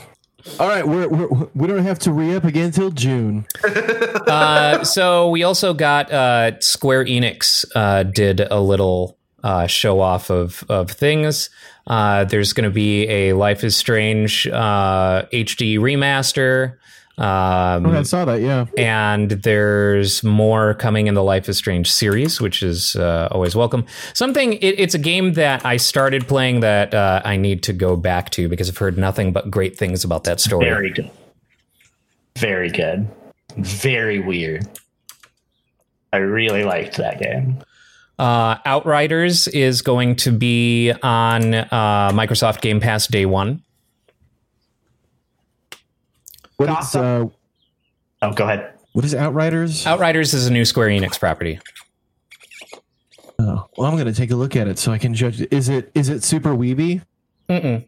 All 0.58 0.68
right, 0.68 0.86
we're, 0.86 1.08
we're 1.08 1.48
we 1.54 1.66
don't 1.66 1.84
have 1.84 1.98
to 2.00 2.12
re 2.12 2.34
up 2.34 2.44
again 2.44 2.66
until 2.66 2.90
June. 2.90 3.46
uh, 3.64 4.82
so 4.82 5.28
we 5.28 5.42
also 5.42 5.74
got 5.74 6.10
uh, 6.10 6.58
Square 6.60 7.04
Enix 7.06 7.64
uh, 7.74 8.04
did 8.04 8.40
a 8.40 8.60
little 8.60 9.18
uh, 9.42 9.66
show 9.66 10.00
off 10.00 10.30
of 10.30 10.64
of 10.68 10.90
things. 10.90 11.50
Uh, 11.88 12.24
there's 12.24 12.52
going 12.52 12.64
to 12.68 12.70
be 12.74 13.08
a 13.08 13.32
Life 13.32 13.64
is 13.64 13.74
Strange 13.74 14.46
uh, 14.46 15.24
HD 15.32 15.78
remaster. 15.78 16.74
Um, 17.16 17.86
Oh, 17.86 17.98
I 17.98 18.02
saw 18.02 18.24
that. 18.26 18.40
Yeah. 18.42 18.66
and 18.76 19.30
there's 19.30 20.22
more 20.22 20.74
coming 20.74 21.08
in 21.08 21.14
the 21.14 21.22
Life 21.22 21.48
is 21.48 21.56
Strange 21.56 21.90
series, 21.90 22.40
which 22.40 22.62
is 22.62 22.94
uh, 22.94 23.26
always 23.32 23.56
welcome. 23.56 23.86
Something 24.14 24.52
it, 24.52 24.78
it's 24.78 24.94
a 24.94 24.98
game 25.00 25.32
that 25.32 25.64
I 25.66 25.78
started 25.78 26.28
playing 26.28 26.60
that 26.60 26.94
uh, 26.94 27.22
I 27.24 27.36
need 27.36 27.64
to 27.64 27.72
go 27.72 27.96
back 27.96 28.30
to 28.30 28.48
because 28.48 28.68
I've 28.68 28.78
heard 28.78 28.96
nothing 28.98 29.32
but 29.32 29.50
great 29.50 29.76
things 29.76 30.04
about 30.04 30.24
that 30.24 30.38
story. 30.38 30.66
Very 30.66 30.90
good. 30.90 31.10
Very 32.36 32.70
good. 32.70 33.08
Very 33.56 34.20
weird. 34.20 34.68
I 36.12 36.18
really 36.18 36.62
liked 36.62 36.98
that 36.98 37.18
game. 37.20 37.58
Uh, 38.18 38.56
Outriders 38.66 39.46
is 39.48 39.82
going 39.82 40.16
to 40.16 40.32
be 40.32 40.92
on 41.02 41.54
uh, 41.54 42.10
Microsoft 42.12 42.60
Game 42.60 42.80
Pass 42.80 43.06
day 43.06 43.26
one. 43.26 43.62
What 46.56 46.70
is 46.80 46.94
uh 46.96 47.26
Oh, 48.20 48.32
go 48.32 48.42
ahead. 48.44 48.72
what 48.92 49.04
is 49.04 49.14
Outriders? 49.14 49.86
Outriders 49.86 50.34
is 50.34 50.48
a 50.48 50.52
new 50.52 50.64
Square 50.64 50.88
Enix 50.88 51.20
property. 51.20 51.60
Oh, 53.38 53.68
well, 53.76 53.88
I'm 53.88 53.96
gonna 53.96 54.12
take 54.12 54.32
a 54.32 54.36
look 54.36 54.56
at 54.56 54.66
it 54.66 54.80
so 54.80 54.90
I 54.90 54.98
can 54.98 55.14
judge. 55.14 55.40
Is 55.52 55.68
it 55.68 55.92
is 55.94 56.08
it 56.08 56.24
super 56.24 56.56
weeby? 56.56 57.02
Mm-mm. 57.48 57.86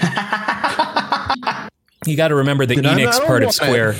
you 2.06 2.16
got 2.16 2.28
to 2.28 2.34
remember 2.34 2.66
the 2.66 2.74
Then 2.74 2.86
I'm 2.86 2.98
Enix 2.98 3.24
part 3.24 3.44
of 3.44 3.52
Square. 3.52 3.94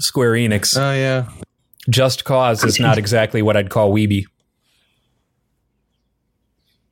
Square 0.00 0.32
Enix. 0.32 0.76
Oh 0.76 0.92
yeah. 0.92 1.28
Just 1.88 2.24
Cause 2.24 2.64
is 2.64 2.80
not 2.80 2.98
exactly 2.98 3.42
what 3.42 3.56
I'd 3.56 3.70
call 3.70 3.92
weeby. 3.92 4.24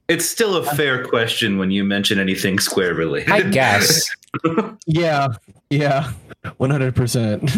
It's 0.08 0.26
still 0.26 0.56
a 0.56 0.64
fair 0.76 1.04
question 1.06 1.56
when 1.58 1.70
you 1.70 1.82
mention 1.82 2.18
anything 2.18 2.58
square 2.58 2.94
related. 2.94 3.30
I 3.30 3.42
guess. 3.42 4.08
Yeah, 4.86 5.28
yeah, 5.70 6.10
one 6.56 6.68
hundred 6.70 6.96
percent. 6.96 7.48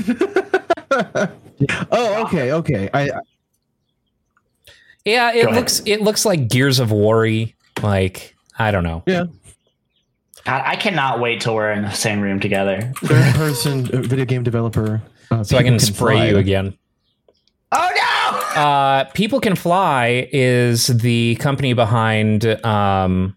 Oh, 1.91 2.23
okay, 2.27 2.53
okay. 2.53 2.91
I 2.93 3.11
Yeah, 5.07 5.33
it 5.33 5.51
looks 5.53 5.81
it 5.87 6.03
looks 6.03 6.27
like 6.27 6.49
Gears 6.49 6.79
of 6.81 6.91
War. 6.93 7.27
Like 7.83 8.37
I 8.59 8.71
don't 8.71 8.85
know. 8.85 9.03
yeah, 9.07 9.25
God, 10.45 10.63
I 10.67 10.77
cannot 10.77 11.19
wait 11.21 11.41
till 11.41 11.55
we're 11.55 11.73
in 11.73 11.83
the 11.83 11.91
same 11.93 12.21
room 12.21 12.41
together. 12.41 12.93
third 12.97 13.35
person 13.37 13.87
uh, 13.95 14.03
video 14.03 14.27
game 14.27 14.43
developer. 14.43 15.01
Uh, 15.31 15.43
So 15.43 15.57
I 15.57 15.63
can 15.63 15.79
People 15.79 15.95
spray 15.95 16.15
Fly. 16.17 16.29
you 16.29 16.37
again. 16.37 16.77
Oh 17.73 17.91
no! 18.55 18.61
Uh, 18.63 19.05
People 19.13 19.41
Can 19.41 19.57
Fly 19.57 20.29
is 20.33 20.87
the 20.87 21.35
company 21.37 21.73
behind 21.73 22.45
um, 22.65 23.37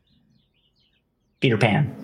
Peter 1.40 1.58
Pan. 1.58 1.96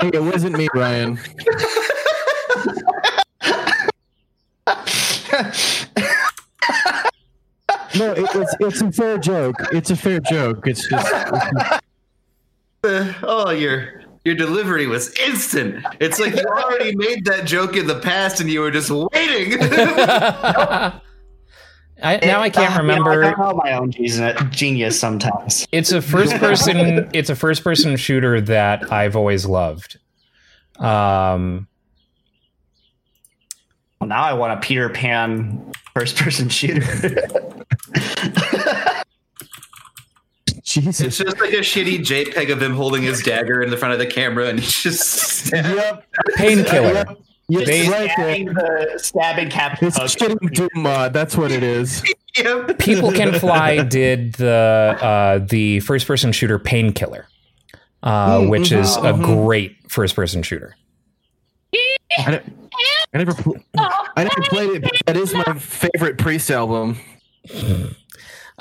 Hey, 0.00 0.10
it 0.14 0.22
wasn't 0.22 0.56
me, 0.58 0.68
Ryan. 0.74 1.18
No, 7.94 8.12
it, 8.12 8.26
it's 8.34 8.56
it's 8.60 8.80
a 8.80 8.90
fair 8.90 9.18
joke. 9.18 9.56
It's 9.72 9.90
a 9.90 9.96
fair 9.96 10.18
joke. 10.20 10.66
It's 10.66 10.88
just 10.88 11.06
it's- 11.12 11.80
Uh, 12.84 13.12
oh, 13.22 13.50
your 13.50 14.01
your 14.24 14.34
delivery 14.34 14.86
was 14.86 15.12
instant. 15.26 15.84
It's 16.00 16.18
like 16.20 16.34
you 16.34 16.44
already 16.44 16.94
made 16.96 17.24
that 17.24 17.44
joke 17.44 17.76
in 17.76 17.86
the 17.86 17.98
past 17.98 18.40
and 18.40 18.48
you 18.50 18.60
were 18.60 18.70
just 18.70 18.90
waiting. 18.90 19.58
I, 22.04 22.16
now 22.22 22.40
I 22.40 22.50
can't 22.50 22.56
Uh, 22.76 22.82
you 22.82 22.88
know, 22.88 22.94
remember. 23.04 23.24
I 23.24 23.30
don't 23.32 23.56
my 23.56 23.72
own 23.72 23.90
genius, 23.92 24.42
genius 24.50 24.98
sometimes. 24.98 25.66
It's 25.72 25.92
a 25.92 26.02
first 26.02 26.34
person. 26.38 27.08
it's 27.12 27.30
a 27.30 27.36
first 27.36 27.62
person 27.62 27.96
shooter 27.96 28.40
that 28.40 28.92
I've 28.92 29.14
always 29.16 29.46
loved. 29.46 29.98
Um, 30.78 31.68
Well, 34.00 34.08
now 34.08 34.22
I 34.24 34.32
want 34.32 34.58
a 34.58 34.60
Peter 34.60 34.88
Pan 34.88 35.70
first 35.94 36.16
person 36.16 36.48
shooter. 36.48 36.82
Jesus. 40.72 41.00
it's 41.00 41.18
just 41.18 41.40
like 41.40 41.52
a 41.52 41.56
shitty 41.58 41.98
JPEG 42.00 42.50
of 42.52 42.62
him 42.62 42.74
holding 42.74 43.02
his 43.02 43.22
dagger 43.22 43.62
in 43.62 43.70
the 43.70 43.76
front 43.76 43.92
of 43.92 43.98
the 43.98 44.06
camera 44.06 44.46
and 44.48 44.58
he's 44.60 44.82
just 44.82 45.52
Yep. 45.52 46.04
Painkiller. 46.36 46.92
Yep. 46.94 47.18
Yep. 47.48 47.64
They- 47.66 47.88
right 47.88 48.10
stabbing, 48.10 48.44
the, 48.46 48.94
stabbing 49.02 49.50
Captain 49.50 49.88
It's 49.88 49.96
Hook. 49.98 50.06
shitting 50.30 50.52
Doom 50.54 50.68
mod. 50.76 51.12
That's 51.12 51.36
what 51.36 51.50
it 51.52 51.62
is. 51.62 52.02
Yep. 52.34 52.78
People 52.78 53.12
Can 53.12 53.38
Fly 53.38 53.82
did 53.82 54.32
the 54.36 54.96
uh, 55.02 55.38
the 55.46 55.80
first 55.80 56.06
person 56.06 56.32
shooter 56.32 56.58
Painkiller, 56.58 57.26
uh, 58.02 58.38
Mm, 58.38 58.48
which 58.48 58.72
is 58.72 58.96
a 58.96 59.00
mhm. 59.12 59.22
great 59.22 59.76
first 59.90 60.16
person 60.16 60.42
shooter. 60.42 60.74
I, 62.16 62.40
I 63.12 63.18
never, 63.18 63.34
I 64.16 64.24
never 64.24 64.42
played 64.44 64.70
it. 64.76 64.82
But 64.82 64.92
that 65.04 65.16
is 65.18 65.34
my 65.34 65.44
favorite 65.58 66.16
Priest 66.16 66.50
album. 66.50 66.96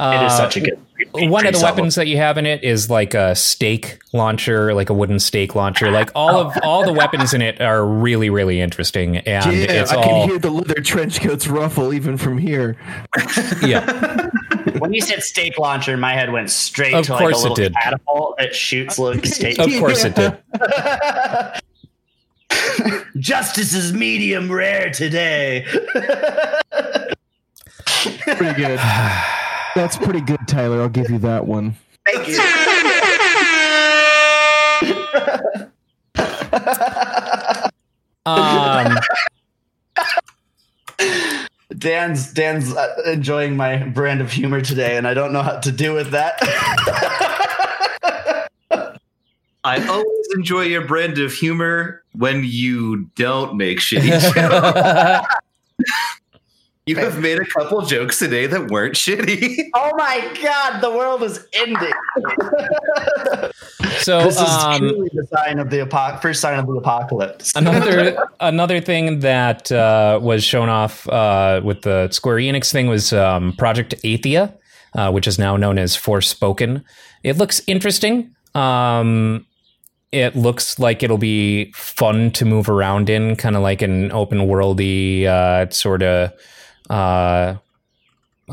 Uh, 0.02 0.20
it 0.20 0.26
is 0.26 0.36
such 0.36 0.58
a 0.58 0.62
good. 0.62 0.80
one 1.14 1.46
of 1.46 1.54
the 1.54 1.60
Priest 1.60 1.64
album. 1.64 1.76
weapons 1.84 1.96
that 1.96 2.08
you 2.08 2.18
have 2.18 2.40
in 2.40 2.48
it 2.48 2.64
is 2.64 2.90
like 2.90 3.14
a 3.14 3.36
stake 3.36 4.00
launcher, 4.14 4.74
like 4.74 4.90
a 4.90 4.96
wooden 4.96 5.20
stake 5.20 5.54
launcher. 5.54 5.92
Like 5.92 6.10
all 6.16 6.38
of 6.38 6.58
all 6.64 6.84
the 6.84 6.92
weapons 6.92 7.36
in 7.36 7.44
it 7.44 7.62
are 7.62 7.86
really 7.86 8.32
really 8.32 8.60
interesting, 8.60 9.18
and 9.18 9.46
yeah, 9.46 9.52
it's 9.52 9.92
I 9.92 9.96
all 9.98 10.04
can 10.04 10.30
hear 10.30 10.40
the 10.40 10.50
leather 10.50 10.82
trench 10.82 11.22
coats 11.22 11.48
ruffle 11.48 11.94
even 11.94 12.18
from 12.18 12.40
here. 12.40 12.78
yeah. 13.64 14.30
When 14.80 14.92
you 14.92 15.02
said 15.02 15.22
stake 15.22 15.60
launcher, 15.60 15.98
my 15.98 16.14
head 16.14 16.32
went 16.32 16.50
straight 16.50 16.96
Of 16.96 17.06
to 17.06 17.14
like 17.14 17.22
a 17.22 17.24
course 17.26 17.38
it 17.38 17.42
little 17.50 17.56
did. 17.56 17.74
catapult 17.76 18.38
that 18.40 18.56
shoots 18.56 18.98
little 18.98 19.22
stake. 19.32 19.60
Of 19.60 19.70
course 19.80 20.04
it 20.04 20.16
did. 20.16 20.36
Justice 23.20 23.76
is 23.76 23.94
medium 23.94 24.52
rare 24.52 24.90
today. 24.90 25.66
Pretty 28.36 28.54
good. 28.56 28.80
That's 29.76 29.98
pretty 29.98 30.22
good, 30.22 30.40
Tyler. 30.48 30.82
I'll 30.82 30.90
give 30.90 31.10
you 31.10 31.20
that 31.20 31.46
one. 31.48 31.76
Thank 32.06 32.28
you. 32.28 32.40
Um, 38.26 38.98
Dan's 41.78 42.32
Dan's 42.34 42.74
uh, 42.74 42.96
enjoying 43.06 43.56
my 43.56 43.78
brand 43.78 44.22
of 44.22 44.32
humor 44.32 44.62
today, 44.62 44.98
and 44.98 45.08
I 45.08 45.14
don't 45.14 45.34
know 45.34 45.42
how 45.42 45.60
to 45.60 45.72
do 45.72 45.94
with 45.94 46.12
that. 46.12 46.38
I 49.64 49.88
always 49.88 50.28
enjoy 50.36 50.62
your 50.64 50.86
brand 50.86 51.20
of 51.20 51.34
humor 51.34 52.04
when 52.14 52.44
you 52.44 53.10
don't 53.16 53.58
make 53.58 53.80
shitty 53.80 54.10
jokes. 55.24 55.28
You 56.92 56.98
have 56.98 57.22
made 57.22 57.40
a 57.40 57.46
couple 57.46 57.82
jokes 57.86 58.20
today 58.20 58.48
that 58.48 58.70
weren't 58.70 58.96
shitty. 58.96 59.70
oh 59.74 59.92
my 59.96 60.38
god, 60.44 60.82
the 60.82 60.92
world 60.92 61.24
is 61.24 61.48
ending. 61.54 61.94
so 64.00 64.22
This 64.26 64.36
is 64.36 64.42
um, 64.42 64.80
truly 64.80 65.10
the 65.14 65.26
sign 65.34 65.60
of 65.60 65.70
the 65.70 65.84
apo- 65.84 66.18
first 66.20 66.42
sign 66.42 66.60
of 66.60 66.68
the 66.68 66.74
apocalypse. 66.74 67.54
another 67.56 68.28
another 68.42 68.82
thing 68.82 69.22
that 69.22 69.72
uh, 69.72 70.20
was 70.22 70.44
shown 70.44 70.68
off 70.68 71.08
uh, 71.08 71.62
with 71.64 71.84
the 71.84 72.10
Square 72.12 72.40
Enix 72.40 72.74
thing 72.74 72.88
was 72.88 73.14
um, 73.14 73.54
Project 73.54 73.96
Athia, 74.04 74.54
uh, 74.94 75.12
which 75.12 75.28
is 75.28 75.40
now 75.40 75.56
known 75.56 75.78
as 75.80 75.96
Forspoken. 75.96 76.84
It 77.24 77.38
looks 77.38 77.62
interesting. 77.68 78.36
Um, 78.54 79.46
it 80.12 80.36
looks 80.36 80.78
like 80.78 81.04
it'll 81.04 81.18
be 81.18 81.72
fun 81.72 82.32
to 82.32 82.44
move 82.44 82.68
around 82.68 83.10
in, 83.10 83.38
kind 83.38 83.56
of 83.56 83.62
like 83.62 83.82
an 83.82 84.12
open 84.12 84.40
worldy 84.40 85.24
uh, 85.24 85.70
sort 85.70 86.04
of 86.04 86.34
uh, 86.92 87.56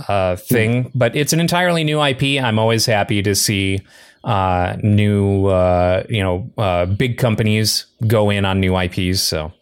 uh, 0.08 0.36
thing. 0.36 0.90
But 0.94 1.16
it's 1.16 1.32
an 1.32 1.40
entirely 1.40 1.84
new 1.84 2.02
IP. 2.02 2.42
I'm 2.42 2.58
always 2.58 2.86
happy 2.86 3.22
to 3.22 3.34
see 3.34 3.80
uh, 4.24 4.76
new, 4.82 5.46
uh, 5.46 6.04
you 6.08 6.22
know, 6.22 6.50
uh, 6.56 6.86
big 6.86 7.18
companies 7.18 7.86
go 8.06 8.30
in 8.30 8.44
on 8.44 8.60
new 8.60 8.78
IPs. 8.78 9.20
So 9.20 9.52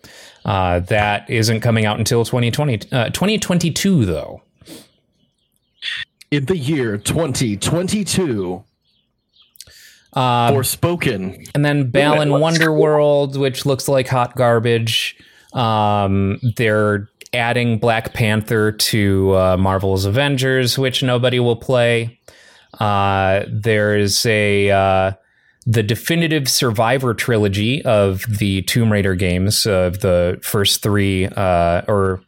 uh, 0.45 0.81
that 0.81 1.29
isn't 1.31 1.61
coming 1.61 1.87
out 1.87 1.99
until 1.99 2.25
2020, 2.25 2.81
uh, 2.93 3.11
2022, 3.11 4.05
though. 4.05 4.43
In 6.31 6.45
the 6.47 6.57
year 6.57 6.99
2022, 6.99 8.65
Uh, 10.15 10.51
or 10.55 10.65
spoken. 10.65 11.45
and 11.55 11.65
then 11.65 11.91
Balan 11.91 12.31
Wonderworld, 12.31 13.37
which 13.37 13.67
looks 13.67 13.87
like 13.89 14.09
hot 14.09 14.35
garbage. 14.35 15.17
Um, 15.53 16.41
they're 16.57 17.09
adding 17.37 17.79
Black 17.79 18.15
Panther 18.15 18.73
to 18.73 19.37
uh, 19.37 19.57
Marvel's 19.57 20.05
Avengers, 20.05 20.79
which 20.79 21.03
nobody 21.03 21.39
will 21.39 21.57
play. 21.57 22.19
Uh, 22.81 23.45
there's 23.49 24.27
a 24.27 24.71
uh, 24.71 25.13
the 25.67 25.83
definitive 25.83 26.49
Survivor 26.49 27.13
trilogy 27.13 27.85
of 27.85 28.25
the 28.39 28.63
Tomb 28.63 28.93
Raider 28.93 29.15
games, 29.15 29.67
of 29.67 30.01
the 30.01 30.39
first 30.43 30.83
three, 30.83 31.27
uh, 31.27 31.83
or 31.89 32.23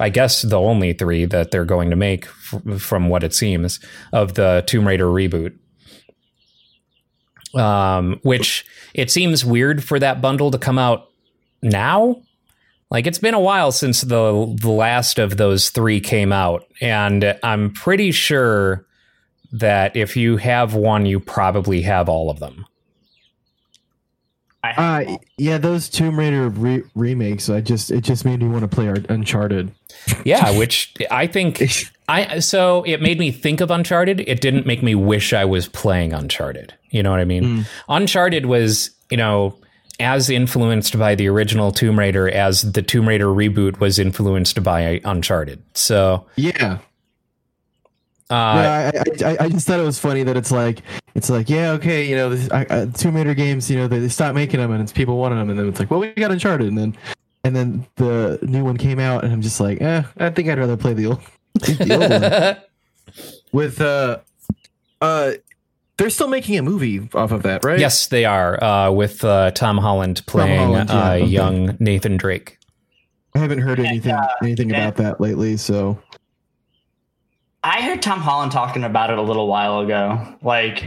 I 0.00 0.08
guess 0.08 0.42
the 0.42 0.58
only 0.58 0.92
three 0.92 1.24
that 1.26 1.52
they're 1.52 1.64
going 1.64 1.90
to 1.90 1.96
make, 1.96 2.26
f- 2.26 2.80
from 2.80 3.08
what 3.08 3.22
it 3.22 3.32
seems, 3.32 3.78
of 4.12 4.34
the 4.34 4.64
Tomb 4.66 4.86
Raider 4.86 5.06
reboot. 5.06 5.56
Um, 7.54 8.18
which 8.24 8.66
it 8.94 9.12
seems 9.12 9.44
weird 9.44 9.84
for 9.84 10.00
that 10.00 10.20
bundle 10.20 10.50
to 10.50 10.58
come 10.58 10.76
out 10.76 11.08
now. 11.62 12.20
Like 12.94 13.08
it's 13.08 13.18
been 13.18 13.34
a 13.34 13.40
while 13.40 13.72
since 13.72 14.02
the 14.02 14.56
the 14.60 14.70
last 14.70 15.18
of 15.18 15.36
those 15.36 15.70
three 15.70 15.98
came 15.98 16.32
out, 16.32 16.64
and 16.80 17.36
I'm 17.42 17.72
pretty 17.72 18.12
sure 18.12 18.86
that 19.50 19.96
if 19.96 20.16
you 20.16 20.36
have 20.36 20.74
one, 20.74 21.04
you 21.04 21.18
probably 21.18 21.82
have 21.82 22.08
all 22.08 22.30
of 22.30 22.38
them. 22.38 22.66
I, 24.62 24.70
Uh, 24.76 25.16
yeah, 25.36 25.58
those 25.58 25.88
Tomb 25.88 26.16
Raider 26.16 26.48
re- 26.50 26.84
remakes. 26.94 27.50
I 27.50 27.60
just 27.60 27.90
it 27.90 28.02
just 28.02 28.24
made 28.24 28.40
me 28.40 28.48
want 28.48 28.62
to 28.62 28.68
play 28.68 28.86
Uncharted. 29.08 29.72
Yeah, 30.24 30.56
which 30.56 30.94
I 31.10 31.26
think 31.26 31.64
I 32.08 32.38
so 32.38 32.84
it 32.84 33.02
made 33.02 33.18
me 33.18 33.32
think 33.32 33.60
of 33.60 33.72
Uncharted. 33.72 34.20
It 34.20 34.40
didn't 34.40 34.66
make 34.66 34.84
me 34.84 34.94
wish 34.94 35.32
I 35.32 35.44
was 35.44 35.66
playing 35.66 36.12
Uncharted. 36.12 36.72
You 36.90 37.02
know 37.02 37.10
what 37.10 37.18
I 37.18 37.24
mean? 37.24 37.66
Uncharted 37.88 38.46
was, 38.46 38.90
you 39.10 39.16
know, 39.16 39.58
as 40.00 40.28
influenced 40.30 40.98
by 40.98 41.14
the 41.14 41.28
original 41.28 41.70
Tomb 41.72 41.98
Raider 41.98 42.28
as 42.28 42.72
the 42.72 42.82
Tomb 42.82 43.08
Raider 43.08 43.26
reboot 43.26 43.78
was 43.80 43.98
influenced 43.98 44.62
by 44.62 45.00
Uncharted. 45.04 45.62
So, 45.74 46.26
Yeah, 46.36 46.78
uh, 48.30 48.90
yeah. 48.90 48.90
I, 49.22 49.24
I, 49.24 49.30
I- 49.32 49.36
I 49.44 49.48
just 49.48 49.66
thought 49.66 49.78
it 49.78 49.84
was 49.84 49.98
funny 49.98 50.22
that 50.24 50.36
it's 50.36 50.50
like 50.50 50.80
it's 51.14 51.30
like 51.30 51.48
yeah, 51.50 51.70
okay, 51.72 52.08
you 52.08 52.16
know, 52.16 52.30
this, 52.30 52.50
I, 52.50 52.66
I, 52.70 52.86
Tomb 52.86 53.14
Raider 53.16 53.34
games, 53.34 53.70
you 53.70 53.76
know, 53.76 53.86
they, 53.86 53.98
they 54.00 54.08
stopped 54.08 54.34
making 54.34 54.60
them 54.60 54.72
and 54.72 54.82
it's 54.82 54.92
people 54.92 55.16
wanted 55.18 55.36
them, 55.36 55.50
and 55.50 55.58
then 55.58 55.68
it's 55.68 55.78
like, 55.78 55.90
well, 55.90 56.00
we 56.00 56.12
got 56.14 56.30
Uncharted, 56.32 56.66
and 56.66 56.76
then 56.78 56.96
and 57.44 57.54
then 57.54 57.86
the 57.96 58.38
new 58.42 58.64
one 58.64 58.76
came 58.78 58.98
out, 58.98 59.22
and 59.22 59.32
I'm 59.32 59.42
just 59.42 59.60
like, 59.60 59.80
eh, 59.82 60.02
I 60.16 60.30
think 60.30 60.48
I'd 60.48 60.58
rather 60.58 60.76
play 60.78 60.94
the 60.94 61.06
old, 61.06 61.20
the 61.54 62.54
old 62.54 62.56
one. 62.56 62.62
With 63.52 63.80
uh, 63.82 64.18
uh, 65.00 65.32
they're 65.96 66.10
still 66.10 66.28
making 66.28 66.58
a 66.58 66.62
movie 66.62 67.08
off 67.14 67.30
of 67.32 67.42
that, 67.44 67.64
right? 67.64 67.78
yes, 67.78 68.08
they 68.08 68.24
are 68.24 68.62
uh, 68.62 68.90
with 68.90 69.24
uh, 69.24 69.50
Tom 69.52 69.78
Holland 69.78 70.22
playing 70.26 70.58
Holland, 70.58 70.90
yeah, 70.90 71.02
uh, 71.04 71.12
okay. 71.14 71.24
young 71.26 71.76
Nathan 71.80 72.16
Drake. 72.16 72.58
I 73.34 73.38
haven't 73.40 73.58
heard 73.60 73.80
anything 73.80 74.16
anything 74.42 74.72
and- 74.72 74.82
about 74.82 74.96
that 74.96 75.20
lately, 75.20 75.56
so 75.56 75.98
I 77.62 77.82
heard 77.82 78.02
Tom 78.02 78.20
Holland 78.20 78.52
talking 78.52 78.84
about 78.84 79.10
it 79.10 79.18
a 79.18 79.22
little 79.22 79.46
while 79.48 79.80
ago. 79.80 80.36
Like 80.42 80.84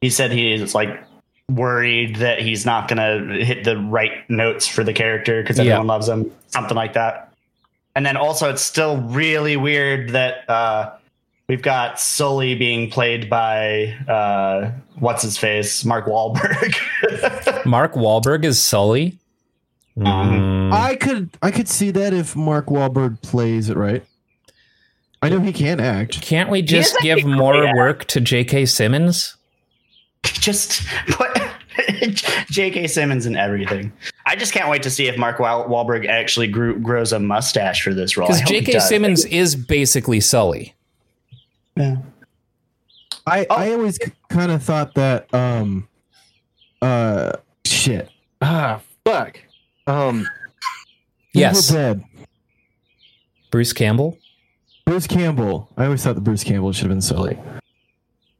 he 0.00 0.10
said 0.10 0.32
he's 0.32 0.74
like 0.74 1.02
worried 1.50 2.16
that 2.16 2.40
he's 2.42 2.66
not 2.66 2.88
gonna 2.88 3.42
hit 3.42 3.64
the 3.64 3.78
right 3.78 4.28
notes 4.28 4.68
for 4.68 4.84
the 4.84 4.92
character 4.92 5.42
because 5.42 5.56
Yeah. 5.58 5.64
everyone 5.64 5.86
loves 5.86 6.08
him, 6.08 6.30
something 6.48 6.76
like 6.76 6.92
that. 6.92 7.32
And 7.96 8.04
then 8.06 8.16
also, 8.16 8.50
it's 8.50 8.62
still 8.62 8.98
really 8.98 9.56
weird 9.56 10.10
that 10.10 10.48
uh, 10.48 10.92
we've 11.48 11.62
got 11.62 11.98
Sully 11.98 12.54
being 12.54 12.90
played 12.90 13.28
by 13.28 13.96
uh, 14.06 14.70
what's 14.98 15.22
his 15.22 15.38
face, 15.38 15.84
Mark 15.84 16.06
Wahlberg. 16.06 17.64
Mark 17.66 17.94
Wahlberg 17.94 18.44
is 18.44 18.62
Sully. 18.62 19.18
Mm, 19.96 20.72
I 20.72 20.94
could 20.94 21.30
I 21.42 21.50
could 21.50 21.68
see 21.68 21.90
that 21.90 22.12
if 22.12 22.36
Mark 22.36 22.66
Wahlberg 22.66 23.20
plays 23.22 23.68
it 23.68 23.76
right. 23.76 24.04
I 25.20 25.28
know 25.28 25.40
he 25.40 25.52
can't 25.52 25.80
act. 25.80 26.22
can't 26.22 26.48
we 26.48 26.62
just 26.62 26.96
give 27.00 27.24
more 27.24 27.66
at- 27.66 27.74
work 27.74 28.04
to 28.06 28.20
J.K. 28.20 28.66
Simmons? 28.66 29.34
just 30.22 30.82
put 31.08 31.28
J.K. 32.50 32.86
Simmons 32.86 33.26
in 33.26 33.34
everything. 33.36 33.92
I 34.26 34.36
just 34.36 34.52
can't 34.52 34.68
wait 34.68 34.84
to 34.84 34.90
see 34.90 35.08
if 35.08 35.16
Mark 35.18 35.40
Wahl- 35.40 35.66
Wahlberg 35.68 36.06
actually 36.06 36.46
grew, 36.46 36.78
grows 36.78 37.12
a 37.12 37.18
mustache 37.18 37.82
for 37.82 37.92
this 37.92 38.16
role. 38.16 38.28
Because 38.28 38.42
J.K. 38.42 38.78
Simmons 38.78 39.24
is 39.24 39.56
basically 39.56 40.20
Sully. 40.20 40.74
Yeah. 41.78 41.96
I 43.26 43.46
Oh. 43.50 43.54
I 43.54 43.72
always 43.72 43.98
kind 44.28 44.50
of 44.50 44.62
thought 44.62 44.94
that 44.94 45.32
um 45.34 45.88
uh 46.82 47.32
shit 47.66 48.08
ah 48.42 48.80
fuck 49.04 49.38
um 49.86 50.26
Yes, 51.34 51.70
Evil 51.70 51.80
Dead 51.80 52.04
Bruce 53.50 53.72
Campbell. 53.72 54.18
Bruce 54.86 55.06
Campbell. 55.06 55.68
I 55.76 55.84
always 55.84 56.02
thought 56.02 56.14
that 56.14 56.22
Bruce 56.22 56.42
Campbell 56.44 56.72
should 56.72 56.84
have 56.84 56.90
been 56.90 57.00
Sully 57.02 57.38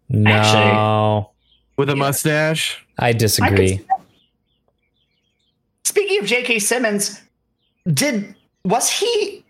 No, 0.08 1.30
with 1.76 1.90
a 1.90 1.96
mustache. 1.96 2.84
I 2.98 3.12
disagree. 3.12 3.84
Speaking 5.84 6.20
of 6.20 6.26
J.K. 6.26 6.58
Simmons, 6.58 7.20
did 7.92 8.34
was 8.64 8.90
he 8.90 9.44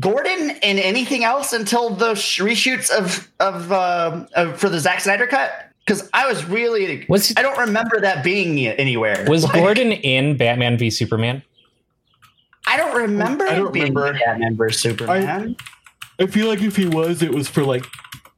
Gordon 0.00 0.50
in 0.62 0.78
anything 0.78 1.24
else 1.24 1.52
until 1.52 1.90
the 1.90 2.12
reshoots 2.12 2.90
of 2.90 3.28
of, 3.40 3.72
uh, 3.72 4.26
of 4.34 4.58
for 4.60 4.68
the 4.68 4.78
Zack 4.80 5.00
Snyder 5.00 5.26
cut? 5.26 5.50
Because 5.84 6.08
I 6.12 6.28
was 6.28 6.44
really 6.44 7.06
Was 7.08 7.28
he- 7.28 7.34
I 7.36 7.42
don't 7.42 7.58
remember 7.58 8.00
that 8.00 8.22
being 8.22 8.66
anywhere. 8.66 9.24
Was 9.28 9.44
Like, 9.44 9.54
Gordon 9.54 9.92
in 9.92 10.36
Batman 10.36 10.76
v 10.76 10.90
Superman? 10.90 11.42
I 12.66 12.76
don't 12.76 12.94
remember. 12.94 13.46
I 13.48 13.54
don't 13.56 13.72
being 13.72 13.94
remember. 13.94 14.18
Batman 14.24 14.56
v 14.56 14.72
Superman. 14.72 15.56
I 16.20 16.26
feel 16.26 16.48
like 16.48 16.60
if 16.60 16.76
he 16.76 16.86
was, 16.86 17.22
it 17.22 17.32
was 17.32 17.48
for 17.48 17.64
like 17.64 17.84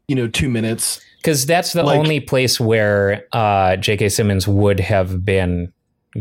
you 0.08 0.14
know 0.16 0.28
two 0.28 0.48
minutes. 0.48 1.00
Because 1.16 1.44
that's 1.44 1.72
the 1.74 1.82
Like- 1.82 1.98
only 1.98 2.20
place 2.20 2.58
where 2.58 3.26
uh, 3.34 3.76
J.K. 3.76 4.08
Simmons 4.08 4.48
would 4.48 4.80
have 4.80 5.22
been 5.24 5.70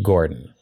Gordon. 0.04 0.54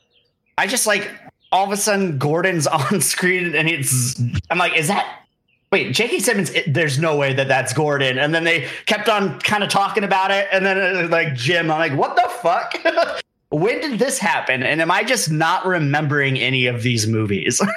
I 0.59 0.67
just 0.67 0.86
like 0.86 1.09
all 1.57 1.65
of 1.65 1.71
a 1.71 1.77
sudden 1.77 2.17
Gordon's 2.17 2.67
on 2.79 3.01
screen 3.01 3.55
and 3.55 3.67
it's 3.67 4.19
I'm 4.49 4.57
like, 4.57 4.77
is 4.77 4.87
that 4.87 5.23
wait, 5.71 5.93
J.K. 5.93 6.19
Simmons? 6.19 6.49
It, 6.51 6.73
there's 6.73 6.97
no 6.99 7.17
way 7.17 7.33
that 7.33 7.47
that's 7.47 7.73
Gordon. 7.73 8.17
And 8.17 8.33
then 8.33 8.43
they 8.43 8.67
kept 8.85 9.09
on 9.09 9.39
kind 9.39 9.63
of 9.63 9.69
talking 9.69 10.03
about 10.03 10.31
it, 10.31 10.47
and 10.51 10.65
then 10.65 10.77
it 10.77 11.09
like 11.09 11.33
Jim. 11.35 11.69
I'm 11.69 11.79
like, 11.79 11.97
what 11.97 12.15
the 12.15 12.29
fuck? 12.41 13.21
when 13.49 13.81
did 13.81 13.99
this 13.99 14.19
happen? 14.19 14.63
And 14.63 14.81
am 14.81 14.91
I 14.91 15.03
just 15.03 15.31
not 15.31 15.65
remembering 15.65 16.37
any 16.37 16.67
of 16.67 16.83
these 16.83 17.07
movies? 17.07 17.61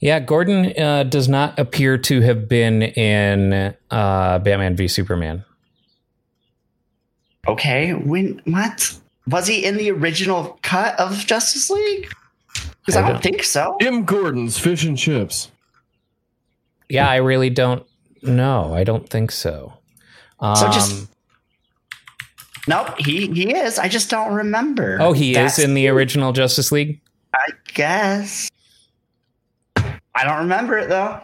Yeah, 0.00 0.20
Gordon 0.20 0.78
uh, 0.78 1.04
does 1.04 1.30
not 1.30 1.58
appear 1.58 1.96
to 1.96 2.20
have 2.20 2.46
been 2.46 2.82
in 2.82 3.74
uh, 3.90 4.38
Batman 4.40 4.76
v 4.76 4.86
Superman. 4.86 5.46
okay, 7.48 7.94
when 7.94 8.42
what 8.44 8.94
was 9.26 9.46
he 9.46 9.64
in 9.64 9.78
the 9.78 9.90
original 9.90 10.58
cut 10.60 10.98
of 11.00 11.24
Justice 11.24 11.70
League? 11.70 12.12
Because 12.84 12.96
I 12.96 13.00
I 13.00 13.02
don't 13.02 13.12
don't- 13.14 13.22
think 13.22 13.42
so. 13.42 13.76
Jim 13.80 14.04
Gordon's 14.04 14.58
fish 14.58 14.84
and 14.84 14.96
chips. 14.98 15.50
Yeah, 16.88 17.08
I 17.08 17.16
really 17.16 17.48
don't 17.50 17.86
know. 18.22 18.74
I 18.74 18.84
don't 18.84 19.08
think 19.08 19.30
so. 19.32 19.72
Um, 20.40 20.54
So 20.56 20.66
just- 20.70 21.08
Nope, 22.66 22.98
he 22.98 23.26
he 23.28 23.54
is. 23.54 23.78
I 23.78 23.88
just 23.88 24.08
don't 24.10 24.32
remember. 24.34 24.98
oh, 25.00 25.12
he 25.12 25.34
That's- 25.34 25.58
is 25.58 25.64
in 25.64 25.74
the 25.74 25.88
original 25.88 26.32
Justice 26.32 26.72
League. 26.72 27.00
I 27.34 27.48
guess. 27.74 28.50
I 29.76 30.24
don't 30.24 30.38
remember 30.38 30.78
it 30.78 30.88
though. 30.88 31.20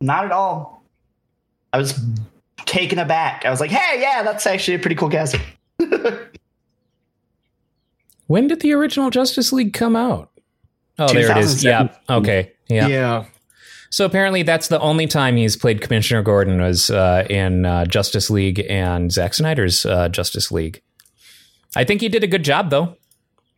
Not 0.00 0.24
at 0.24 0.32
all. 0.32 0.82
I 1.72 1.78
was 1.78 2.00
taken 2.66 2.98
aback. 2.98 3.44
I 3.44 3.50
was 3.50 3.60
like, 3.60 3.70
"Hey, 3.70 4.00
yeah, 4.00 4.22
that's 4.22 4.46
actually 4.46 4.76
a 4.76 4.78
pretty 4.78 4.96
cool 4.96 5.10
casting." 5.10 5.40
When 8.26 8.46
did 8.46 8.60
the 8.60 8.72
original 8.72 9.08
Justice 9.10 9.52
League 9.52 9.72
come 9.72 9.96
out? 9.96 10.30
Oh, 10.98 11.06
there 11.08 11.30
it 11.30 11.36
is. 11.38 11.62
2007. 11.62 11.90
Yeah. 12.08 12.16
Okay. 12.16 12.52
Yeah. 12.68 12.86
Yeah. 12.88 13.24
So 13.90 14.04
apparently, 14.04 14.42
that's 14.42 14.68
the 14.68 14.78
only 14.80 15.06
time 15.06 15.36
he's 15.36 15.56
played 15.56 15.80
Commissioner 15.80 16.22
Gordon 16.22 16.60
was 16.60 16.90
uh, 16.90 17.24
in 17.30 17.64
uh, 17.64 17.84
Justice 17.86 18.28
League 18.28 18.64
and 18.68 19.10
Zack 19.10 19.32
Snyder's 19.34 19.86
uh, 19.86 20.08
Justice 20.10 20.50
League. 20.52 20.82
I 21.74 21.84
think 21.84 22.00
he 22.02 22.08
did 22.08 22.22
a 22.22 22.26
good 22.26 22.42
job, 22.44 22.68
though. 22.70 22.96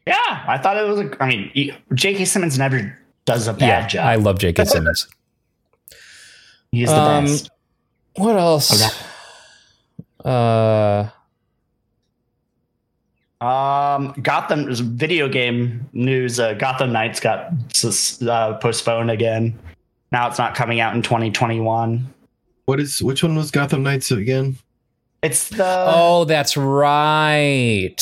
Yeah, 0.07 0.15
I 0.47 0.59
thought 0.59 0.77
it 0.77 0.87
was. 0.89 1.01
A, 1.01 1.23
I 1.23 1.29
mean, 1.29 1.75
J.K. 1.95 2.25
Simmons 2.27 2.59
never 2.59 2.97
does 3.25 3.49
a 3.49 3.53
bad 3.53 3.89
job. 3.91 4.07
I 4.07 4.15
love 4.17 4.39
J.K. 4.39 4.65
Simmons. 4.67 5.09
He's 6.73 6.89
the 6.89 6.95
Um, 7.01 7.25
best. 7.25 7.51
What 8.17 8.37
else? 8.37 8.73
Okay. 8.83 9.07
Uh, 10.25 11.09
Um, 13.41 14.13
Gotham 14.23 14.73
video 14.75 15.29
game 15.29 15.89
news. 15.93 16.39
Uh, 16.39 16.55
Gotham 16.55 16.93
Knights 16.93 17.21
got 17.21 17.53
uh, 18.29 18.55
postponed 18.59 19.11
again. 19.11 19.59
Now 20.13 20.29
it's 20.29 20.39
not 20.39 20.55
coming 20.55 20.81
out 20.81 20.95
in 20.95 21.03
2021. 21.03 22.13
What 22.67 22.81
is 22.81 23.03
which 23.03 23.23
one 23.23 23.37
was 23.37 23.51
Gotham 23.51 23.83
Knights 23.83 24.11
again? 24.11 24.59
It's 25.23 25.49
the 25.49 25.85
oh, 25.89 26.25
that's 26.25 26.57
right. 26.57 27.97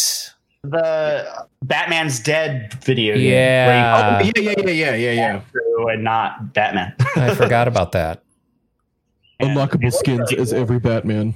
the 0.63 1.47
Batman's 1.63 2.21
Dead 2.21 2.75
video 2.83 3.15
game. 3.15 3.33
Yeah. 3.33 4.17
where 4.17 4.25
you- 4.25 4.33
yeah, 4.37 4.51
yeah, 4.51 4.71
yeah, 4.71 4.73
yeah, 4.73 4.95
yeah, 4.95 5.13
yeah. 5.13 5.93
And 5.93 6.05
not 6.05 6.53
Batman. 6.53 6.95
I 7.17 7.35
forgot 7.35 7.69
about 7.69 7.93
that. 7.93 8.23
Unlockable 9.41 9.93
skins 9.93 10.33
as 10.33 10.53
every 10.53 10.81
Batman. 10.81 11.35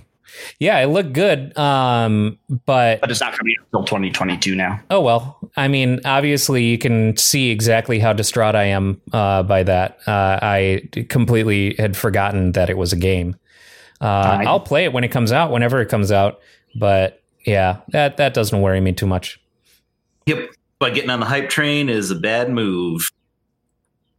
Yeah, 0.58 0.78
it 0.80 0.86
looked 0.86 1.12
good. 1.12 1.56
Um, 1.58 2.38
but 2.64 3.00
But 3.00 3.10
it's 3.10 3.20
not 3.20 3.32
coming 3.34 3.54
out 3.60 3.66
until 3.72 3.84
2022 3.84 4.54
now. 4.54 4.80
oh 4.90 5.00
well. 5.00 5.38
I 5.56 5.68
mean, 5.68 6.00
obviously, 6.04 6.64
you 6.64 6.78
can 6.78 7.16
see 7.16 7.50
exactly 7.50 7.98
how 7.98 8.12
distraught 8.12 8.54
I 8.56 8.64
am 8.64 9.00
uh, 9.12 9.42
by 9.42 9.62
that. 9.64 9.98
Uh, 10.06 10.38
I 10.40 10.88
completely 11.08 11.74
had 11.78 11.96
forgotten 11.96 12.52
that 12.52 12.70
it 12.70 12.76
was 12.78 12.92
a 12.92 12.96
game. 12.96 13.36
Uh, 14.00 14.04
I- 14.40 14.44
I'll 14.44 14.60
play 14.60 14.84
it 14.84 14.92
when 14.92 15.04
it 15.04 15.08
comes 15.10 15.32
out, 15.32 15.50
whenever 15.50 15.80
it 15.80 15.88
comes 15.88 16.10
out. 16.10 16.40
But 16.74 17.22
yeah, 17.44 17.80
that 17.88 18.16
that 18.16 18.32
doesn't 18.34 18.60
worry 18.62 18.80
me 18.80 18.92
too 18.92 19.06
much. 19.06 19.38
Yep. 20.26 20.50
But 20.78 20.94
getting 20.94 21.10
on 21.10 21.20
the 21.20 21.26
hype 21.26 21.48
train 21.50 21.88
is 21.88 22.10
a 22.10 22.14
bad 22.16 22.48
move. 22.50 23.10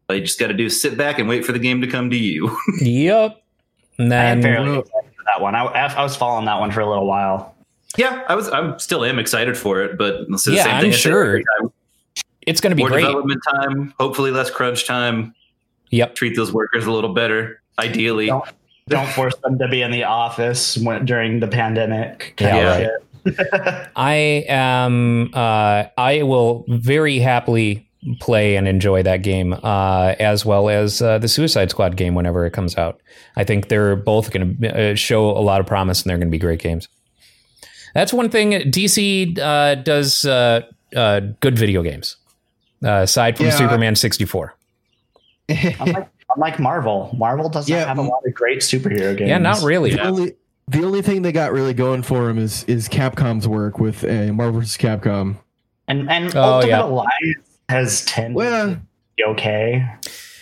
All 0.10 0.16
you 0.16 0.22
just 0.22 0.40
got 0.40 0.48
to 0.48 0.54
do 0.54 0.66
is 0.68 0.82
sit 0.82 0.98
back 0.98 1.18
and 1.18 1.28
wait 1.28 1.46
for 1.46 1.52
the 1.54 1.60
game 1.60 1.82
to 1.82 1.88
come 1.88 2.10
to 2.10 2.16
you. 2.18 2.56
yep. 2.82 3.42
And 3.98 4.12
then 4.12 4.42
fairly 4.42 4.80
excited 4.80 4.92
for 4.92 5.03
that 5.34 5.42
one. 5.42 5.56
I, 5.56 5.64
I 5.66 6.04
was 6.04 6.16
following 6.16 6.46
that 6.46 6.60
one 6.60 6.72
for 6.72 6.82
a 6.82 6.88
little 6.90 7.08
while. 7.08 7.56
yeah, 7.98 8.24
I 8.28 8.36
was. 8.36 8.50
I'm 8.50 8.78
still 8.80 9.04
am 9.06 9.20
excited 9.20 9.58
for 9.58 9.82
it, 9.84 9.98
but 9.98 10.22
it's 10.30 10.44
the 10.46 10.54
Yeah, 10.54 10.64
same 10.64 10.74
I'm 10.76 10.82
thing 10.82 10.92
sure. 10.92 11.42
it's 12.42 12.62
going 12.62 12.72
to 12.72 12.76
be 12.76 12.84
More 12.84 12.90
great. 12.90 13.02
development 13.06 13.42
time, 13.54 13.94
hopefully 14.00 14.32
less 14.32 14.50
crunch 14.50 14.86
time. 14.88 15.34
Yep. 15.92 16.16
Treat 16.16 16.36
those 16.36 16.52
workers 16.52 16.86
a 16.86 16.92
little 16.92 17.14
better, 17.14 17.62
ideally. 17.80 18.28
Don't- 18.28 18.46
Don't 18.90 19.08
force 19.10 19.36
them 19.44 19.58
to 19.60 19.68
be 19.70 19.82
in 19.82 19.92
the 19.92 20.04
office 20.04 20.78
when, 20.78 21.06
during 21.06 21.40
the 21.40 21.48
pandemic. 21.48 22.34
Yeah, 22.40 22.52
kind 22.52 23.38
of 23.38 23.38
right. 23.38 23.90
I 23.96 24.14
am. 24.50 25.30
Uh, 25.34 25.86
I 25.98 26.24
will 26.24 26.66
very 26.68 27.20
happily 27.20 27.88
play 28.20 28.56
and 28.56 28.68
enjoy 28.68 29.04
that 29.04 29.18
game, 29.24 29.54
uh, 29.64 30.16
as 30.20 30.46
well 30.46 30.70
as 30.70 31.02
uh, 31.02 31.18
the 31.20 31.28
Suicide 31.28 31.70
Squad 31.70 31.96
game 31.98 32.16
whenever 32.16 32.46
it 32.46 32.52
comes 32.52 32.78
out. 32.78 33.02
I 33.36 33.44
think 33.44 33.68
they're 33.70 33.96
both 33.96 34.32
going 34.32 34.58
to 34.60 34.92
uh, 34.92 34.96
show 34.96 35.30
a 35.30 35.40
lot 35.42 35.60
of 35.62 35.68
promise, 35.68 36.02
and 36.02 36.10
they're 36.10 36.18
going 36.18 36.28
to 36.28 36.32
be 36.32 36.40
great 36.40 36.60
games. 36.60 36.88
That's 37.94 38.12
one 38.14 38.30
thing 38.30 38.52
DC 38.52 39.38
uh, 39.40 39.76
does 39.76 40.26
uh, 40.26 40.62
uh, 40.96 41.20
good 41.42 41.58
video 41.58 41.84
games, 41.84 42.18
uh, 42.84 43.02
aside 43.04 43.38
from 43.38 43.48
Yeah. 43.48 43.52
Superman 43.58 43.96
sixty 43.96 44.26
four. 44.26 44.56
Unlike, 45.50 46.10
unlike 46.36 46.60
Marvel, 46.60 47.14
Marvel 47.18 47.50
doesn't 47.50 47.74
Yeah. 47.74 47.86
have 47.86 47.98
a 47.98 48.02
lot 48.02 48.22
of 48.26 48.34
great 48.34 48.60
superhero 48.60 49.16
games. 49.16 49.30
Yeah, 49.30 49.38
not 49.38 49.62
really. 49.62 49.92
The 49.92 50.02
only 50.08 50.36
the 50.70 50.84
only 50.84 51.02
thing 51.02 51.22
they 51.22 51.32
got 51.32 51.52
really 51.52 51.74
going 51.74 52.02
for 52.04 52.26
them 52.28 52.38
is 52.40 52.64
is 52.64 52.90
Capcom's 52.90 53.48
work 53.48 53.80
with 53.80 54.04
uh, 54.04 54.32
Marvel 54.34 54.60
vs. 54.62 54.78
Capcom. 54.78 55.38
And 55.88 56.10
and 56.10 56.36
Oh, 56.36 56.42
Ultimate 56.42 56.70
yeah. 56.70 56.84
Alliance 56.86 57.53
has 57.74 58.06
tended 58.06 58.36
Well, 58.36 58.80
okay. 59.28 59.88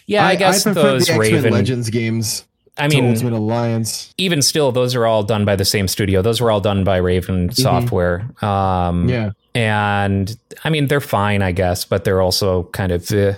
Yeah, 0.06 0.26
I, 0.28 0.36
guess 0.36 0.64
prefer 0.64 0.82
those 0.84 1.08
the 1.08 1.14
X-Men 1.14 1.32
Raven. 1.32 1.54
Legends 1.54 1.90
games. 1.90 2.46
I 2.78 2.88
mean, 2.88 3.10
Ultimate 3.10 3.34
Alliance. 3.34 4.14
even 4.18 4.42
still, 4.42 4.72
those 4.72 4.96
are 4.96 5.06
all 5.06 5.24
done 5.24 5.46
by 5.46 5.56
the 5.56 5.66
same 5.66 5.88
studio. 5.88 6.22
Those 6.22 6.42
were 6.42 6.52
all 6.52 6.62
done 6.62 6.84
by 6.84 6.98
Raven 6.98 7.52
Software. 7.52 8.30
Um, 8.44 9.08
Yeah, 9.08 9.32
and 9.54 10.38
I 10.64 10.70
mean 10.70 10.88
they're 10.88 11.02
fine, 11.02 11.42
I 11.42 11.52
guess, 11.52 11.86
but 11.86 12.04
they're 12.04 12.22
also 12.22 12.64
kind 12.72 12.92
of 12.92 13.10
eh. 13.12 13.36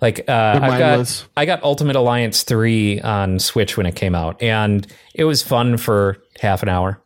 like 0.00 0.20
uh, 0.28 0.60
I've 0.62 0.78
got. 0.78 1.26
I 1.36 1.46
got 1.46 1.62
Ultimate 1.62 1.96
Alliance 1.96 2.42
three 2.42 3.00
on 3.00 3.38
Switch 3.38 3.76
when 3.76 3.86
it 3.86 3.96
came 3.96 4.14
out, 4.14 4.42
and 4.42 4.86
it 5.14 5.24
was 5.24 5.42
fun 5.42 5.76
for 5.76 6.18
half 6.40 6.62
an 6.62 6.68
hour. 6.68 7.00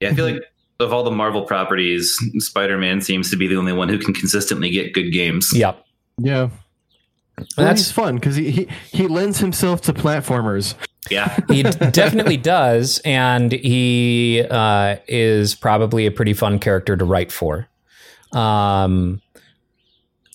Yeah, 0.00 0.10
I 0.10 0.14
feel 0.14 0.26
like 0.26 0.42
of 0.80 0.92
all 0.92 1.02
the 1.02 1.10
Marvel 1.10 1.42
properties, 1.42 2.16
Spider 2.38 2.78
Man 2.78 3.00
seems 3.00 3.30
to 3.30 3.36
be 3.36 3.46
the 3.46 3.56
only 3.56 3.72
one 3.72 3.88
who 3.88 3.98
can 3.98 4.14
consistently 4.14 4.70
get 4.70 4.92
good 4.92 5.10
games. 5.10 5.52
Yep, 5.54 5.84
Yeah, 6.18 6.50
well, 7.38 7.66
that's 7.66 7.80
he's 7.80 7.92
fun 7.92 8.16
because 8.16 8.36
he, 8.36 8.50
he 8.50 8.68
he 8.90 9.06
lends 9.06 9.38
himself 9.38 9.82
to 9.82 9.92
platformers. 9.92 10.74
Yeah. 11.10 11.38
he 11.48 11.62
d- 11.62 11.70
definitely 11.90 12.36
does, 12.36 13.00
and 13.04 13.52
he 13.52 14.44
uh, 14.50 14.96
is 15.06 15.54
probably 15.54 16.06
a 16.06 16.10
pretty 16.10 16.32
fun 16.32 16.58
character 16.58 16.96
to 16.96 17.04
write 17.04 17.30
for. 17.30 17.68
Um, 18.32 19.20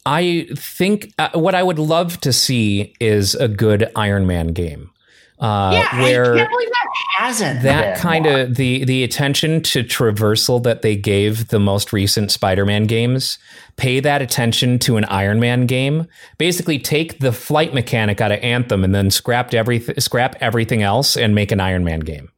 I 0.06 0.48
think 0.56 1.14
uh, 1.20 1.32
what 1.34 1.56
I 1.56 1.64
would 1.64 1.80
love 1.80 2.20
to 2.22 2.34
see 2.34 2.94
is 3.00 3.36
a 3.36 3.48
good 3.48 3.92
Iron 3.96 4.26
Man 4.26 4.48
game. 4.48 4.92
Uh, 5.40 5.72
yeah, 5.74 5.90
I 5.92 6.02
where 6.04 6.36
can't 6.36 6.50
believe 6.50 6.70
that 6.70 6.81
hasn't. 7.26 7.62
That 7.64 7.96
been 7.96 8.02
kind 8.02 8.26
one. 8.26 8.40
of 8.40 8.56
the 8.56 8.84
the 8.86 9.04
attention 9.04 9.62
to 9.64 9.84
traversal 9.84 10.62
that 10.64 10.82
they 10.82 10.96
gave 10.96 11.48
the 11.50 11.60
most 11.60 11.94
recent 11.94 12.32
Spider-Man 12.32 12.86
games 12.86 13.38
pay 13.78 14.00
that 14.00 14.22
attention 14.22 14.78
to 14.80 14.98
an 14.98 15.06
Iron 15.06 15.40
Man 15.40 15.66
game. 15.66 16.08
Basically 16.38 16.78
take 16.80 17.20
the 17.20 17.32
flight 17.32 17.74
mechanic 17.74 18.22
out 18.22 18.32
of 18.32 18.40
Anthem 18.44 18.84
and 18.84 18.94
then 18.94 19.10
scrap 19.10 19.54
everything 19.54 20.00
scrap 20.00 20.36
everything 20.42 20.84
else 20.84 21.18
and 21.18 21.34
make 21.34 21.52
an 21.52 21.60
Iron 21.60 21.84
Man 21.84 22.02
game. 22.02 22.32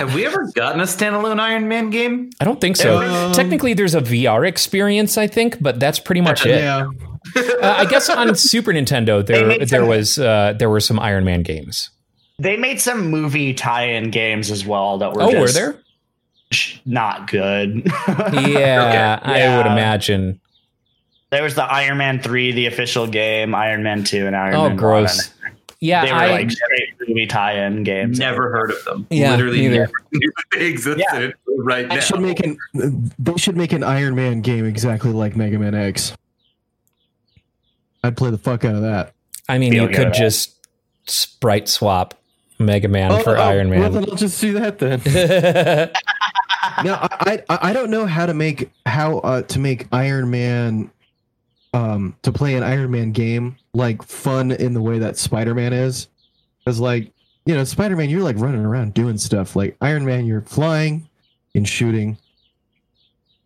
Have 0.00 0.14
we 0.14 0.24
ever 0.26 0.50
gotten 0.54 0.80
a 0.80 0.84
standalone 0.84 1.38
Iron 1.38 1.68
Man 1.68 1.90
game? 1.90 2.30
I 2.40 2.44
don't 2.44 2.60
think 2.60 2.76
so. 2.76 2.98
Um, 2.98 3.32
technically 3.32 3.74
there's 3.74 3.94
a 3.94 4.00
VR 4.00 4.46
experience 4.46 5.16
I 5.18 5.26
think 5.26 5.62
but 5.62 5.80
that's 5.80 5.98
pretty 5.98 6.20
much 6.20 6.44
it. 6.46 6.60
Yeah, 6.60 6.88
uh, 7.36 7.74
I 7.78 7.84
guess 7.86 8.08
on 8.08 8.34
Super 8.34 8.72
Nintendo 8.72 9.24
there 9.24 9.64
there 9.64 9.84
was 9.84 10.18
uh, 10.18 10.54
there 10.58 10.68
were 10.68 10.80
some 10.80 10.98
Iron 10.98 11.24
Man 11.24 11.42
games 11.42 11.90
They 12.42 12.56
made 12.56 12.80
some 12.80 13.08
movie 13.08 13.54
tie-in 13.54 14.10
games 14.10 14.50
as 14.50 14.66
well 14.66 14.98
that 14.98 15.12
were 15.12 15.22
oh 15.22 15.40
were 15.40 15.48
there 15.50 15.78
not 16.84 17.30
good. 17.30 17.82
yeah 18.32 19.20
I 19.22 19.56
would 19.56 19.66
imagine 19.66 20.40
There 21.30 21.42
was 21.42 21.54
the 21.54 21.62
Iron 21.64 21.98
Man 21.98 22.20
3, 22.20 22.52
the 22.52 22.66
official 22.66 23.06
game, 23.06 23.54
Iron 23.54 23.82
Man 23.84 24.02
2, 24.04 24.26
and 24.26 24.34
Iron 24.36 24.54
oh 24.56 24.62
Man 24.64 24.72
Oh, 24.72 24.76
gross 24.76 25.32
1. 25.42 25.52
yeah 25.80 26.04
They 26.04 26.12
were 26.12 26.18
I 26.18 26.30
like 26.30 26.50
straight 26.50 26.94
movie 27.08 27.26
tie-in 27.26 27.84
games. 27.84 28.18
Never 28.18 28.50
heard 28.50 28.72
of 28.72 28.84
them. 28.84 29.06
Yeah, 29.08 29.30
Literally 29.30 29.60
neither. 29.60 29.76
never 29.78 29.92
knew 30.12 30.32
they 30.52 30.66
existed 30.66 31.34
right 31.58 31.88
they 31.88 31.94
now. 31.94 32.00
should 32.00 32.20
make 32.20 32.40
an 32.44 32.58
they 33.18 33.36
should 33.36 33.56
make 33.56 33.72
an 33.72 33.84
Iron 33.84 34.14
Man 34.16 34.40
game 34.40 34.64
exactly 34.66 35.12
like 35.12 35.36
Mega 35.36 35.58
Man 35.60 35.74
X. 35.76 36.12
I'd 38.04 38.16
play 38.16 38.30
the 38.30 38.38
fuck 38.38 38.64
out 38.64 38.74
of 38.74 38.82
that. 38.82 39.14
I 39.48 39.58
mean, 39.58 39.72
Feel 39.72 39.88
you 39.88 39.96
could 39.96 40.12
just 40.12 40.56
sprite 41.06 41.68
swap 41.68 42.14
Mega 42.62 42.88
Man 42.88 43.12
Oh, 43.12 43.22
for 43.22 43.36
oh, 43.36 43.42
Iron 43.42 43.70
Well, 43.70 43.80
Man. 43.80 43.92
then 43.92 44.10
I'll 44.10 44.16
just 44.16 44.40
do 44.40 44.52
that 44.54 44.78
then. 44.78 45.00
no, 46.84 46.94
I, 47.00 47.42
I 47.48 47.58
I 47.70 47.72
don't 47.72 47.90
know 47.90 48.06
how 48.06 48.26
to 48.26 48.34
make 48.34 48.70
how 48.86 49.18
uh, 49.18 49.42
to 49.42 49.58
make 49.58 49.86
Iron 49.92 50.30
Man 50.30 50.90
um 51.74 52.16
to 52.22 52.32
play 52.32 52.54
an 52.54 52.62
Iron 52.62 52.90
Man 52.90 53.12
game 53.12 53.56
like 53.74 54.02
fun 54.02 54.52
in 54.52 54.74
the 54.74 54.80
way 54.82 54.98
that 54.98 55.16
Spider 55.16 55.54
Man 55.54 55.72
is, 55.72 56.08
because 56.64 56.78
like 56.80 57.10
you 57.46 57.54
know 57.54 57.64
Spider 57.64 57.96
Man 57.96 58.10
you're 58.10 58.22
like 58.22 58.38
running 58.38 58.64
around 58.64 58.94
doing 58.94 59.18
stuff 59.18 59.56
like 59.56 59.76
Iron 59.80 60.04
Man 60.04 60.24
you're 60.26 60.42
flying 60.42 61.08
and 61.54 61.68
shooting 61.68 62.16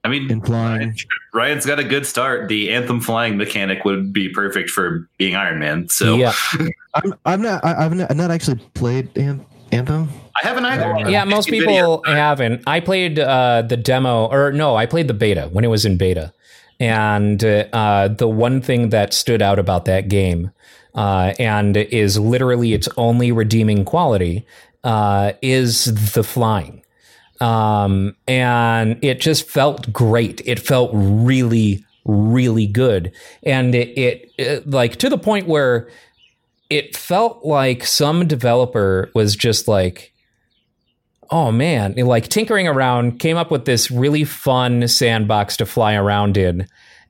I 0.06 0.08
mean, 0.08 0.30
and 0.30 0.46
flying. 0.46 0.96
Ryan's 1.34 1.66
got 1.66 1.80
a 1.80 1.84
good 1.84 2.06
start. 2.06 2.48
The 2.48 2.72
Anthem 2.72 3.00
flying 3.00 3.36
mechanic 3.36 3.84
would 3.84 4.12
be 4.12 4.28
perfect 4.28 4.70
for 4.70 5.08
being 5.18 5.34
Iron 5.34 5.58
Man. 5.58 5.88
So 5.88 6.14
yeah, 6.14 6.32
I'm 6.94 7.12
I'm 7.24 7.42
not 7.42 7.64
I, 7.64 7.84
I've 7.84 7.92
not, 7.92 8.14
not 8.14 8.30
actually 8.30 8.60
played 8.74 9.16
An- 9.18 9.44
Anthem. 9.72 10.08
I 10.40 10.46
haven't 10.46 10.64
either. 10.64 11.10
yeah. 11.10 11.24
Most 11.24 11.50
Video. 11.50 11.66
people 11.66 12.02
haven't. 12.04 12.62
I 12.68 12.78
played 12.78 13.18
uh, 13.18 13.62
the 13.62 13.76
demo, 13.76 14.26
or 14.26 14.52
no, 14.52 14.76
I 14.76 14.86
played 14.86 15.08
the 15.08 15.14
beta 15.14 15.48
when 15.50 15.64
it 15.64 15.68
was 15.68 15.84
in 15.84 15.96
beta. 15.96 16.32
And 16.78 17.42
uh, 17.44 18.08
the 18.16 18.28
one 18.28 18.60
thing 18.60 18.90
that 18.90 19.12
stood 19.12 19.42
out 19.42 19.58
about 19.58 19.86
that 19.86 20.08
game, 20.08 20.52
uh, 20.94 21.32
and 21.40 21.76
is 21.76 22.16
literally 22.16 22.74
its 22.74 22.88
only 22.96 23.32
redeeming 23.32 23.84
quality, 23.84 24.46
uh, 24.84 25.32
is 25.42 26.12
the 26.14 26.22
flying. 26.22 26.75
Um, 27.40 28.16
and 28.26 28.98
it 29.02 29.20
just 29.20 29.48
felt 29.48 29.92
great. 29.92 30.40
It 30.44 30.58
felt 30.60 30.90
really, 30.94 31.84
really 32.04 32.66
good, 32.66 33.12
and 33.42 33.74
it, 33.74 33.96
it, 33.98 34.32
it 34.38 34.70
like 34.70 34.96
to 34.96 35.08
the 35.08 35.18
point 35.18 35.46
where 35.46 35.88
it 36.70 36.96
felt 36.96 37.44
like 37.44 37.84
some 37.84 38.26
developer 38.26 39.10
was 39.14 39.36
just 39.36 39.68
like, 39.68 40.12
"Oh 41.30 41.52
man!" 41.52 41.94
like 41.96 42.28
tinkering 42.28 42.68
around, 42.68 43.20
came 43.20 43.36
up 43.36 43.50
with 43.50 43.64
this 43.64 43.90
really 43.90 44.24
fun 44.24 44.86
sandbox 44.88 45.56
to 45.58 45.66
fly 45.66 45.94
around 45.94 46.36
in. 46.36 46.66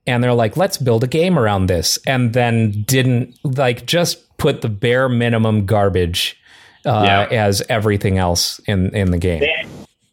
And 0.09 0.23
they're 0.23 0.35
like, 0.35 0.57
let's 0.57 0.79
build 0.79 1.03
a 1.03 1.09
game 1.09 1.37
around 1.37 1.67
this. 1.67 1.99
And 2.07 2.33
then 2.33 2.71
didn't 2.87 3.37
like 3.43 3.87
just 3.87 4.37
put 4.39 4.61
the 4.63 4.69
bare 4.69 5.09
minimum 5.09 5.67
garbage 5.67 6.39
uh, 6.85 7.03
Yeah. 7.05 7.43
as 7.45 7.61
everything 7.69 8.17
else 8.17 8.61
in, 8.69 8.95
in 8.95 9.11
the 9.11 9.19
game. 9.19 9.41
They, 9.41 9.67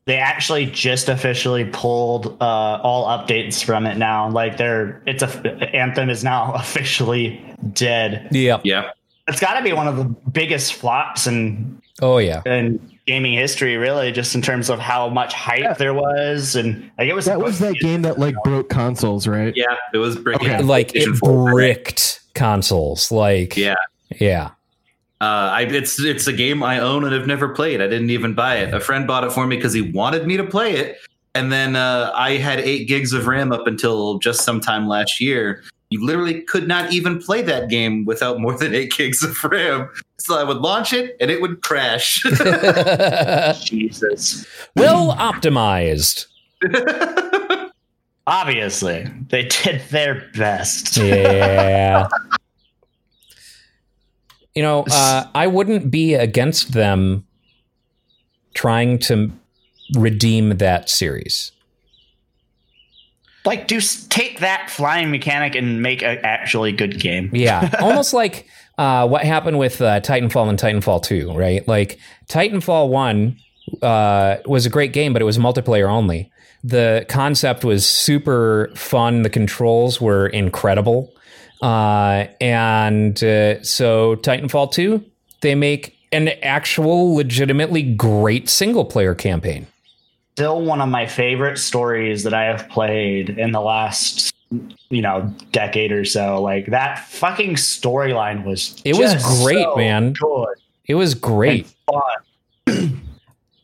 they 0.05 0.17
actually 0.17 0.65
just 0.65 1.07
officially 1.09 1.65
pulled 1.65 2.37
uh, 2.41 2.79
all 2.83 3.07
updates 3.07 3.63
from 3.63 3.85
it 3.85 3.97
now. 3.97 4.29
Like 4.29 4.57
they're 4.57 5.01
it's 5.05 5.23
a 5.23 5.75
Anthem 5.75 6.09
is 6.09 6.23
now 6.23 6.53
officially 6.55 7.43
dead. 7.73 8.27
Yeah, 8.31 8.59
Yeah. 8.63 8.91
It's 9.27 9.39
got 9.39 9.57
to 9.57 9.63
be 9.63 9.71
one 9.71 9.87
of 9.87 9.95
the 9.95 10.03
biggest 10.03 10.73
flops 10.73 11.27
in 11.27 11.81
Oh 12.01 12.17
yeah. 12.17 12.41
in 12.45 12.79
gaming 13.05 13.33
history, 13.33 13.77
really, 13.77 14.11
just 14.11 14.35
in 14.35 14.41
terms 14.41 14.69
of 14.69 14.79
how 14.79 15.07
much 15.07 15.33
hype 15.33 15.77
there 15.77 15.93
was, 15.93 16.55
and 16.57 16.91
like 16.97 17.07
it 17.07 17.13
was 17.13 17.25
That 17.25 17.39
was 17.39 17.59
that 17.59 17.75
game 17.75 18.01
that 18.01 18.19
like 18.19 18.35
broke 18.43 18.67
consoles, 18.69 19.25
right? 19.27 19.53
Yeah. 19.55 19.75
It 19.93 19.99
was 19.99 20.17
breaking. 20.17 20.49
Okay. 20.49 20.61
Like 20.63 20.91
it 20.95 21.07
bricked 21.21 22.19
consoles. 22.33 23.11
Like 23.11 23.55
Yeah. 23.55 23.75
yeah. 24.19 24.51
Uh, 25.23 25.49
I, 25.53 25.61
it's 25.61 26.01
it's 26.01 26.27
a 26.27 26.33
game 26.33 26.63
I 26.63 26.79
own 26.79 27.05
and 27.05 27.13
have 27.13 27.25
never 27.25 27.47
played. 27.47 27.79
I 27.79 27.87
didn't 27.87 28.09
even 28.09 28.33
buy 28.33 28.57
it. 28.57 28.73
A 28.73 28.81
friend 28.81 29.07
bought 29.07 29.23
it 29.23 29.31
for 29.31 29.47
me 29.47 29.55
because 29.55 29.71
he 29.71 29.79
wanted 29.79 30.27
me 30.27 30.35
to 30.35 30.43
play 30.43 30.73
it, 30.73 30.97
and 31.33 31.49
then 31.49 31.77
uh, 31.77 32.11
I 32.13 32.31
had 32.31 32.59
eight 32.59 32.89
gigs 32.89 33.13
of 33.13 33.25
RAM 33.25 33.53
up 33.53 33.65
until 33.65 34.19
just 34.19 34.41
sometime 34.41 34.85
last 34.85 35.21
year. 35.21 35.63
You 35.91 36.05
literally 36.05 36.41
could 36.41 36.67
not 36.67 36.91
even 36.91 37.21
play 37.21 37.41
that 37.43 37.69
game 37.69 38.03
without 38.03 38.41
more 38.41 38.57
than 38.57 38.75
eight 38.75 38.91
gigs 38.97 39.23
of 39.23 39.41
RAM. 39.45 39.89
So 40.19 40.37
I 40.37 40.43
would 40.43 40.57
launch 40.57 40.91
it 40.91 41.15
and 41.21 41.31
it 41.31 41.41
would 41.41 41.61
crash. 41.61 42.21
Jesus. 43.63 44.45
well 44.75 45.15
optimized. 45.15 46.25
Obviously, 48.27 49.09
they 49.29 49.43
did 49.43 49.83
their 49.89 50.29
best. 50.35 50.97
Yeah. 50.97 52.09
You 54.55 54.61
know, 54.61 54.85
uh, 54.91 55.25
I 55.33 55.47
wouldn't 55.47 55.91
be 55.91 56.13
against 56.13 56.73
them 56.73 57.25
trying 58.53 58.99
to 58.99 59.31
redeem 59.95 60.57
that 60.57 60.89
series. 60.89 61.51
Like, 63.45 63.67
do 63.67 63.81
take 64.09 64.39
that 64.39 64.69
flying 64.69 65.11
mechanic 65.11 65.55
and 65.55 65.81
make 65.81 66.01
an 66.01 66.19
actually 66.23 66.71
good 66.71 66.99
game. 66.99 67.29
Yeah, 67.33 67.69
almost 67.81 68.13
like 68.13 68.47
uh, 68.77 69.07
what 69.07 69.23
happened 69.23 69.59
with 69.59 69.81
uh, 69.81 69.99
Titanfall 69.99 70.49
and 70.49 70.57
Titanfall 70.57 71.03
2, 71.03 71.33
right? 71.33 71.67
Like 71.67 71.99
Titanfall 72.27 72.89
1 72.89 73.37
uh, 73.81 74.37
was 74.45 74.65
a 74.65 74.69
great 74.69 74.93
game, 74.93 75.11
but 75.11 75.21
it 75.21 75.25
was 75.25 75.37
multiplayer 75.37 75.89
only. 75.89 76.31
The 76.63 77.05
concept 77.09 77.65
was 77.65 77.87
super 77.87 78.71
fun. 78.75 79.23
The 79.23 79.29
controls 79.29 79.99
were 79.99 80.27
incredible. 80.27 81.13
Uh, 81.63 82.27
and 82.41 83.23
uh, 83.23 83.63
so 83.63 84.17
Titanfall 84.17 84.73
2, 84.73 85.03
they 85.39 85.55
make 85.55 85.97
an 86.11 86.27
actual, 86.43 87.15
legitimately 87.15 87.81
great 87.81 88.49
single 88.49 88.83
player 88.83 89.15
campaign. 89.15 89.65
Still 90.35 90.61
one 90.61 90.81
of 90.81 90.89
my 90.89 91.05
favorite 91.05 91.57
stories 91.57 92.23
that 92.23 92.33
I 92.33 92.43
have 92.43 92.67
played 92.67 93.29
in 93.29 93.53
the 93.53 93.61
last, 93.61 94.33
you 94.89 95.01
know, 95.01 95.33
decade 95.53 95.93
or 95.93 96.03
so. 96.03 96.41
Like 96.41 96.65
that 96.65 96.99
fucking 97.07 97.53
storyline 97.53 98.43
was. 98.43 98.81
It 98.83 98.97
was 98.97 99.13
great, 99.41 99.63
so 99.63 99.75
man. 99.77 100.13
Good. 100.13 100.55
It 100.85 100.95
was 100.95 101.15
great. 101.15 101.73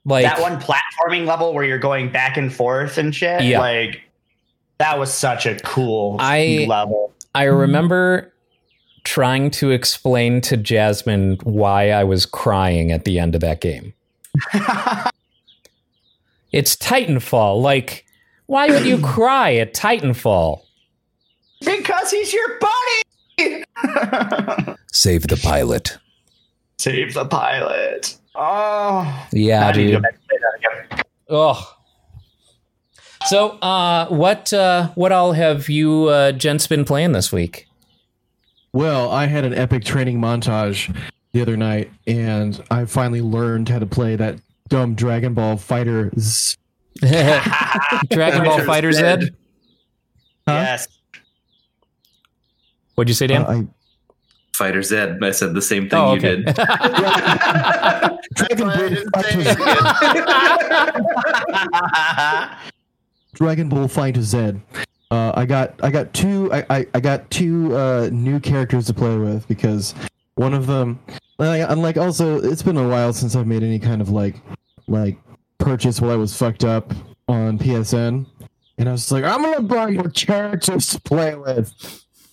Like 0.05 0.23
that 0.23 0.39
one 0.41 0.59
platforming 0.59 1.27
level 1.27 1.53
where 1.53 1.63
you're 1.63 1.77
going 1.77 2.09
back 2.09 2.35
and 2.37 2.51
forth 2.51 2.97
and 2.97 3.13
shit. 3.13 3.43
Yeah. 3.43 3.59
Like 3.59 4.01
that 4.79 4.97
was 4.97 5.13
such 5.13 5.45
a 5.45 5.55
cool 5.59 6.15
I- 6.19 6.65
level. 6.67 7.13
I 7.35 7.45
mm-hmm. 7.45 7.57
remember 7.57 8.33
trying 9.03 9.51
to 9.51 9.71
explain 9.71 10.41
to 10.41 10.57
Jasmine 10.57 11.37
why 11.43 11.91
I 11.91 12.03
was 12.03 12.25
crying 12.25 12.91
at 12.91 13.05
the 13.05 13.19
end 13.19 13.35
of 13.35 13.41
that 13.41 13.61
game. 13.61 13.93
It's 16.51 16.75
Titanfall. 16.75 17.61
Like, 17.61 18.05
why 18.47 18.69
would 18.69 18.85
you 18.85 18.97
cry 19.03 19.55
at 19.55 19.73
Titanfall? 19.73 20.61
because 21.61 22.09
he's 22.09 22.31
your 22.33 22.59
buddy. 22.59 23.65
Save 24.91 25.27
the 25.27 25.37
pilot. 25.37 25.97
Save 26.77 27.13
the 27.13 27.25
pilot. 27.25 28.17
Oh, 28.33 29.27
Yeah, 29.33 29.67
I 29.67 29.71
need 29.73 29.87
to 29.87 29.91
go 29.91 29.93
dude. 29.95 30.03
back 30.03 30.13
and 30.13 30.27
play 30.27 30.37
that 30.41 30.55
again. 30.57 31.03
Oh. 31.29 31.75
So, 33.29 33.59
uh, 33.61 34.07
what 34.07 34.51
uh, 34.53 34.87
what 34.95 35.11
all 35.11 35.33
have 35.33 35.69
you 35.69 36.05
uh, 36.05 36.31
gents 36.31 36.65
been 36.65 36.83
playing 36.83 37.11
this 37.11 37.31
week? 37.31 37.67
Well, 38.73 39.11
I 39.11 39.27
had 39.27 39.45
an 39.45 39.53
epic 39.53 39.83
training 39.83 40.19
montage 40.19 40.91
the 41.33 41.43
other 41.43 41.55
night, 41.55 41.91
and 42.07 42.59
I 42.71 42.85
finally 42.85 43.21
learned 43.21 43.69
how 43.69 43.77
to 43.77 43.85
play 43.85 44.15
that 44.15 44.39
dumb 44.67 44.95
Dragon 44.95 45.35
Ball 45.35 45.57
Fighter. 45.57 46.09
Z- 46.17 46.57
Dragon 47.01 48.45
Ball 48.45 48.63
Fighter 48.63 48.91
Z. 48.93 49.01
Huh? 49.03 49.27
Yes. 50.47 50.87
What'd 52.95 53.09
you 53.09 53.13
say, 53.13 53.27
Dan? 53.27 53.43
Uh, 53.43 53.47
I, 53.47 53.67
Fighter 54.53 54.81
Z. 54.81 54.97
I 55.21 55.29
said 55.29 55.53
the 55.53 55.61
same 55.61 55.87
thing 55.87 55.99
oh, 55.99 56.15
you 56.15 56.19
did. 56.19 56.45
Dragon 58.33 58.57
Ball 58.57 58.95
Fighter 59.13 59.43
Z. 62.63 62.65
Dragon 63.39 63.69
Ball 63.69 63.87
Fighter 63.87 64.21
Z. 64.21 64.55
Uh, 65.11 65.31
I 65.33 65.45
got 65.45 65.73
I 65.81 65.89
got 65.89 66.13
two 66.13 66.51
I, 66.51 66.65
I, 66.69 66.87
I 66.93 66.99
got 66.99 67.31
two 67.31 67.73
uh, 67.75 68.09
new 68.11 68.39
characters 68.39 68.87
to 68.87 68.93
play 68.93 69.15
with 69.17 69.47
because 69.47 69.95
one 70.35 70.53
of 70.53 70.67
them 70.67 70.99
I'm 71.39 71.81
like 71.81 71.97
also 71.97 72.41
it's 72.41 72.61
been 72.61 72.75
a 72.75 72.87
while 72.87 73.13
since 73.13 73.37
I've 73.37 73.47
made 73.47 73.63
any 73.63 73.79
kind 73.79 74.01
of 74.01 74.09
like 74.09 74.35
like 74.87 75.17
purchase 75.57 76.01
while 76.01 76.11
I 76.11 76.15
was 76.15 76.35
fucked 76.35 76.65
up 76.65 76.93
on 77.29 77.57
PSN 77.57 78.25
and 78.77 78.89
I 78.89 78.91
was 78.91 79.09
like 79.09 79.23
I'm 79.23 79.41
gonna 79.41 79.61
buy 79.61 79.91
more 79.91 80.09
characters 80.09 80.87
to 80.89 80.99
play 80.99 81.33
with. 81.35 81.73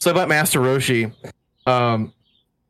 So 0.01 0.11
I 0.11 0.15
bought 0.15 0.29
Master 0.29 0.59
Roshi. 0.59 1.13
Um 1.67 2.13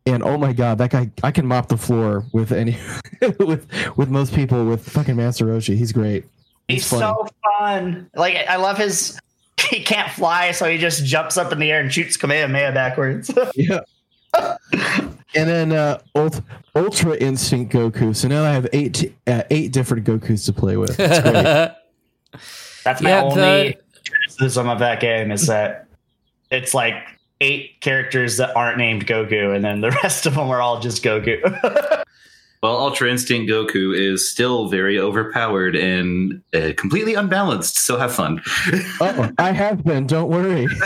and 0.05 0.23
oh 0.23 0.37
my 0.37 0.53
god, 0.53 0.77
that 0.79 0.91
guy 0.91 1.11
I 1.23 1.31
can 1.31 1.47
mop 1.47 1.69
the 1.69 1.79
floor 1.79 2.27
with 2.35 2.53
any 2.53 2.77
with 3.41 3.67
with 3.97 4.11
most 4.11 4.35
people 4.35 4.67
with 4.67 4.87
fucking 4.87 5.17
Master 5.17 5.47
Roshi. 5.47 5.75
He's 5.75 5.93
great. 5.93 6.27
He's 6.69 6.89
funny. 6.89 7.03
so 7.03 7.27
fun. 7.59 8.11
Like 8.15 8.37
I 8.49 8.57
love 8.57 8.79
his. 8.79 9.19
He 9.71 9.83
can't 9.83 10.13
fly, 10.13 10.53
so 10.53 10.69
he 10.69 10.77
just 10.77 11.05
jumps 11.07 11.39
up 11.39 11.51
in 11.51 11.59
the 11.59 11.73
air 11.73 11.81
and 11.81 11.93
shoots 11.93 12.17
Kamehameha 12.19 12.73
backwards. 12.73 13.31
Yeah. 13.55 13.81
and 15.35 15.49
then 15.49 15.73
uh, 15.73 15.99
Ult- 16.15 16.43
Ultra 16.75 17.17
Instinct 17.17 17.73
Goku. 17.73 18.15
So 18.15 18.29
now 18.29 18.45
I 18.45 18.53
have 18.53 18.69
eight 18.75 19.15
uh, 19.27 19.43
eight 19.51 19.73
different 19.73 20.05
Gokus 20.07 20.45
to 20.45 20.53
play 20.53 20.77
with. 20.77 21.01
It's 21.01 21.21
great. 21.21 21.73
That's 22.85 23.01
my 23.01 23.09
Yeah, 23.11 23.23
only 23.23 23.35
the- 23.35 23.77
criticism 24.11 24.69
of 24.69 24.79
that 24.81 25.01
game 25.01 25.33
is 25.33 25.47
that 25.47 25.87
it's 26.51 26.75
like 26.75 26.95
eight 27.41 27.81
characters 27.81 28.37
that 28.37 28.55
aren't 28.55 28.77
named 28.79 29.07
Goku, 29.07 29.57
and 29.57 29.65
then 29.65 29.81
the 29.81 29.91
rest 30.03 30.27
of 30.27 30.35
them 30.35 30.51
are 30.51 30.61
all 30.61 30.81
just 30.81 31.03
Goku. 31.03 31.41
Well, 32.63 32.77
Ultra 32.77 33.11
Instinct 33.11 33.51
Goku 33.51 33.95
is 33.97 34.29
still 34.29 34.69
very 34.69 34.99
overpowered 34.99 35.77
and 35.77 36.43
uh, 36.55 36.73
completely 36.77 37.15
unbalanced. 37.15 37.79
So 37.79 37.99
have 37.99 38.15
fun. 38.15 38.41
oh, 39.01 39.31
I 39.39 39.53
have 39.53 39.85
been. 39.85 40.07
Don't 40.07 40.29
worry. 40.29 40.67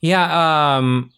Yeah, 0.00 0.76
um, 0.76 1.10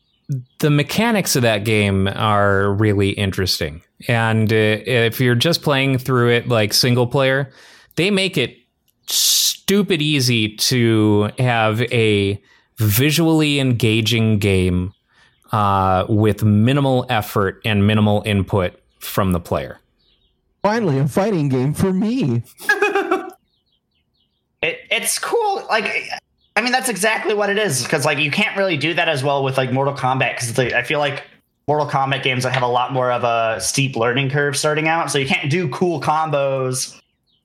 the 0.59 0.71
mechanics 0.71 1.37
of 1.37 1.43
that 1.43 1.65
game 1.65 2.09
are 2.09 2.73
really 2.73 3.11
interesting. 3.11 3.83
And 4.07 4.53
uh, 4.53 4.57
if 4.57 5.21
you're 5.21 5.35
just 5.35 5.63
playing 5.63 5.99
through 5.99 6.31
it 6.31 6.49
like 6.49 6.73
single 6.73 7.07
player, 7.07 7.51
they 7.97 8.11
make 8.11 8.37
it 8.37 8.57
stupid 9.07 10.03
easy 10.03 10.55
to 10.57 11.31
have 11.39 11.83
a 11.83 12.41
visually 12.77 13.59
engaging 13.59 14.39
game 14.39 14.93
uh, 15.51 16.05
with 16.09 16.45
minimal 16.45 17.07
effort 17.09 17.61
and 17.65 17.87
minimal 17.87 18.23
input 18.27 18.79
from 18.99 19.33
the 19.33 19.41
player. 19.41 19.81
Finally, 20.63 20.99
a 20.99 21.07
fighting 21.09 21.49
game 21.49 21.73
for 21.73 21.93
me. 21.93 22.43
it, 24.63 24.81
it's 24.91 25.19
cool. 25.19 25.65
Like, 25.69 26.09
I 26.57 26.61
mean, 26.61 26.73
that's 26.73 26.89
exactly 26.89 27.35
what 27.35 27.51
it 27.51 27.59
is. 27.59 27.83
Because 27.83 28.05
like, 28.05 28.19
you 28.19 28.31
can't 28.31 28.57
really 28.57 28.77
do 28.77 28.95
that 28.95 29.09
as 29.09 29.23
well 29.23 29.45
with 29.45 29.57
like 29.57 29.73
Mortal 29.73 29.95
Kombat. 29.95 30.35
Because 30.35 30.59
I 30.75 30.83
feel 30.83 30.99
like 30.99 31.25
Mortal 31.69 31.87
Kombat 31.87 32.23
games 32.23 32.45
have 32.45 32.63
a 32.63 32.67
lot 32.69 32.93
more 32.93 33.13
of 33.13 33.25
a 33.25 33.61
steep 33.61 33.95
learning 33.97 34.31
curve 34.31 34.57
starting 34.57 34.89
out. 34.89 35.11
So 35.11 35.19
you 35.19 35.27
can't 35.27 35.51
do 35.51 35.69
cool 35.69 36.01
combos, 36.01 36.99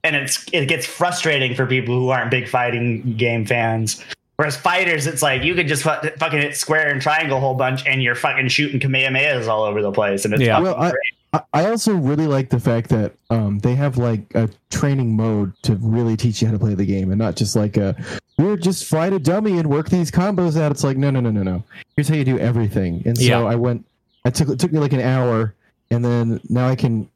and 0.03 0.15
it's 0.15 0.45
it 0.51 0.65
gets 0.67 0.85
frustrating 0.85 1.53
for 1.55 1.65
people 1.67 1.93
who 1.95 2.09
aren't 2.09 2.31
big 2.31 2.47
fighting 2.47 3.15
game 3.15 3.45
fans. 3.45 4.03
Whereas 4.37 4.57
fighters, 4.57 5.05
it's 5.05 5.21
like 5.21 5.43
you 5.43 5.53
could 5.53 5.67
just 5.67 5.83
fu- 5.83 6.09
fucking 6.17 6.39
hit 6.39 6.57
square 6.57 6.89
and 6.89 6.99
triangle 6.99 7.37
a 7.37 7.39
whole 7.39 7.53
bunch, 7.53 7.85
and 7.85 8.01
you're 8.01 8.15
fucking 8.15 8.47
shooting 8.47 8.79
kamehamehas 8.79 9.47
all 9.47 9.63
over 9.63 9.83
the 9.83 9.91
place, 9.91 10.25
and 10.25 10.33
it's 10.33 10.41
Yeah. 10.41 10.53
fucking 10.55 10.63
Well, 10.65 10.75
I- 10.81 10.89
great. 10.89 11.13
I- 11.33 11.41
I 11.53 11.65
also 11.69 11.93
really 11.95 12.27
like 12.27 12.49
the 12.49 12.59
fact 12.59 12.89
that 12.89 13.13
um, 13.29 13.59
they 13.59 13.73
have 13.75 13.97
like 13.97 14.33
a 14.35 14.49
training 14.69 15.15
mode 15.15 15.53
to 15.63 15.75
really 15.77 16.15
teach 16.15 16.41
you 16.41 16.47
how 16.47 16.53
to 16.53 16.59
play 16.59 16.75
the 16.75 16.85
game, 16.85 17.09
and 17.09 17.17
not 17.19 17.35
just 17.35 17.55
like 17.55 17.75
a 17.77 17.95
we're 18.37 18.57
just 18.57 18.85
fight 18.85 19.13
a 19.13 19.19
dummy 19.19 19.57
and 19.57 19.69
work 19.69 19.89
these 19.89 20.11
combos 20.11 20.59
out. 20.59 20.71
It's 20.71 20.83
like 20.83 20.97
no, 20.97 21.09
no, 21.09 21.19
no, 21.19 21.31
no, 21.31 21.43
no. 21.43 21.63
Here's 21.95 22.07
how 22.07 22.15
you 22.15 22.23
do 22.23 22.37
everything. 22.39 23.01
And 23.05 23.17
so 23.17 23.23
Yeah. 23.23 23.43
I 23.43 23.55
went. 23.55 23.85
I 24.25 24.29
took 24.29 24.49
it 24.49 24.59
took 24.59 24.71
me 24.71 24.79
like 24.79 24.93
an 24.93 25.01
hour, 25.01 25.53
and 25.91 26.03
then 26.05 26.39
now 26.49 26.67
I 26.69 26.75
can 26.75 27.09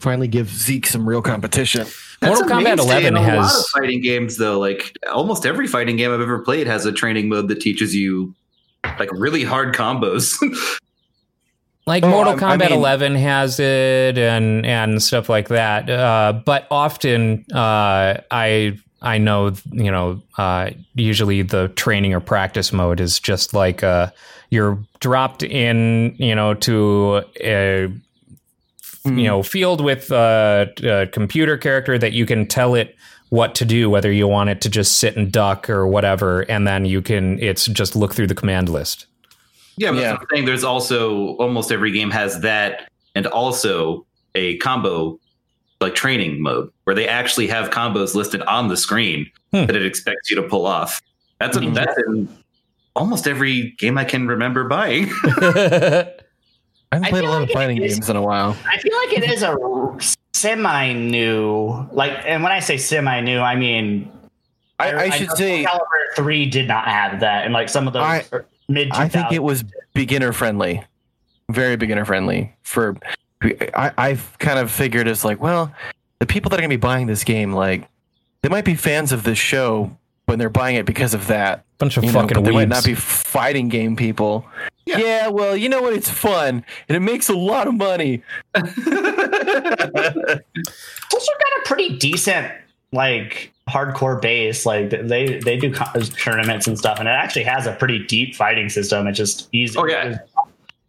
finally 0.00 0.28
give 0.28 0.48
Zeke 0.48 0.86
some 0.86 1.08
real 1.08 1.20
competition. 1.22 1.86
Mortal 2.22 2.40
That's 2.40 2.40
a 2.40 2.44
Kombat 2.54 2.64
mainstay 2.76 2.84
11 2.84 3.06
in 3.08 3.16
a 3.16 3.20
lot 3.20 3.28
has- 3.30 3.58
of 3.60 3.66
fighting 3.66 4.00
games 4.00 4.36
though. 4.38 4.58
Like 4.58 4.96
almost 5.12 5.44
every 5.44 5.66
fighting 5.66 5.96
game 5.96 6.10
I've 6.12 6.20
ever 6.20 6.38
played 6.38 6.66
has 6.66 6.86
a 6.86 6.92
training 6.92 7.28
mode 7.28 7.48
that 7.48 7.60
teaches 7.60 7.94
you 7.94 8.34
like 8.98 9.10
really 9.12 9.44
hard 9.44 9.74
combos. 9.74 10.34
Like 11.88 12.04
Oh, 12.04 12.10
Mortal 12.10 12.34
I- 12.34 12.36
I 12.36 12.56
Kombat 12.56 12.68
mean- 12.70 12.78
11 12.78 13.14
has 13.16 13.58
it 13.58 14.18
and 14.18 14.64
and 14.66 15.02
stuff 15.02 15.28
like 15.28 15.48
that. 15.48 15.88
Uh, 15.90 16.34
but 16.44 16.66
often 16.70 17.44
uh, 17.52 18.20
I 18.30 18.78
I 19.00 19.18
know 19.18 19.52
you 19.72 19.90
know 19.90 20.20
uh, 20.36 20.70
usually 20.94 21.42
the 21.42 21.68
training 21.68 22.12
or 22.14 22.20
practice 22.20 22.72
mode 22.72 23.00
is 23.00 23.18
just 23.18 23.54
like 23.54 23.82
uh, 23.82 24.10
you're 24.50 24.78
dropped 25.00 25.42
in 25.42 26.14
you 26.18 26.34
know 26.34 26.54
to 26.54 27.22
a 27.40 27.88
you 29.04 29.24
know 29.24 29.42
field 29.42 29.80
with 29.80 30.12
uh, 30.12 30.66
a 30.82 31.06
computer 31.06 31.56
character 31.56 31.96
that 31.98 32.12
you 32.12 32.26
can 32.26 32.46
tell 32.46 32.74
it 32.74 32.94
what 33.30 33.54
to 33.54 33.64
do, 33.64 33.88
whether 33.90 34.10
you 34.12 34.26
want 34.26 34.50
it 34.50 34.60
to 34.62 34.68
just 34.70 34.98
sit 34.98 35.16
and 35.16 35.30
duck 35.32 35.68
or 35.70 35.86
whatever, 35.86 36.40
and 36.50 36.66
then 36.66 36.84
you 36.84 37.00
can 37.02 37.38
it's 37.40 37.66
just 37.66 37.94
look 37.96 38.14
through 38.14 38.26
the 38.26 38.34
command 38.34 38.68
list. 38.68 39.06
Yeah, 39.78 39.90
but 39.92 40.00
Yeah. 40.00 40.12
I'm 40.20 40.26
saying. 40.32 40.44
There's 40.46 40.64
also 40.64 41.36
almost 41.36 41.70
every 41.72 41.90
game 41.92 42.10
has 42.10 42.40
that, 42.40 42.88
and 43.14 43.26
also 43.26 44.04
a 44.34 44.56
combo 44.58 45.18
like 45.80 45.94
training 45.94 46.42
mode 46.42 46.70
where 46.84 46.94
they 46.96 47.06
actually 47.06 47.46
have 47.46 47.70
combos 47.70 48.14
listed 48.14 48.42
on 48.42 48.68
the 48.68 48.76
screen 48.76 49.30
Hmm. 49.52 49.66
that 49.66 49.76
it 49.76 49.86
expects 49.86 50.28
you 50.30 50.36
to 50.36 50.42
pull 50.42 50.66
off. 50.66 51.00
That's 51.38 51.56
a, 51.56 51.60
that's 51.70 51.96
in 52.08 52.28
almost 52.96 53.28
every 53.28 53.70
game 53.78 53.96
I 53.96 54.04
can 54.04 54.26
remember 54.26 54.64
buying. 54.64 55.08
I 55.26 56.96
haven't 56.96 57.10
played 57.10 57.24
a 57.24 57.28
lot 57.30 57.40
like 57.40 57.48
of 57.50 57.54
fighting 57.54 57.82
is- 57.82 57.94
games 57.94 58.10
in 58.10 58.16
a 58.16 58.22
while. 58.22 58.56
I 58.68 58.78
feel 58.78 58.96
like 58.96 59.12
it 59.18 59.30
is 59.30 59.42
a 59.42 59.56
semi 60.32 60.92
new, 60.94 61.86
like, 61.92 62.12
and 62.26 62.42
when 62.42 62.50
I 62.52 62.60
say 62.60 62.76
semi 62.76 63.20
new, 63.20 63.38
I 63.40 63.54
mean 63.56 64.10
I, 64.80 64.94
I 64.94 65.10
should 65.10 65.28
know 65.28 65.34
say 65.34 65.64
Soul 65.64 65.72
Calibur 65.74 66.16
three 66.16 66.46
did 66.46 66.66
not 66.68 66.86
have 66.88 67.20
that, 67.20 67.44
and 67.44 67.52
like 67.52 67.68
some 67.68 67.86
of 67.86 67.92
those 67.92 68.02
I- 68.02 68.24
mid. 68.68 68.90
I 68.92 69.08
think 69.08 69.32
it 69.32 69.42
was 69.42 69.64
beginner 69.94 70.32
friendly, 70.32 70.84
very 71.50 71.76
beginner 71.76 72.04
friendly. 72.04 72.54
For 72.62 72.96
I, 73.42 73.92
I've 73.96 74.36
kind 74.38 74.58
of 74.58 74.70
figured 74.70 75.08
it's 75.08 75.24
like, 75.24 75.40
well, 75.40 75.72
the 76.18 76.26
people 76.26 76.50
that 76.50 76.56
are 76.56 76.62
going 76.62 76.70
to 76.70 76.76
be 76.76 76.80
buying 76.80 77.06
this 77.06 77.24
game, 77.24 77.52
like, 77.52 77.88
they 78.42 78.48
might 78.48 78.64
be 78.64 78.74
fans 78.74 79.12
of 79.12 79.24
this 79.24 79.38
show 79.38 79.96
when 80.26 80.38
they're 80.38 80.50
buying 80.50 80.76
it 80.76 80.86
because 80.86 81.14
of 81.14 81.26
that. 81.28 81.64
Bunch 81.78 81.96
of 81.96 82.04
You 82.04 82.12
know, 82.12 82.20
fucking 82.20 82.34
but 82.34 82.44
they 82.44 82.50
might 82.50 82.68
not 82.68 82.84
be 82.84 82.94
fighting 82.94 83.68
game 83.68 83.96
people. 83.96 84.44
Yeah. 84.84 85.28
well, 85.28 85.56
you 85.56 85.68
know 85.68 85.82
what? 85.82 85.92
It's 85.92 86.10
fun 86.10 86.64
and 86.88 86.96
it 86.96 87.00
makes 87.00 87.28
a 87.28 87.36
lot 87.36 87.68
of 87.68 87.74
money. 87.74 88.22
also 88.54 88.64
got 88.72 88.80
a 91.12 91.62
pretty 91.64 91.96
decent 91.98 92.50
like 92.92 93.52
hardcore 93.68 94.20
base. 94.20 94.64
Like 94.66 94.90
they 94.90 95.38
they 95.38 95.56
do 95.56 95.72
tournaments 95.72 96.66
and 96.66 96.78
stuff, 96.78 96.98
and 96.98 97.08
it 97.08 97.12
actually 97.12 97.44
has 97.44 97.66
a 97.66 97.72
pretty 97.72 98.04
deep 98.06 98.34
fighting 98.34 98.68
system. 98.68 99.06
It's 99.06 99.18
just 99.18 99.48
easy. 99.52 99.78
Oh, 99.78 99.86
yeah. 99.86 100.18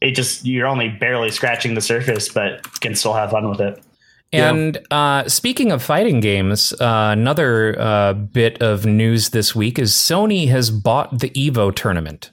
It 0.02 0.12
just 0.12 0.46
you're 0.46 0.68
only 0.68 0.90
barely 0.90 1.30
scratching 1.30 1.74
the 1.76 1.82
surface, 1.82 2.30
but 2.30 2.80
can 2.80 2.96
still 2.96 3.14
have 3.14 3.32
fun 3.32 3.50
with 3.50 3.60
it. 3.60 3.84
And 4.32 4.78
uh, 4.92 5.28
speaking 5.28 5.72
of 5.72 5.82
fighting 5.82 6.20
games, 6.20 6.72
uh, 6.74 7.10
another 7.12 7.76
uh, 7.80 8.14
bit 8.14 8.62
of 8.62 8.86
news 8.86 9.30
this 9.30 9.56
week 9.56 9.80
is 9.80 9.92
Sony 9.92 10.48
has 10.50 10.70
bought 10.70 11.20
the 11.20 11.32
Evo 11.32 11.74
tournament. 11.74 12.30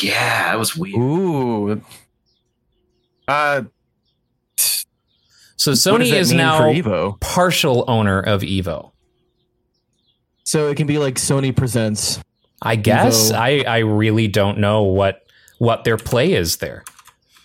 yeah, 0.00 0.50
that 0.50 0.58
was 0.58 0.74
weird. 0.74 0.96
Ooh. 0.96 1.82
Uh, 3.28 3.62
So 5.62 5.70
Sony 5.70 6.12
is 6.12 6.32
now 6.32 6.62
Evo. 6.62 7.20
partial 7.20 7.84
owner 7.86 8.18
of 8.18 8.40
Evo. 8.42 8.90
So 10.42 10.68
it 10.70 10.76
can 10.76 10.88
be 10.88 10.98
like 10.98 11.14
Sony 11.14 11.54
presents. 11.54 12.18
I 12.60 12.74
guess 12.74 13.30
Evo. 13.30 13.36
I, 13.36 13.62
I 13.62 13.78
really 13.78 14.26
don't 14.26 14.58
know 14.58 14.82
what 14.82 15.24
what 15.58 15.84
their 15.84 15.96
play 15.96 16.32
is 16.32 16.56
there. 16.56 16.82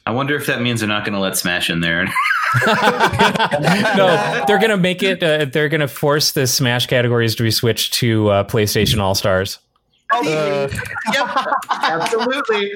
I 0.07 0.09
wonder 0.09 0.35
if 0.35 0.47
that 0.47 0.63
means 0.63 0.79
they're 0.79 0.89
not 0.89 1.05
going 1.05 1.13
to 1.13 1.19
let 1.19 1.37
Smash 1.37 1.69
in 1.69 1.81
there. 1.81 2.05
no, 2.65 4.43
they're 4.47 4.57
gonna 4.57 4.77
make 4.77 5.03
it. 5.03 5.21
Uh, 5.21 5.45
they're 5.45 5.69
gonna 5.69 5.87
force 5.87 6.31
the 6.31 6.47
Smash 6.47 6.87
categories 6.87 7.35
to 7.35 7.43
be 7.43 7.51
switched 7.51 7.93
to 7.95 8.29
uh, 8.29 8.43
PlayStation 8.45 8.99
All 8.99 9.13
Stars. 9.13 9.59
Uh, 10.11 10.67
yep, 11.13 11.47
absolutely. 11.69 12.71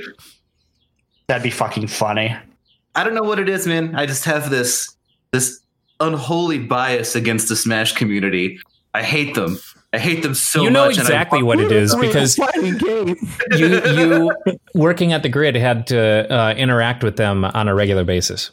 That'd 1.26 1.42
be 1.42 1.50
fucking 1.50 1.88
funny. 1.88 2.38
I 2.94 3.04
don't 3.04 3.16
know 3.16 3.24
what 3.24 3.40
it 3.40 3.50
is, 3.50 3.66
man. 3.66 3.96
I 3.96 4.06
just 4.06 4.26
have 4.26 4.52
this 4.52 4.96
this 5.32 5.60
unholy 6.00 6.60
bias 6.60 7.16
against 7.16 7.50
the 7.50 7.56
Smash 7.56 7.94
community. 7.94 8.60
I 8.94 9.04
hate 9.04 9.36
them. 9.36 9.58
I 9.94 10.00
hate 10.00 10.24
them 10.24 10.34
so 10.34 10.60
much. 10.60 10.66
you 10.66 10.70
know 10.72 10.86
much. 10.86 10.98
and 10.98 11.02
I 11.02 11.04
exactly 11.04 11.44
what 11.44 11.60
it 11.60 11.72
is 11.72 11.96
because 11.96 12.38
you 12.38 13.82
you 13.86 14.32
working 14.74 15.14
at 15.14 15.24
the 15.24 15.30
grid 15.30 15.56
had 15.56 15.88
to 15.88 16.34
uh, 16.34 16.54
interact 16.54 17.04
with 17.04 17.18
them 17.18 17.46
on 17.46 17.68
a 17.68 17.76
regular 17.76 18.04
basis. 18.04 18.52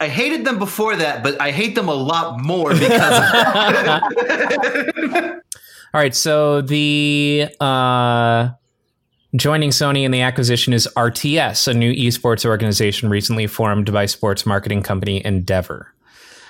I 0.00 0.08
hated 0.08 0.44
them 0.44 0.58
before 0.58 0.94
that, 0.96 1.22
but 1.22 1.40
I 1.40 1.50
hate 1.50 1.74
them 1.74 1.88
a 1.88 1.94
lot 1.94 2.40
more 2.40 2.72
because. 2.72 3.34
All 5.94 6.00
right, 6.00 6.14
so 6.14 6.60
the 6.60 7.48
uh, 7.60 8.50
joining 9.34 9.70
Sony 9.70 10.04
in 10.04 10.10
the 10.10 10.20
acquisition 10.20 10.72
is 10.72 10.86
RTS, 10.96 11.66
a 11.66 11.74
new 11.74 11.92
esports 11.92 12.44
organization 12.44 13.08
recently 13.08 13.46
formed 13.46 13.92
by 13.92 14.06
sports 14.06 14.46
marketing 14.46 14.82
company 14.82 15.24
Endeavor. 15.24 15.92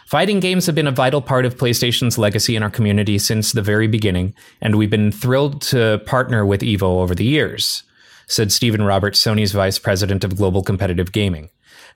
Fighting 0.08 0.40
games 0.40 0.64
have 0.64 0.74
been 0.74 0.86
a 0.86 0.90
vital 0.90 1.20
part 1.20 1.44
of 1.44 1.58
PlayStation's 1.58 2.16
legacy 2.16 2.56
in 2.56 2.62
our 2.62 2.70
community 2.70 3.18
since 3.18 3.52
the 3.52 3.60
very 3.60 3.86
beginning, 3.86 4.32
and 4.58 4.76
we've 4.76 4.88
been 4.88 5.12
thrilled 5.12 5.60
to 5.60 6.00
partner 6.06 6.46
with 6.46 6.62
Evo 6.62 7.02
over 7.02 7.14
the 7.14 7.26
years, 7.26 7.82
said 8.26 8.50
Stephen 8.50 8.80
Roberts, 8.80 9.22
Sony's 9.22 9.52
vice 9.52 9.78
president 9.78 10.24
of 10.24 10.38
global 10.38 10.62
competitive 10.62 11.12
gaming. 11.12 11.50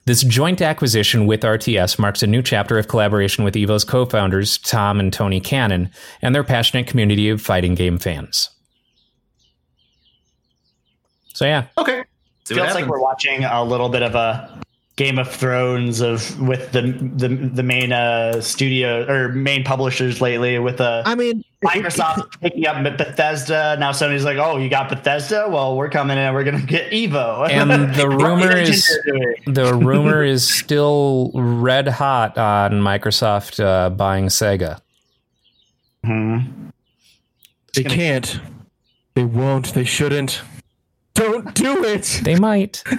This 0.05 0.21
joint 0.21 0.61
acquisition 0.61 1.25
with 1.25 1.41
RTS 1.41 1.97
marks 1.97 2.21
a 2.21 2.27
new 2.27 2.43
chapter 2.43 2.77
of 2.77 2.87
collaboration 2.87 3.43
with 3.43 3.55
Evo's 3.55 3.83
co 3.83 4.05
founders, 4.05 4.59
Tom 4.59 4.99
and 4.99 5.11
Tony 5.11 5.39
Cannon, 5.39 5.89
and 6.21 6.35
their 6.35 6.43
passionate 6.43 6.85
community 6.85 7.29
of 7.29 7.41
fighting 7.41 7.73
game 7.73 7.97
fans. 7.97 8.51
So, 11.33 11.45
yeah. 11.45 11.65
okay. 11.79 12.03
Feels 12.45 12.75
like 12.75 12.85
we're 12.85 13.01
watching 13.01 13.43
a 13.43 13.63
little 13.63 13.89
bit 13.89 14.03
of 14.03 14.13
a 14.13 14.62
Game 14.95 15.17
of 15.17 15.27
Thrones 15.31 16.01
of 16.01 16.39
with 16.39 16.71
the 16.71 16.81
the 16.81 17.27
the 17.27 17.63
main 17.63 17.91
uh, 17.91 18.39
studio 18.41 19.07
or 19.09 19.29
main 19.29 19.63
publishers 19.63 20.21
lately 20.21 20.59
with 20.59 20.79
uh, 20.79 21.01
I 21.03 21.15
mean, 21.15 21.43
Microsoft 21.65 22.39
picking 22.39 22.67
up 22.67 22.83
Bethesda. 22.83 23.75
Now 23.79 23.91
Sony's 23.91 24.23
like, 24.23 24.37
oh, 24.37 24.57
you 24.57 24.69
got 24.69 24.89
Bethesda? 24.89 25.47
Well, 25.49 25.75
we're 25.75 25.89
coming 25.89 26.19
in. 26.19 26.31
We're 26.35 26.43
gonna 26.43 26.61
get 26.61 26.91
Evo. 26.91 27.49
And 27.49 27.95
the 27.95 28.07
rumor 28.07 28.55
is 28.55 28.87
the 29.47 29.73
rumor 29.73 30.23
is 30.23 30.47
still 30.47 31.31
red 31.33 31.87
hot 31.87 32.37
on 32.37 32.73
Microsoft 32.73 33.63
uh, 33.63 33.89
buying 33.89 34.27
Sega. 34.27 34.79
Mhm. 36.05 36.71
they 37.73 37.83
can't. 37.83 38.39
They 39.15 39.23
won't. 39.23 39.73
They 39.73 39.85
shouldn't. 39.85 40.41
Don't 41.15 41.55
do 41.55 41.83
it. 41.83 42.21
They 42.23 42.35
might. 42.35 42.83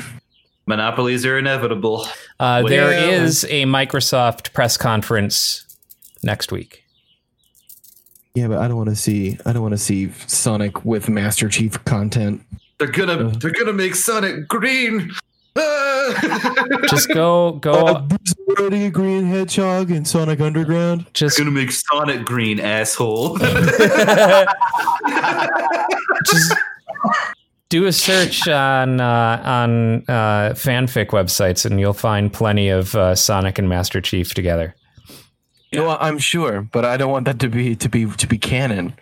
monopolies 0.67 1.25
are 1.27 1.39
inevitable. 1.39 2.03
Uh, 2.41 2.61
Well, 2.65 2.69
there 2.69 2.93
yeah. 2.93 3.23
is 3.23 3.45
a 3.45 3.65
Microsoft 3.65 4.53
press 4.53 4.77
conference 4.77 5.65
next 6.23 6.53
week. 6.53 6.85
Yeah, 8.35 8.49
but 8.49 8.59
I 8.59 8.67
don't 8.69 8.77
want 8.77 8.91
to 8.91 8.97
see. 8.97 9.39
I 9.47 9.53
don't 9.53 9.63
want 9.63 9.73
to 9.75 9.79
see 9.79 10.11
Sonic 10.27 10.85
with 10.85 11.09
Master 11.09 11.49
Chief 11.49 11.83
content. 11.85 12.43
They're 12.79 12.89
gonna 12.89 13.29
Uh. 13.29 13.33
they're 13.39 13.53
gonna 13.53 13.73
make 13.73 13.95
Sonic 13.95 14.49
green. 14.49 15.13
Ah! 15.57 16.77
Just 16.91 17.09
go, 17.15 17.49
Uh, 17.49 17.53
go, 17.61 18.07
there's 18.09 18.35
already 18.59 18.87
a 18.87 18.91
green 18.91 19.25
hedgehog 19.25 19.93
in 19.93 20.05
Sonic 20.05 20.41
Underground. 20.41 21.07
just, 21.15 21.39
gonna 21.39 21.53
make 21.53 21.71
Sonic 21.71 22.25
green, 22.25 22.59
asshole. 22.59 23.39
just 26.27 26.55
do 27.75 27.87
a 27.87 27.93
search 27.93 28.47
on 28.47 29.01
uh, 29.01 29.43
on 29.45 29.97
uh, 30.07 30.55
fanfic 30.55 31.09
websites, 31.09 31.67
and 31.67 31.81
you'll 31.81 31.93
find 31.93 32.33
plenty 32.33 32.69
of 32.69 32.95
uh, 32.95 33.17
Sonic 33.17 33.59
and 33.59 33.69
Master 33.69 34.01
Chief 34.01 34.33
together. 34.33 34.77
no, 35.73 35.89
I'm 35.91 36.19
sure, 36.19 36.63
but 36.63 36.85
I 36.85 36.97
don't 36.97 37.11
want 37.11 37.25
that 37.25 37.41
to 37.41 37.49
be 37.49 37.75
to 37.75 37.89
be 37.89 38.07
to 38.07 38.27
be 38.29 38.39
canon. 38.39 38.95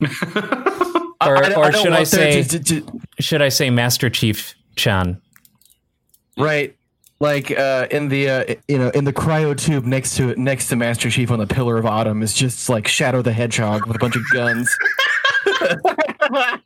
Or, 0.00 0.08
I- 1.20 1.50
I 1.50 1.54
or 1.56 1.70
don't 1.70 1.82
should 1.82 1.92
I 1.92 2.04
say, 2.04 2.42
to- 2.42 2.58
to- 2.58 2.80
to- 2.80 3.00
should 3.20 3.42
I 3.42 3.50
say 3.50 3.68
Master 3.68 4.08
Chief 4.08 4.54
Chan? 4.76 5.20
right? 6.38 6.74
Like 7.20 7.50
uh, 7.50 7.86
in 7.90 8.08
the 8.08 8.30
uh, 8.30 8.54
you 8.66 8.78
know 8.78 8.88
in 8.90 9.04
the 9.04 9.12
cryo 9.12 9.54
tube 9.58 9.84
next 9.84 10.16
to 10.16 10.30
it, 10.30 10.38
next 10.38 10.68
to 10.68 10.76
Master 10.76 11.10
Chief 11.10 11.30
on 11.30 11.38
the 11.38 11.46
Pillar 11.46 11.76
of 11.76 11.84
Autumn 11.84 12.22
is 12.22 12.32
just 12.32 12.70
like 12.70 12.88
Shadow 12.88 13.20
the 13.20 13.32
Hedgehog 13.34 13.86
with 13.86 13.96
a 13.96 13.98
bunch 13.98 14.16
of 14.16 14.22
guns. 14.32 14.74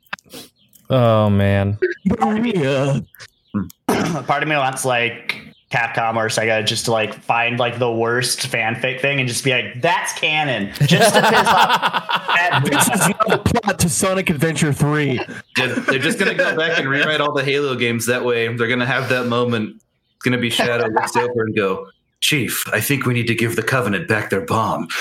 Oh 0.91 1.29
man, 1.29 1.77
Maria. 2.05 3.03
Part 3.87 4.43
of 4.43 4.49
me 4.49 4.55
wants 4.55 4.83
like 4.83 5.41
Capcom 5.71 6.17
or 6.17 6.27
Sega 6.27 6.65
just 6.65 6.85
to 6.85 6.91
like 6.91 7.13
find 7.13 7.57
like 7.59 7.79
the 7.79 7.91
worst 7.91 8.39
fanfic 8.39 8.99
thing 8.99 9.19
and 9.19 9.27
just 9.27 9.45
be 9.45 9.51
like, 9.51 9.81
that's 9.81 10.11
canon. 10.13 10.73
Just 10.85 11.15
to 11.15 11.21
piss 11.21 11.47
off 11.47 12.63
This 12.65 12.89
is 12.89 13.07
not 13.07 13.27
the 13.29 13.37
plot 13.37 13.79
to 13.79 13.89
Sonic 13.89 14.29
Adventure 14.29 14.73
Three. 14.73 15.21
They're 15.55 15.75
they're 15.75 15.99
just 15.99 16.19
gonna 16.19 16.35
go 16.35 16.57
back 16.57 16.77
and 16.77 16.89
rewrite 16.89 17.21
all 17.21 17.31
the 17.31 17.43
Halo 17.43 17.75
games 17.75 18.05
that 18.07 18.25
way. 18.25 18.53
They're 18.53 18.67
gonna 18.67 18.85
have 18.85 19.07
that 19.09 19.27
moment. 19.27 19.75
It's 19.77 20.25
gonna 20.25 20.37
be 20.39 20.49
Shadow 20.49 20.87
looks 20.87 21.15
over 21.15 21.43
and 21.43 21.55
go, 21.55 21.87
Chief, 22.19 22.65
I 22.73 22.81
think 22.81 23.05
we 23.05 23.13
need 23.13 23.27
to 23.27 23.35
give 23.35 23.55
the 23.55 23.63
Covenant 23.63 24.09
back 24.09 24.29
their 24.29 24.45
bomb. 24.45 24.89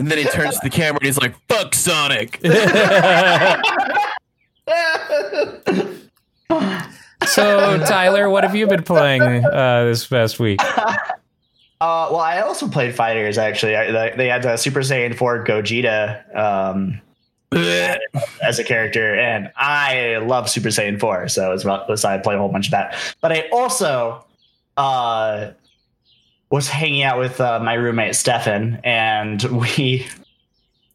And 0.00 0.10
then 0.10 0.18
he 0.18 0.24
turns 0.24 0.54
to 0.54 0.60
the 0.62 0.70
camera 0.70 0.98
and 1.00 1.04
he's 1.06 1.18
like, 1.18 1.34
"Fuck 1.48 1.74
Sonic." 1.74 2.40
So, 7.26 7.78
Tyler, 7.84 8.28
what 8.28 8.42
have 8.44 8.56
you 8.56 8.66
been 8.66 8.82
playing 8.82 9.22
uh, 9.22 9.84
this 9.84 10.06
past 10.06 10.40
week? 10.40 10.60
Uh, 10.62 10.96
well, 12.10 12.16
I 12.16 12.40
also 12.40 12.66
played 12.68 12.94
fighters. 12.94 13.38
Actually, 13.38 13.76
I, 13.76 13.90
they- 13.92 14.14
they 14.16 14.26
had 14.28 14.44
uh, 14.44 14.56
Super 14.56 14.80
Saiyan 14.80 15.14
4 15.14 15.44
Gogeta 15.44 16.36
um, 16.36 17.00
as 18.42 18.58
a 18.58 18.64
character, 18.64 19.14
and 19.14 19.52
I 19.56 20.16
love 20.16 20.48
Super 20.48 20.68
Saiyan 20.70 20.98
4, 20.98 21.28
so 21.28 21.52
it's 21.52 21.62
about 21.62 21.96
so 21.98 22.08
I 22.08 22.18
played 22.18 22.36
a 22.36 22.38
whole 22.38 22.48
bunch 22.48 22.66
of 22.68 22.72
that. 22.72 22.96
But 23.20 23.32
I 23.32 23.48
also 23.52 24.24
uh, 24.76 25.50
was 26.50 26.68
hanging 26.68 27.02
out 27.02 27.18
with 27.18 27.40
uh, 27.40 27.60
my 27.60 27.74
roommate 27.74 28.14
Stefan, 28.16 28.80
and 28.84 29.42
we 29.60 30.06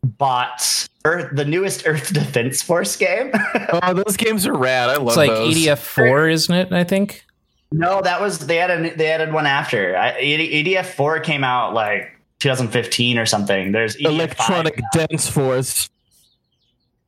bought 0.03 0.87
Earth, 1.05 1.35
the 1.35 1.45
newest 1.45 1.87
Earth 1.87 2.13
Defense 2.13 2.61
Force 2.61 2.95
game. 2.95 3.31
Oh, 3.83 3.93
those 3.93 4.15
games 4.15 4.45
are 4.47 4.53
rad. 4.55 4.89
I 4.89 4.97
love 4.97 5.15
those. 5.15 5.17
It's 5.17 5.17
like 5.17 5.29
those. 5.29 5.55
EDF 5.55 5.77
four, 5.79 6.29
isn't 6.29 6.53
it? 6.53 6.71
I 6.71 6.83
think. 6.83 7.25
No, 7.71 8.01
that 8.01 8.21
was 8.21 8.39
they 8.45 8.59
added 8.59 8.97
they 8.97 9.07
added 9.07 9.33
one 9.33 9.45
after. 9.45 9.97
I, 9.97 10.13
EDF 10.21 10.85
four 10.85 11.19
came 11.19 11.43
out 11.43 11.73
like 11.73 12.11
2015 12.39 13.17
or 13.17 13.25
something. 13.25 13.71
There's 13.71 13.97
EDF 13.97 14.05
Electronic 14.05 14.79
5. 14.93 15.07
Dance 15.09 15.27
Force. 15.29 15.89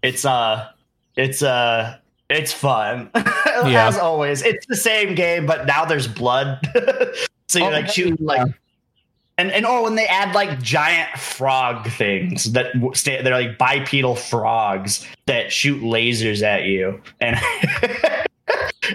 It's 0.02 0.26
uh, 0.26 0.68
it's 1.16 1.42
uh, 1.44 1.98
it's 2.30 2.52
fun 2.52 3.12
Yeah. 3.16 3.88
as 3.88 3.98
always. 3.98 4.42
It's 4.42 4.66
the 4.68 4.76
same 4.76 5.16
game, 5.16 5.46
but 5.46 5.66
now 5.68 5.86
there's 5.86 6.08
blood. 6.08 6.68
So 7.48 7.60
you're 7.60 7.68
Oh, 7.70 7.72
like 7.72 7.90
shooting 7.90 8.18
yeah. 8.20 8.26
like. 8.44 8.52
And, 9.40 9.52
and 9.52 9.68
oh, 9.68 9.84
when 9.84 9.94
they 9.94 10.08
add 10.08 10.34
like 10.34 10.60
giant 10.64 11.20
frog 11.20 11.88
things 11.92 12.54
that 12.54 12.72
stay, 12.94 13.22
they're 13.22 13.34
like 13.40 13.60
bipedal 13.60 14.16
frogs 14.16 15.06
that 15.28 15.52
shoot 15.54 15.80
lasers 15.84 16.42
at 16.42 16.64
you, 16.64 17.00
and 17.22 17.36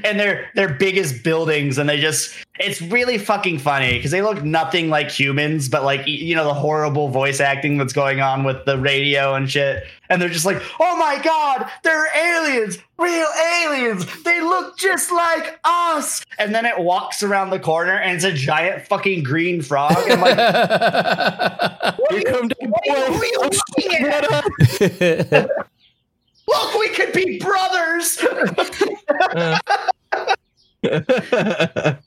and 0.04 0.18
they're 0.18 0.50
they're 0.54 0.74
buildings, 1.22 1.78
and 1.78 1.88
they 1.88 2.00
just 2.00 2.34
it's 2.60 2.82
really 2.82 3.18
fucking 3.18 3.58
funny 3.58 3.94
because 3.94 4.10
they 4.10 4.22
look 4.22 4.44
nothing 4.44 4.88
like 4.88 5.10
humans, 5.10 5.68
but 5.68 5.84
like 5.84 6.06
you 6.06 6.34
know 6.34 6.44
the 6.44 6.54
horrible 6.54 7.08
voice 7.08 7.40
acting 7.40 7.78
that's 7.78 7.92
going 7.92 8.20
on 8.20 8.44
with 8.44 8.64
the 8.66 8.78
radio 8.78 9.34
and 9.34 9.50
shit, 9.50 9.84
and 10.08 10.20
they're 10.20 10.28
just 10.28 10.44
like, 10.44 10.62
oh 10.78 10.96
my 10.96 11.20
god, 11.22 11.68
they're 11.82 12.08
aliens, 12.16 12.78
real 12.98 13.28
aliens, 13.64 14.06
they 14.22 14.40
look 14.40 14.78
just 14.78 15.10
like 15.10 15.58
us, 15.64 16.24
and 16.38 16.54
then 16.54 16.66
it 16.66 16.78
walks 16.78 17.22
around 17.22 17.50
the 17.50 17.60
corner 17.60 17.94
and 17.94 18.16
it's 18.16 18.24
a 18.24 18.32
giant 18.32 18.86
fucking 18.86 19.22
green 19.22 19.62
frog, 19.62 19.96
and 19.96 20.12
I'm 20.12 20.20
like, 20.20 20.36
what 21.98 22.12
are 22.12 22.18
you, 22.18 22.32
what 22.32 22.82
are 22.88 22.96
you, 22.96 23.12
who 23.12 23.20
are 23.20 23.24
you 23.24 23.40
looking 23.40 24.06
at? 24.06 25.66
Look, 26.48 26.74
we 26.78 26.88
could 26.90 27.12
be 27.12 27.38
brothers. 27.38 28.18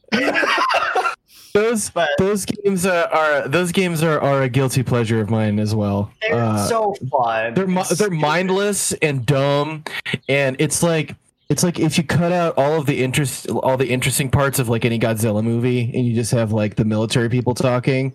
those 1.54 1.90
But- 1.92 2.10
those 2.18 2.46
games 2.46 2.86
uh, 2.86 3.08
are 3.12 3.48
those 3.48 3.72
games 3.72 4.04
are, 4.04 4.20
are 4.20 4.44
a 4.44 4.50
guilty 4.50 4.84
pleasure 4.84 5.22
of 5.22 5.30
mine 5.30 5.60
as 5.60 5.74
well. 5.74 6.12
They're 6.22 6.36
Uh, 6.36 6.68
so 6.68 6.96
fun. 7.12 7.54
they're 7.54 7.68
mi- 7.68 7.84
they're 7.98 8.10
mindless 8.10 8.92
and 8.94 9.26
dumb, 9.26 9.84
and 10.28 10.56
it's 10.60 10.84
like 10.84 11.16
it's 11.50 11.64
like 11.64 11.80
if 11.80 11.98
you 11.98 12.04
cut 12.04 12.32
out 12.32 12.56
all 12.58 12.74
of 12.80 12.86
the 12.88 13.04
interest 13.04 13.50
all 13.50 13.78
the 13.78 13.90
interesting 13.90 14.30
parts 14.30 14.60
of 14.60 14.68
like 14.68 14.84
any 14.86 15.00
Godzilla 15.00 15.44
movie, 15.44 15.84
and 15.94 16.06
you 16.06 16.14
just 16.14 16.32
have 16.32 16.52
like 16.52 16.76
the 16.76 16.86
military 16.86 17.30
people 17.30 17.56
talking. 17.56 18.14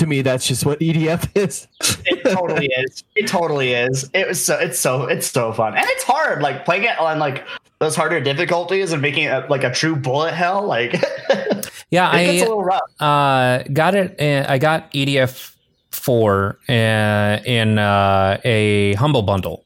To 0.00 0.06
me, 0.06 0.22
that's 0.22 0.46
just 0.46 0.64
what 0.64 0.78
EDF 0.80 1.28
is. 1.36 1.68
it 2.06 2.22
totally 2.34 2.66
is. 2.78 3.04
It 3.16 3.26
totally 3.26 3.74
is. 3.74 4.08
It 4.14 4.26
was 4.26 4.42
so. 4.42 4.58
It's 4.58 4.78
so. 4.78 5.04
It's 5.04 5.30
so 5.30 5.52
fun, 5.52 5.74
and 5.76 5.84
it's 5.88 6.04
hard. 6.04 6.40
Like 6.40 6.64
playing 6.64 6.84
it 6.84 6.98
on 6.98 7.18
like 7.18 7.44
those 7.80 7.94
harder 7.94 8.18
difficulties 8.20 8.92
and 8.92 9.02
making 9.02 9.24
it 9.24 9.50
like 9.50 9.62
a 9.62 9.70
true 9.70 9.94
bullet 9.94 10.32
hell. 10.32 10.64
Like 10.64 10.94
it 11.28 11.70
yeah, 11.90 12.10
gets 12.24 12.40
a 12.42 12.44
I 12.44 12.48
little 12.48 12.64
rough. 12.64 12.80
uh, 12.98 13.62
got 13.74 13.94
it. 13.94 14.18
Uh, 14.18 14.50
I 14.50 14.56
got 14.56 14.90
EDF 14.92 15.54
four 15.90 16.58
uh, 16.68 17.38
in 17.44 17.78
uh, 17.78 18.40
a 18.42 18.94
humble 18.94 19.22
bundle, 19.22 19.64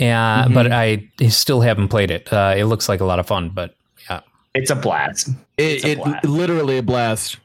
uh, 0.00 0.48
but 0.48 0.72
I 0.72 1.10
still 1.28 1.60
haven't 1.60 1.88
played 1.88 2.10
it. 2.10 2.32
Uh, 2.32 2.54
it 2.56 2.64
looks 2.64 2.88
like 2.88 3.00
a 3.00 3.04
lot 3.04 3.18
of 3.18 3.26
fun, 3.26 3.50
but 3.50 3.74
yeah, 4.08 4.20
It's 4.54 4.70
a 4.70 4.76
blast. 4.76 5.28
It, 5.58 5.84
a 5.84 5.90
it 6.22 6.24
literally 6.24 6.78
a 6.78 6.82
blast. 6.82 7.36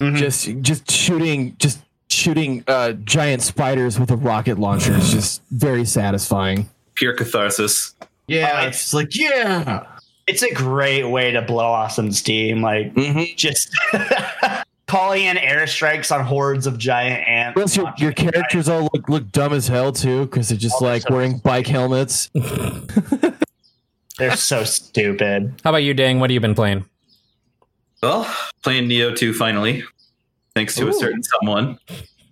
Mhm. 0.00 0.16
Just 0.16 0.48
just 0.62 0.90
shooting 0.90 1.56
just 1.58 1.78
shooting 2.08 2.62
uh, 2.68 2.92
giant 2.92 3.42
spiders 3.42 3.98
with 3.98 4.10
a 4.10 4.16
rocket 4.16 4.58
launcher 4.58 4.92
is 4.94 5.10
just 5.12 5.42
very 5.50 5.84
satisfying. 5.84 6.68
Pure 6.94 7.14
catharsis. 7.14 7.94
Yeah, 8.28 8.60
Uh, 8.62 8.66
it's 8.68 8.92
like 8.94 9.16
yeah. 9.16 9.86
It's 10.26 10.42
a 10.42 10.52
great 10.52 11.04
way 11.04 11.30
to 11.30 11.40
blow 11.42 11.64
off 11.66 11.92
some 11.92 12.10
steam. 12.12 12.60
Like 12.62 12.92
Mm-hmm. 12.94 13.36
just 13.36 13.70
calling 14.86 15.24
in 15.24 15.36
airstrikes 15.36 16.14
on 16.14 16.24
hordes 16.24 16.66
of 16.66 16.78
giant 16.78 17.26
ants. 17.26 17.54
Plus, 17.54 17.76
your, 17.76 17.92
your 17.98 18.12
characters 18.12 18.68
all 18.68 18.88
look, 18.92 19.08
look 19.08 19.30
dumb 19.32 19.52
as 19.52 19.66
hell 19.68 19.92
too, 19.92 20.22
because 20.26 20.48
they're 20.48 20.58
just 20.58 20.76
Oh, 20.78 20.84
they're 20.84 20.92
like 20.94 21.02
so- 21.02 21.14
wearing 21.14 21.38
bike 21.38 21.66
helmets. 21.66 22.28
They're 24.18 24.34
so 24.34 24.64
stupid. 24.64 25.52
how 25.62 25.70
about 25.70 25.82
you, 25.82 25.92
Dang? 25.92 26.20
What 26.20 26.30
have 26.30 26.34
you 26.34 26.40
been 26.40 26.54
playing? 26.54 26.86
Well, 28.06 28.32
playing 28.62 28.88
Nioh 28.88 29.16
2 29.16 29.34
finally, 29.34 29.82
thanks 30.54 30.76
to 30.76 30.86
a 30.86 30.92
certain 30.92 31.24
someone. 31.24 31.76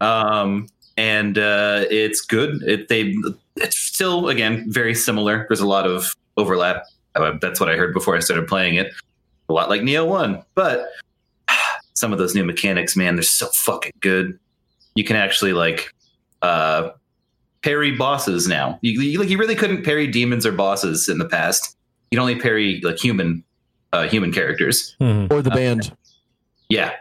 Um, 0.01 0.69
and 0.97 1.37
uh, 1.37 1.87
it's 1.91 2.21
good. 2.21 2.63
It 2.63 2.87
they 2.87 3.17
it's 3.57 3.77
still 3.77 4.29
again 4.29 4.67
very 4.69 4.95
similar. 4.95 5.47
There's 5.49 5.59
a 5.59 5.67
lot 5.67 5.85
of 5.85 6.15
overlap. 6.37 6.85
That's 7.41 7.59
what 7.59 7.69
I 7.69 7.75
heard 7.75 7.93
before 7.93 8.15
I 8.15 8.21
started 8.21 8.47
playing 8.47 8.77
it. 8.77 8.93
A 9.49 9.53
lot 9.53 9.69
like 9.69 9.81
Nioh 9.81 10.07
1, 10.07 10.45
but 10.55 10.91
some 11.95 12.13
of 12.13 12.21
those 12.21 12.37
new 12.37 12.45
mechanics, 12.45 12.97
man, 12.97 13.17
they're 13.17 13.25
so 13.25 13.49
fucking 13.49 13.95
good. 13.99 14.39
You 14.95 15.03
can 15.03 15.17
actually 15.17 15.55
like 15.55 15.93
uh 16.43 16.91
parry 17.63 17.91
bosses 17.91 18.47
now. 18.47 18.79
You, 18.81 19.01
you 19.01 19.19
like 19.19 19.29
you 19.29 19.39
really 19.39 19.57
couldn't 19.57 19.83
parry 19.83 20.07
demons 20.07 20.47
or 20.47 20.53
bosses 20.53 21.09
in 21.09 21.19
the 21.19 21.29
past. 21.29 21.77
You'd 22.13 22.21
only 22.21 22.39
parry 22.39 22.81
like 22.85 22.97
human 22.97 23.43
uh, 23.95 24.09
human 24.09 24.33
characters. 24.33 24.97
Hmm. 24.99 25.27
Or 25.31 25.41
the 25.41 25.51
band. 25.51 25.97
Yeah. 26.69 26.93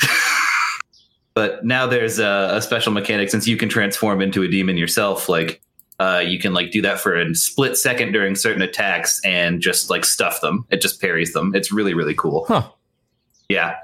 but 1.34 1.64
now 1.64 1.86
there's 1.86 2.18
a, 2.18 2.50
a 2.52 2.62
special 2.62 2.92
mechanic 2.92 3.30
since 3.30 3.46
you 3.46 3.56
can 3.56 3.68
transform 3.68 4.20
into 4.20 4.42
a 4.42 4.48
demon 4.48 4.76
yourself. 4.76 5.28
Like, 5.28 5.62
uh, 5.98 6.22
you 6.24 6.38
can 6.38 6.52
like 6.52 6.70
do 6.70 6.82
that 6.82 7.00
for 7.00 7.16
a 7.16 7.34
split 7.34 7.76
second 7.78 8.12
during 8.12 8.34
certain 8.34 8.62
attacks 8.62 9.20
and 9.24 9.60
just 9.60 9.90
like 9.90 10.04
stuff 10.04 10.40
them. 10.40 10.66
It 10.70 10.80
just 10.80 11.00
parries 11.00 11.32
them. 11.32 11.54
It's 11.54 11.72
really 11.72 11.94
really 11.94 12.14
cool. 12.14 12.44
Huh. 12.46 12.68
Yeah. 13.48 13.76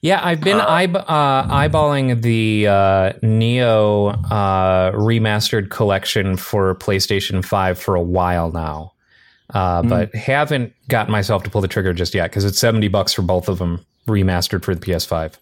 Yeah, 0.00 0.20
I've 0.20 0.40
been 0.40 0.58
Uh, 0.58 0.64
eye, 0.66 0.86
uh, 0.86 1.46
eyeballing 1.46 2.22
the 2.22 2.66
uh, 2.66 3.12
Nioh 3.22 4.18
uh, 4.32 4.90
remastered 4.96 5.70
collection 5.70 6.36
for 6.36 6.74
PlayStation 6.74 7.44
5 7.44 7.78
for 7.78 7.94
a 7.94 8.02
while 8.02 8.50
now, 8.50 8.91
uh, 9.50 9.82
Hmm. 9.82 9.88
but 9.88 10.14
haven't 10.14 10.72
gotten 10.88 11.12
myself 11.12 11.42
to 11.44 11.50
pull 11.50 11.60
the 11.60 11.68
trigger 11.68 11.92
just 11.92 12.14
yet 12.14 12.30
because 12.30 12.44
it's 12.44 12.58
70 12.58 12.88
bucks 12.88 13.12
for 13.12 13.22
both 13.22 13.48
of 13.48 13.58
them 13.58 13.84
remastered 14.06 14.64
for 14.64 14.74
the 14.74 14.80
PS5. 14.80 15.34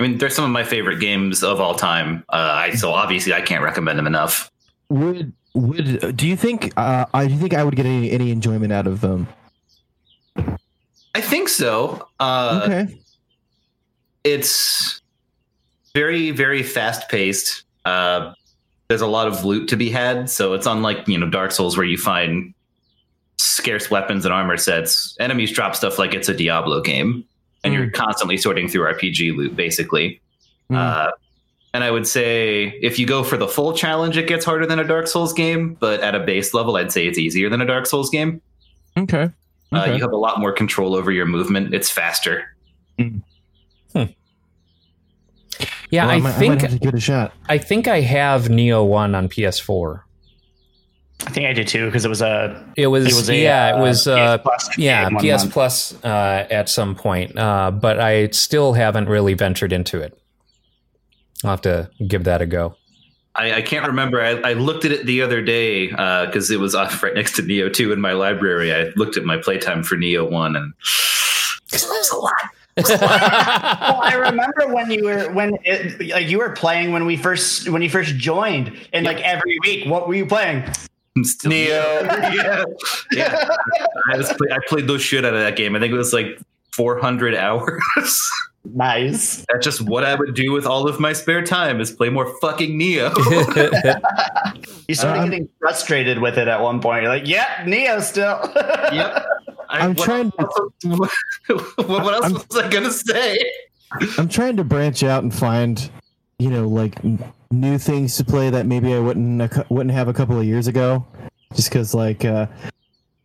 I 0.00 0.02
mean, 0.02 0.18
they're 0.18 0.30
some 0.30 0.44
of 0.44 0.50
my 0.50 0.62
favorite 0.64 1.00
games 1.00 1.42
of 1.42 1.60
all 1.60 1.74
time. 1.74 2.24
Uh, 2.28 2.52
I, 2.54 2.70
so 2.74 2.90
obviously, 2.92 3.32
I 3.34 3.40
can't 3.40 3.64
recommend 3.64 3.98
them 3.98 4.06
enough. 4.06 4.50
Would 4.90 5.32
would 5.54 6.16
do 6.16 6.26
you 6.28 6.36
think 6.36 6.72
uh, 6.76 7.04
I 7.12 7.26
do 7.26 7.34
you 7.34 7.40
think 7.40 7.54
I 7.54 7.64
would 7.64 7.74
get 7.74 7.84
any 7.86 8.10
any 8.10 8.30
enjoyment 8.30 8.72
out 8.72 8.86
of 8.86 9.00
them? 9.00 9.26
I 11.14 11.20
think 11.20 11.48
so. 11.48 12.06
Uh, 12.20 12.60
okay. 12.64 12.98
it's 14.24 15.00
very 15.94 16.30
very 16.30 16.62
fast 16.62 17.08
paced 17.08 17.64
uh 17.84 18.32
there's 18.88 19.00
a 19.00 19.06
lot 19.06 19.26
of 19.26 19.44
loot 19.44 19.68
to 19.68 19.76
be 19.76 19.90
had 19.90 20.28
so 20.30 20.52
it's 20.52 20.66
unlike 20.66 21.08
you 21.08 21.18
know 21.18 21.28
dark 21.28 21.50
souls 21.50 21.76
where 21.76 21.86
you 21.86 21.96
find 21.98 22.52
scarce 23.38 23.90
weapons 23.90 24.24
and 24.24 24.34
armor 24.34 24.56
sets 24.56 25.16
enemies 25.20 25.50
drop 25.52 25.74
stuff 25.74 25.98
like 25.98 26.12
it's 26.14 26.28
a 26.28 26.34
diablo 26.34 26.80
game 26.80 27.24
and 27.64 27.72
you're 27.74 27.90
constantly 27.90 28.36
sorting 28.36 28.68
through 28.68 28.82
rpg 28.92 29.36
loot 29.36 29.54
basically 29.56 30.20
Mm. 30.70 30.76
uh 30.76 31.10
and 31.72 31.82
i 31.82 31.90
would 31.90 32.06
say 32.06 32.66
if 32.82 32.98
you 32.98 33.06
go 33.06 33.22
for 33.24 33.36
the 33.38 33.48
full 33.48 33.72
challenge 33.72 34.16
it 34.18 34.26
gets 34.28 34.44
harder 34.44 34.66
than 34.66 34.78
a 34.78 34.84
dark 34.84 35.06
souls 35.06 35.32
game 35.32 35.74
but 35.80 36.00
at 36.00 36.14
a 36.14 36.20
base 36.20 36.52
level 36.52 36.76
i'd 36.76 36.92
say 36.92 37.06
it's 37.06 37.16
easier 37.18 37.48
than 37.48 37.60
a 37.62 37.66
dark 37.66 37.86
souls 37.86 38.10
game 38.10 38.42
Okay. 38.98 39.30
uh, 39.72 39.84
you 39.86 40.00
have 40.02 40.12
a 40.12 40.16
lot 40.16 40.40
more 40.40 40.52
control 40.52 40.94
over 40.94 41.10
your 41.10 41.24
movement 41.26 41.72
it's 41.72 41.90
faster 41.90 42.54
Yeah, 45.90 46.04
Well, 46.04 46.14
I, 46.16 46.18
might, 46.20 46.32
think 46.32 46.52
might 46.54 46.60
have 46.62 46.70
to 46.72 46.78
give 46.78 46.88
it 46.90 46.98
a 46.98 47.00
shot. 47.00 47.32
I 47.48 47.56
think 47.56 47.88
I 47.88 48.00
have 48.02 48.48
Nioh 48.48 48.86
1 48.86 49.14
on 49.14 49.26
PS4. 49.30 50.02
I 51.26 51.30
think 51.30 51.46
I 51.46 51.52
did 51.52 51.66
too 51.66 51.86
because 51.86 52.04
it 52.04 52.08
was 52.08 52.22
a 52.22 52.64
It 52.76 52.86
was, 52.86 53.06
it 53.06 53.14
was 53.14 53.28
a 53.28 53.36
yeah, 53.36 53.74
uh, 53.74 53.78
it 53.78 53.80
was 53.80 54.06
uh, 54.06 54.38
PS 54.38 54.42
Plus 54.42 54.78
yeah 54.78 55.08
PS 55.08 55.42
month. 55.42 55.52
Plus 55.52 56.04
uh, 56.04 56.46
at 56.50 56.68
some 56.68 56.94
point, 56.94 57.36
uh, 57.36 57.70
but 57.70 57.98
I 57.98 58.28
still 58.28 58.72
haven't 58.72 59.08
really 59.08 59.34
ventured 59.34 59.72
into 59.72 60.00
it. 60.00 60.18
I'll 61.44 61.50
have 61.50 61.60
to 61.62 61.90
give 62.06 62.24
that 62.24 62.40
a 62.40 62.46
go. 62.46 62.76
I, 63.34 63.54
I 63.54 63.62
can't 63.62 63.86
remember. 63.86 64.20
I, 64.20 64.30
I 64.40 64.52
looked 64.54 64.84
at 64.84 64.90
it 64.90 65.06
the 65.06 65.22
other 65.22 65.42
day 65.42 65.88
because 65.88 66.50
it 66.50 66.58
was 66.58 66.74
off 66.76 67.02
right 67.02 67.14
next 67.14 67.36
to 67.36 67.42
Nioh 67.42 67.72
2 67.72 67.92
in 67.92 68.00
my 68.00 68.12
library. 68.12 68.74
I 68.74 68.90
looked 68.96 69.16
at 69.16 69.24
my 69.24 69.36
playtime 69.36 69.84
for 69.84 69.96
Nioh 69.96 70.28
1 70.28 70.56
and 70.56 70.72
it 71.72 71.84
was 71.88 72.10
a 72.10 72.16
lot. 72.16 72.32
well, 72.88 74.00
I 74.02 74.14
remember 74.14 74.72
when 74.72 74.90
you 74.90 75.04
were 75.04 75.32
when 75.32 75.58
it, 75.64 76.10
like 76.12 76.28
you 76.28 76.38
were 76.38 76.50
playing 76.50 76.92
when 76.92 77.06
we 77.06 77.16
first 77.16 77.68
when 77.68 77.82
you 77.82 77.90
first 77.90 78.16
joined, 78.16 78.72
and 78.92 79.04
like 79.04 79.20
every 79.20 79.58
week, 79.64 79.88
what 79.88 80.06
were 80.06 80.14
you 80.14 80.24
playing? 80.24 80.62
Still 81.24 81.50
Nioh. 81.52 82.34
yeah. 82.34 82.64
yeah. 83.12 83.48
I, 84.12 84.16
was 84.16 84.32
play, 84.32 84.48
I 84.52 84.58
played 84.68 84.86
those 84.86 85.02
shit 85.02 85.24
out 85.24 85.34
of 85.34 85.40
that 85.40 85.56
game. 85.56 85.74
I 85.76 85.80
think 85.80 85.92
it 85.92 85.96
was 85.96 86.12
like 86.12 86.38
400 86.72 87.34
hours. 87.34 88.30
Nice. 88.74 89.46
That's 89.50 89.64
just 89.64 89.80
what 89.82 90.04
I 90.04 90.14
would 90.14 90.34
do 90.34 90.52
with 90.52 90.66
all 90.66 90.88
of 90.88 91.00
my 91.00 91.12
spare 91.14 91.42
time 91.44 91.80
is 91.80 91.90
play 91.90 92.10
more 92.10 92.26
fucking 92.40 92.78
Nioh. 92.78 93.14
You 94.88 94.94
started 94.94 95.20
Um, 95.20 95.30
getting 95.30 95.48
frustrated 95.60 96.18
with 96.18 96.38
it 96.38 96.48
at 96.48 96.62
one 96.62 96.80
point. 96.80 97.02
You're 97.02 97.12
like, 97.12 97.28
"Yeah, 97.28 97.62
Nioh 97.66 98.00
still." 98.00 98.40
yep. 98.90 99.22
I, 99.68 99.80
I'm 99.80 99.94
what 99.94 100.02
trying 100.04 100.32
else- 100.38 100.58
what, 100.82 101.10
what 101.88 102.14
else 102.14 102.24
I'm- 102.24 102.32
was 102.34 102.56
I 102.56 102.68
gonna 102.70 102.90
say? 102.90 103.38
I'm 104.16 104.30
trying 104.30 104.56
to 104.56 104.64
branch 104.64 105.02
out 105.02 105.22
and 105.22 105.34
find, 105.34 105.90
you 106.38 106.48
know, 106.48 106.66
like 106.66 107.04
n- 107.04 107.22
new 107.50 107.78
things 107.78 108.16
to 108.16 108.24
play 108.24 108.50
that 108.50 108.66
maybe 108.66 108.92
I 108.94 108.98
wouldn't 108.98 109.70
wouldn't 109.70 109.94
have 109.94 110.08
a 110.08 110.12
couple 110.12 110.38
of 110.38 110.44
years 110.44 110.66
ago, 110.66 111.06
just 111.54 111.70
because 111.70 111.94
like 111.94 112.24
uh, 112.24 112.46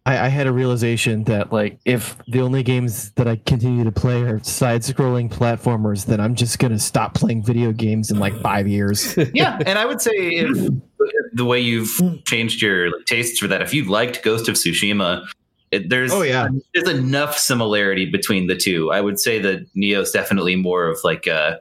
I, 0.05 0.25
I 0.25 0.27
had 0.27 0.47
a 0.47 0.51
realization 0.51 1.23
that 1.25 1.51
like 1.51 1.79
if 1.85 2.17
the 2.27 2.41
only 2.41 2.63
games 2.63 3.11
that 3.11 3.27
I 3.27 3.37
continue 3.37 3.83
to 3.83 3.91
play 3.91 4.21
are 4.23 4.41
side-scrolling 4.43 5.29
platformers, 5.31 6.05
then 6.05 6.19
I'm 6.19 6.35
just 6.35 6.59
gonna 6.59 6.79
stop 6.79 7.13
playing 7.13 7.43
video 7.43 7.71
games 7.71 8.11
in 8.11 8.19
like 8.19 8.33
five 8.41 8.67
years. 8.67 9.17
Yeah, 9.33 9.59
and 9.65 9.77
I 9.79 9.85
would 9.85 10.01
say 10.01 10.11
if 10.11 10.69
the 11.33 11.45
way 11.45 11.59
you've 11.59 11.99
changed 12.25 12.61
your 12.61 12.87
like, 12.95 13.05
tastes 13.05 13.39
for 13.39 13.47
that, 13.47 13.61
if 13.61 13.73
you 13.73 13.85
liked 13.85 14.23
Ghost 14.23 14.47
of 14.47 14.55
Tsushima, 14.55 15.25
it, 15.71 15.89
there's 15.89 16.11
Oh, 16.13 16.21
yeah. 16.21 16.47
there's 16.73 16.87
enough 16.87 17.37
similarity 17.37 18.05
between 18.05 18.47
the 18.47 18.55
two. 18.55 18.91
I 18.91 19.01
would 19.01 19.19
say 19.19 19.39
that 19.39 19.65
Nioh's 19.75 20.11
definitely 20.11 20.55
more 20.55 20.87
of 20.87 20.99
like 21.03 21.25
a 21.27 21.59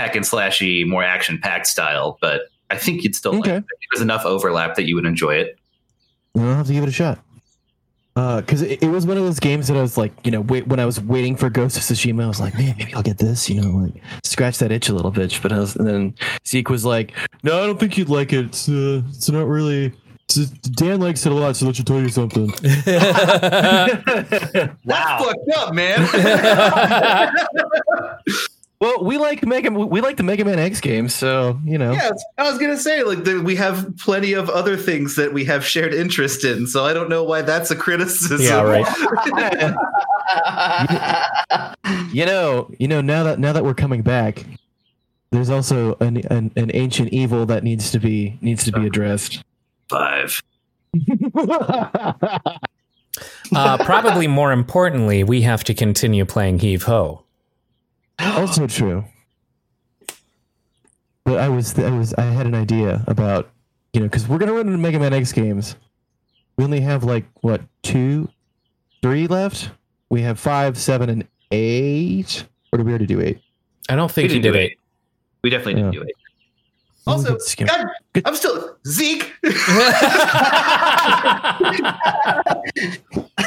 hack 0.00 0.16
and 0.16 0.24
slashy, 0.24 0.86
more 0.86 1.02
action 1.04 1.38
packed 1.38 1.66
style, 1.66 2.18
but 2.20 2.42
I 2.70 2.76
think 2.76 3.02
you'd 3.04 3.14
still 3.14 3.36
Okay. 3.36 3.54
like 3.56 3.62
it. 3.62 3.66
There's 3.92 4.02
enough 4.02 4.24
overlap 4.24 4.76
that 4.76 4.84
you 4.86 4.94
would 4.94 5.04
enjoy 5.04 5.34
it. 5.34 5.58
I'll 6.36 6.54
have 6.54 6.66
to 6.68 6.72
give 6.72 6.84
it 6.84 6.88
a 6.88 6.92
shot. 6.92 7.18
Because 8.14 8.62
it, 8.62 8.82
it 8.82 8.88
was 8.88 9.06
one 9.06 9.16
of 9.16 9.24
those 9.24 9.40
games 9.40 9.68
that 9.68 9.76
I 9.76 9.82
was 9.82 9.96
like, 9.96 10.12
you 10.24 10.30
know, 10.30 10.42
wait, 10.42 10.66
when 10.66 10.78
I 10.78 10.84
was 10.84 11.00
waiting 11.00 11.36
for 11.36 11.48
Ghost 11.48 11.76
of 11.78 11.82
Tsushima, 11.82 12.24
I 12.24 12.28
was 12.28 12.40
like, 12.40 12.54
man, 12.54 12.74
maybe 12.78 12.92
I'll 12.94 13.02
get 13.02 13.18
this, 13.18 13.48
you 13.48 13.60
know, 13.60 13.70
like 13.70 14.02
scratch 14.24 14.58
that 14.58 14.70
itch 14.72 14.88
a 14.88 14.94
little 14.94 15.10
bit. 15.10 15.38
But 15.42 15.52
I 15.52 15.58
was, 15.58 15.76
and 15.76 15.86
then 15.86 16.14
Zeke 16.46 16.68
was 16.68 16.84
like, 16.84 17.12
no, 17.42 17.62
I 17.62 17.66
don't 17.66 17.80
think 17.80 17.96
you'd 17.96 18.10
like 18.10 18.32
it. 18.32 18.46
It's, 18.46 18.68
uh, 18.68 19.02
it's 19.08 19.30
not 19.30 19.46
really. 19.46 19.92
Dan 20.76 21.00
likes 21.00 21.26
it 21.26 21.32
a 21.32 21.34
lot, 21.34 21.56
so 21.56 21.66
let 21.66 21.78
you 21.78 21.84
tell 21.84 22.00
you 22.00 22.08
something. 22.08 22.46
wow. 24.84 25.18
Fucked 25.18 25.50
up, 25.56 25.74
man. 25.74 26.06
well, 28.80 29.04
we 29.04 29.18
like 29.18 29.44
Mega, 29.44 29.70
we 29.70 30.00
like 30.00 30.16
the 30.16 30.22
Mega 30.22 30.44
Man 30.44 30.58
X 30.58 30.80
games, 30.80 31.14
so 31.14 31.60
you 31.64 31.76
know. 31.76 31.92
yeah, 31.92 32.10
I 32.38 32.50
was 32.50 32.58
gonna 32.58 32.78
say 32.78 33.02
like 33.02 33.24
the, 33.24 33.40
we 33.40 33.54
have 33.56 33.94
plenty 33.98 34.32
of 34.32 34.48
other 34.48 34.76
things 34.76 35.16
that 35.16 35.34
we 35.34 35.44
have 35.44 35.64
shared 35.66 35.92
interest 35.92 36.44
in, 36.44 36.66
so 36.66 36.86
I 36.86 36.94
don't 36.94 37.10
know 37.10 37.22
why 37.22 37.42
that's 37.42 37.70
a 37.70 37.76
criticism. 37.76 38.40
yeah, 38.40 38.62
right. 38.62 38.86
You 42.12 42.26
know, 42.26 42.70
you 42.78 42.88
know. 42.88 43.00
Now 43.00 43.22
that 43.24 43.38
now 43.38 43.52
that 43.52 43.64
we're 43.64 43.74
coming 43.74 44.02
back, 44.02 44.44
there's 45.30 45.50
also 45.50 45.96
an, 46.00 46.18
an 46.28 46.50
an 46.56 46.70
ancient 46.74 47.10
evil 47.10 47.46
that 47.46 47.62
needs 47.62 47.90
to 47.92 48.00
be 48.00 48.38
needs 48.40 48.64
to 48.64 48.72
be 48.72 48.86
addressed. 48.86 49.42
Five. 49.88 50.42
Uh, 53.54 53.76
probably 53.84 54.28
more 54.28 54.52
importantly, 54.52 55.24
we 55.24 55.42
have 55.42 55.64
to 55.64 55.74
continue 55.74 56.24
playing 56.24 56.60
Heave 56.60 56.84
Ho. 56.84 57.24
Also 58.20 58.66
true. 58.66 59.04
But 61.24 61.38
I 61.38 61.48
was 61.48 61.78
I 61.78 61.90
was 61.90 62.14
I 62.14 62.22
had 62.24 62.46
an 62.46 62.54
idea 62.54 63.04
about 63.06 63.50
you 63.92 64.00
know 64.00 64.06
because 64.06 64.26
we're 64.26 64.38
gonna 64.38 64.52
run 64.52 64.66
into 64.66 64.78
Mega 64.78 64.98
Man 64.98 65.12
X 65.12 65.32
games. 65.32 65.76
We 66.56 66.64
only 66.64 66.80
have 66.80 67.04
like 67.04 67.24
what 67.42 67.62
two, 67.82 68.28
three 69.02 69.26
left. 69.26 69.70
We 70.08 70.22
have 70.22 70.38
five, 70.40 70.76
seven, 70.76 71.08
and 71.08 71.28
eight. 71.50 72.44
Or 72.72 72.78
did 72.78 72.86
we 72.86 72.92
already 72.92 73.06
do 73.06 73.20
eight? 73.20 73.40
I 73.88 73.96
don't 73.96 74.10
think 74.10 74.28
We 74.28 74.34
he 74.36 74.40
didn't 74.40 74.54
did 74.54 74.58
do 74.60 74.64
it. 74.66 74.78
We 75.42 75.50
definitely 75.50 75.74
didn't 75.74 75.92
Yeah. 75.94 76.00
do 76.00 76.06
it. 76.06 76.14
Also. 77.06 77.38
God, 77.64 77.86
I'm 78.24 78.34
still 78.36 78.76
Zeke. 78.86 79.32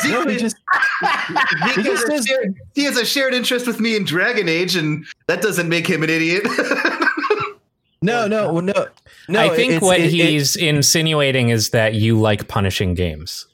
No, 0.05 0.25
he 0.27 0.37
just 0.37 0.55
Zeke 0.55 1.75
he 1.75 1.83
has 1.83 1.85
just 1.85 2.03
a 2.03 2.07
says 2.07 2.25
shared- 2.25 2.55
he 2.75 2.83
has 2.83 2.97
a 2.97 3.05
shared 3.05 3.33
interest 3.33 3.65
with 3.67 3.79
me 3.79 3.95
in 3.95 4.03
Dragon 4.03 4.49
Age, 4.49 4.75
and 4.75 5.05
that 5.27 5.41
doesn't 5.41 5.69
make 5.69 5.87
him 5.87 6.03
an 6.03 6.09
idiot. 6.09 6.43
no, 8.01 8.27
no, 8.27 8.51
well, 8.51 8.61
no, 8.61 8.87
no. 9.29 9.39
I 9.39 9.55
think 9.55 9.81
what 9.81 9.99
it- 9.99 10.05
it- 10.05 10.11
he's 10.11 10.55
insinuating 10.55 11.49
is 11.49 11.69
that 11.69 11.93
you 11.93 12.19
like 12.19 12.47
punishing 12.47 12.93
games. 12.95 13.47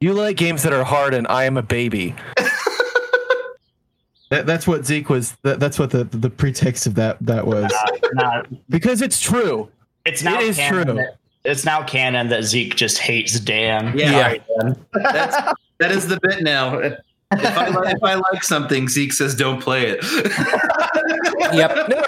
You 0.00 0.14
like 0.14 0.36
games 0.36 0.62
that 0.62 0.72
are 0.72 0.84
hard, 0.84 1.14
and 1.14 1.26
I 1.28 1.44
am 1.44 1.56
a 1.56 1.62
baby. 1.62 2.14
that, 4.32 4.46
that's 4.46 4.66
what 4.66 4.84
Zeke 4.84 5.08
was. 5.08 5.36
That, 5.42 5.60
that's 5.60 5.78
what 5.78 5.90
the 5.90 6.04
the 6.04 6.30
pretext 6.30 6.86
of 6.86 6.94
that 6.96 7.18
that 7.20 7.46
was 7.46 7.72
Not- 8.14 8.46
because 8.68 9.00
it's 9.02 9.20
true. 9.20 9.68
it's 10.04 10.22
now 10.22 10.40
It 10.40 10.46
is 10.48 10.58
true. 10.58 10.84
that- 10.84 11.16
it's 11.44 11.64
now 11.64 11.82
canon 11.82 12.28
that 12.28 12.44
Zeke 12.44 12.76
just 12.76 12.98
hates 12.98 13.40
Dan. 13.40 13.96
Yeah. 13.98 14.10
Sorry, 14.12 14.42
Dan. 14.60 14.76
That's, 14.92 15.36
that 15.78 15.90
is 15.90 16.06
the 16.06 16.20
bit 16.22 16.42
now. 16.42 16.78
If 16.78 16.94
I, 17.32 17.68
li- 17.68 17.90
if 17.92 18.02
I 18.04 18.14
like 18.14 18.44
something, 18.44 18.88
Zeke 18.88 19.12
says 19.12 19.34
don't 19.34 19.60
play 19.60 19.86
it. 19.96 20.04
Yep. 21.52 21.88
No, 21.88 22.02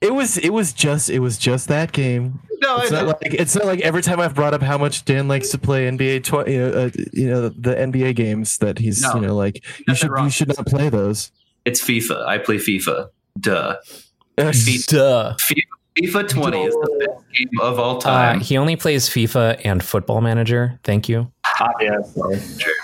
it 0.00 0.14
was 0.14 0.38
it 0.38 0.50
was 0.52 0.72
just 0.72 1.10
it 1.10 1.18
was 1.18 1.36
just 1.38 1.68
that 1.68 1.92
game. 1.92 2.40
no, 2.60 2.76
I 2.76 2.82
It's 2.82 2.90
not 2.92 3.06
like 3.06 3.34
it's 3.34 3.54
not 3.54 3.66
like 3.66 3.80
every 3.80 4.02
time 4.02 4.20
I've 4.20 4.34
brought 4.34 4.54
up 4.54 4.62
how 4.62 4.78
much 4.78 5.04
Dan 5.04 5.28
likes 5.28 5.50
to 5.50 5.58
play 5.58 5.88
NBA, 5.90 6.24
tw- 6.24 6.48
you 6.48 6.58
know, 6.58 6.70
uh, 6.72 6.90
you 7.12 7.28
know 7.28 7.48
the 7.48 7.74
NBA 7.74 8.14
games 8.16 8.58
that 8.58 8.78
he's 8.78 9.02
No, 9.02 9.14
you 9.16 9.20
know 9.22 9.36
like 9.36 9.62
you 9.86 9.94
should 9.94 10.10
wrong 10.10 10.24
you 10.26 10.30
should 10.30 10.48
not 10.48 10.64
play 10.66 10.88
those. 10.88 11.30
It's 11.68 11.80
FIFA. 11.82 12.26
I 12.26 12.38
play 12.38 12.56
FIFA. 12.56 13.08
Duh. 13.40 13.76
Duh. 14.36 15.36
FIFA 16.00 16.28
20 16.28 16.62
is 16.64 16.74
the 16.74 17.06
best 17.06 17.24
game 17.36 17.48
of 17.60 17.78
all 17.78 17.96
Uh, 17.96 18.00
time. 18.00 18.40
he 18.40 18.56
only 18.56 18.76
plays 18.76 19.08
FIFA 19.08 19.60
and 19.64 19.82
Football 19.82 20.20
Manager. 20.20 20.78
Thank 20.84 21.08
you. 21.08 21.30
Obviously. 21.60 22.38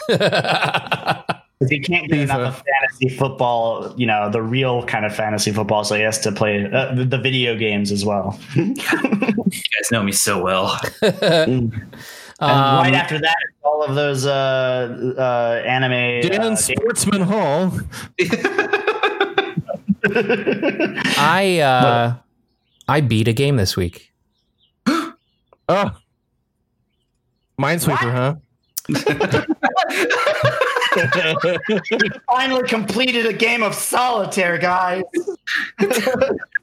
Because 0.09 1.69
he 1.70 1.78
can't 1.81 2.09
get 2.11 2.19
enough 2.20 2.40
of 2.56 2.62
fantasy 2.66 3.16
football, 3.16 3.94
you 3.97 4.06
know, 4.06 4.28
the 4.31 4.43
real 4.43 4.82
kind 4.85 5.05
of 5.06 5.15
fantasy 5.15 5.52
football, 5.52 5.85
so 5.85 5.94
he 5.94 6.02
has 6.02 6.19
to 6.20 6.32
play 6.32 6.69
uh, 6.73 6.93
the, 6.94 7.05
the 7.05 7.19
video 7.19 7.56
games 7.56 7.93
as 7.93 8.05
well. 8.05 8.39
you 8.56 8.74
guys 8.74 9.90
know 9.93 10.02
me 10.02 10.11
so 10.12 10.43
well. 10.43 10.77
And 12.45 12.53
Um, 12.53 12.85
right 12.85 12.95
after 12.95 13.19
that, 13.19 13.37
all 13.62 13.83
of 13.83 13.95
those 13.95 14.27
uh, 14.27 15.15
uh, 15.19 15.62
anime. 15.66 16.21
Dan 16.29 16.53
uh, 16.53 16.57
Sportsman 16.57 17.23
Hall. 17.23 17.73
I 21.16 21.61
uh, 21.61 22.16
I 22.87 23.01
beat 23.01 23.29
a 23.29 23.33
game 23.33 23.57
this 23.57 23.77
week. 23.77 24.12
Oh, 24.87 25.11
Minesweeper, 27.59 28.12
huh? 28.12 28.35
he 30.95 32.11
finally 32.31 32.69
completed 32.69 33.27
a 33.27 33.33
game 33.33 33.62
of 33.62 33.75
solitaire, 33.75 34.59
guys. 34.59 35.03
I 35.79 35.85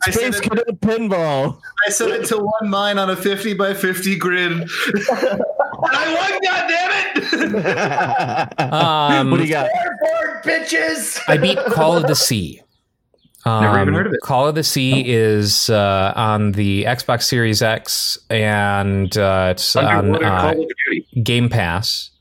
set, 0.05 0.13
Space 0.13 0.39
it, 0.39 0.43
Cadet 0.43 0.81
Pinball. 0.81 1.59
I 1.87 1.91
set 1.91 2.11
it 2.11 2.25
to 2.27 2.37
one 2.37 2.69
mine 2.69 2.97
on 2.97 3.09
a 3.09 3.15
50 3.15 3.53
by 3.55 3.73
50 3.73 4.17
grid. 4.17 4.69
And 5.83 5.95
I 5.97 6.13
won, 6.13 6.31
goddammit! 6.41 7.71
Um, 8.71 9.31
what 9.31 9.37
do 9.37 9.43
you 9.43 9.49
got? 9.49 9.69
Board 9.99 10.43
bitches. 10.43 11.19
I 11.27 11.37
beat 11.37 11.57
Call 11.67 11.97
of 11.97 12.07
the 12.07 12.15
Sea. 12.15 12.61
Um, 13.45 13.63
Never 13.63 13.81
even 13.81 13.93
heard 13.93 14.07
of 14.07 14.13
it. 14.13 14.19
Call 14.21 14.47
of 14.47 14.55
the 14.55 14.63
Sea 14.63 15.03
is 15.05 15.69
uh, 15.69 16.13
on 16.15 16.51
the 16.53 16.83
Xbox 16.83 17.23
Series 17.23 17.61
X 17.61 18.17
and 18.29 19.15
uh, 19.17 19.49
it's 19.51 19.75
on 19.75 20.23
uh, 20.23 20.41
Call 20.41 20.61
of 20.61 20.69
Duty. 20.85 21.07
Game 21.23 21.49
Pass. 21.49 22.11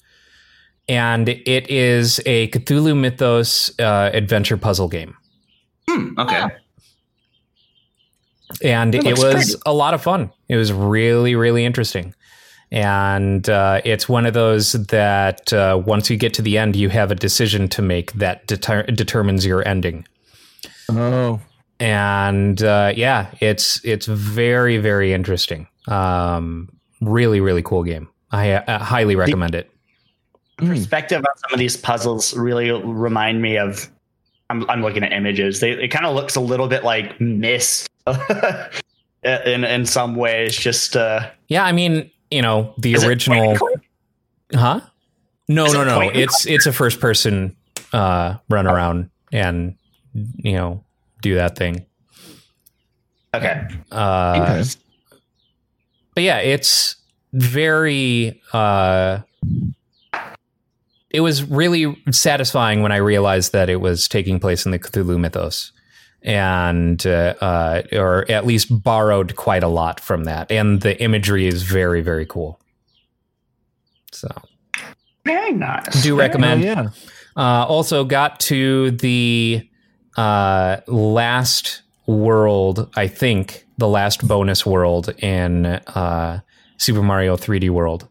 And 0.88 1.28
it 1.28 1.70
is 1.70 2.20
a 2.26 2.48
Cthulhu 2.48 2.96
Mythos 2.98 3.70
uh, 3.78 4.10
adventure 4.12 4.56
puzzle 4.56 4.88
game. 4.88 5.14
Hmm, 5.88 6.18
okay. 6.18 6.46
and 8.62 8.94
That 8.94 9.06
it 9.06 9.18
was 9.18 9.34
pretty. 9.34 9.52
a 9.66 9.72
lot 9.72 9.94
of 9.94 10.02
fun. 10.02 10.32
It 10.48 10.56
was 10.56 10.72
really, 10.72 11.34
really 11.36 11.64
interesting. 11.64 12.14
And 12.72 13.48
uh, 13.48 13.80
it's 13.84 14.08
one 14.08 14.26
of 14.26 14.34
those 14.34 14.72
that 14.72 15.52
uh, 15.52 15.82
once 15.84 16.08
you 16.08 16.16
get 16.16 16.34
to 16.34 16.42
the 16.42 16.56
end, 16.56 16.76
you 16.76 16.88
have 16.88 17.10
a 17.10 17.16
decision 17.16 17.68
to 17.70 17.82
make 17.82 18.12
that 18.12 18.46
deter- 18.46 18.84
determines 18.84 19.44
your 19.44 19.66
ending. 19.66 20.06
Oh, 20.88 21.40
And 21.80 22.62
uh, 22.62 22.92
yeah, 22.94 23.34
it's 23.40 23.84
it's 23.84 24.06
very, 24.06 24.78
very 24.78 25.12
interesting. 25.12 25.66
Um, 25.88 26.68
really, 27.00 27.40
really 27.40 27.62
cool 27.62 27.82
game. 27.82 28.08
I 28.30 28.52
uh, 28.52 28.78
highly 28.78 29.16
recommend 29.16 29.54
it. 29.56 29.70
perspective 30.56 31.18
on 31.18 31.38
some 31.38 31.52
of 31.52 31.58
these 31.58 31.76
puzzles 31.76 32.36
really 32.36 32.70
remind 32.70 33.42
me 33.42 33.56
of 33.58 33.90
I'm, 34.50 34.68
I'm 34.68 34.82
looking 34.82 35.02
at 35.02 35.12
images 35.12 35.60
they, 35.60 35.70
it 35.72 35.88
kind 35.88 36.04
of 36.04 36.14
looks 36.14 36.36
a 36.36 36.40
little 36.40 36.68
bit 36.68 36.84
like 36.84 37.18
Myst 37.20 37.88
in 39.24 39.64
in 39.64 39.86
some 39.86 40.14
ways 40.16 40.54
just 40.56 40.96
uh 40.96 41.30
Yeah, 41.48 41.64
I 41.64 41.72
mean, 41.72 42.10
you 42.30 42.42
know, 42.42 42.74
the 42.78 42.94
is 42.94 43.04
original, 43.04 43.56
point 43.56 43.80
huh? 44.54 44.80
No, 45.48 45.64
Is 45.66 45.72
no, 45.74 45.84
no. 45.84 45.98
point 46.00 46.12
and 46.14 46.20
It's 46.22 46.46
it's 46.46 46.66
a 46.66 46.72
first 46.72 47.00
person 47.00 47.56
uh, 47.92 48.36
run 48.48 48.66
around 48.66 49.10
and 49.32 49.76
you 50.14 50.52
know 50.52 50.84
do 51.22 51.34
that 51.36 51.56
thing. 51.56 51.86
okay 53.34 53.66
Uh, 53.92 54.64
but 56.14 56.22
yeah, 56.24 56.38
it's 56.38 56.96
very. 57.32 58.40
Uh, 58.52 59.20
it 61.10 61.20
was 61.20 61.42
really 61.44 61.96
satisfying 62.12 62.82
when 62.82 62.92
I 62.92 62.96
realized 62.96 63.52
that 63.52 63.68
it 63.68 63.80
was 63.80 64.06
taking 64.08 64.38
place 64.38 64.64
in 64.64 64.70
the 64.72 64.78
Cthulhu 64.78 65.18
mythos, 65.18 65.72
and 66.22 67.04
uh, 67.06 67.34
uh, 67.40 67.82
or 67.92 68.30
at 68.30 68.46
least 68.46 68.82
borrowed 68.82 69.36
quite 69.36 69.62
a 69.62 69.68
lot 69.68 70.00
from 70.00 70.24
that, 70.24 70.50
and 70.50 70.80
the 70.82 71.00
imagery 71.02 71.46
is 71.46 71.62
very 71.62 72.02
very 72.02 72.26
cool. 72.26 72.60
So 74.12 74.28
very 75.24 75.52
nice 75.52 76.02
do 76.02 76.18
recommend. 76.18 76.62
yeah. 76.62 76.90
Uh, 77.36 77.64
also 77.64 78.04
got 78.04 78.40
to 78.40 78.90
the 78.90 79.68
uh, 80.16 80.78
last 80.86 81.82
world, 82.06 82.90
I 82.96 83.06
think 83.06 83.66
the 83.78 83.88
last 83.88 84.26
bonus 84.26 84.66
world 84.66 85.08
in 85.18 85.66
uh, 85.66 86.40
Super 86.76 87.02
Mario 87.02 87.36
3D 87.36 87.70
World, 87.70 88.08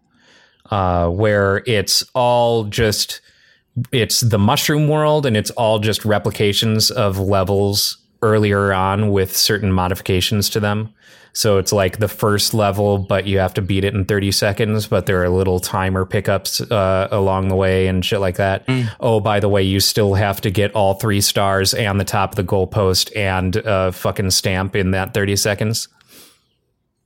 uh, 0.71 1.09
where 1.09 1.63
it's 1.67 2.03
all 2.15 2.63
just 2.65 3.21
it's 3.91 4.21
the 4.21 4.39
mushroom 4.39 4.87
world 4.87 5.25
and 5.25 5.37
it's 5.37 5.51
all 5.51 5.79
just 5.79 6.03
replications 6.03 6.91
of 6.91 7.19
levels 7.19 7.98
earlier 8.21 8.73
on 8.73 9.11
with 9.11 9.35
certain 9.35 9.71
modifications 9.71 10.49
to 10.49 10.59
them. 10.59 10.93
So 11.33 11.57
it's 11.57 11.71
like 11.71 11.99
the 11.99 12.07
first 12.07 12.53
level, 12.53 12.97
but 12.97 13.27
you 13.27 13.39
have 13.39 13.53
to 13.53 13.61
beat 13.61 13.83
it 13.83 13.93
in 13.93 14.05
30 14.05 14.31
seconds, 14.31 14.87
but 14.87 15.05
there 15.05 15.23
are 15.23 15.29
little 15.29 15.59
timer 15.59 16.05
pickups 16.05 16.59
uh, 16.59 17.07
along 17.11 17.49
the 17.49 17.55
way 17.55 17.87
and 17.87 18.03
shit 18.03 18.19
like 18.19 18.37
that. 18.37 18.67
Oh, 18.99 19.19
by 19.19 19.39
the 19.39 19.47
way, 19.47 19.61
you 19.63 19.79
still 19.79 20.15
have 20.15 20.41
to 20.41 20.51
get 20.51 20.73
all 20.73 20.95
three 20.95 21.21
stars 21.21 21.73
and 21.73 21.99
the 21.99 22.03
top 22.03 22.31
of 22.31 22.35
the 22.35 22.43
goalpost 22.43 23.15
and 23.15 23.55
uh, 23.57 23.91
fucking 23.91 24.31
stamp 24.31 24.75
in 24.75 24.91
that 24.91 25.13
30 25.13 25.35
seconds. 25.35 25.87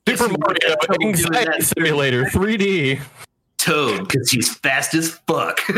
Super 0.08 0.30
Mario 0.38 0.76
Anxiety 1.02 1.62
Simulator 1.62 2.24
3D. 2.24 3.02
Toad, 3.58 4.08
because 4.08 4.30
he's 4.30 4.54
fast 4.58 4.94
as 4.94 5.12
fuck. 5.28 5.60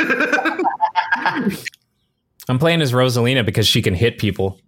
I'm 2.48 2.60
playing 2.60 2.82
as 2.82 2.94
Rosalina 2.94 3.46
because 3.46 3.68
she 3.68 3.82
can 3.82 3.94
hit 3.94 4.18
people. 4.18 4.60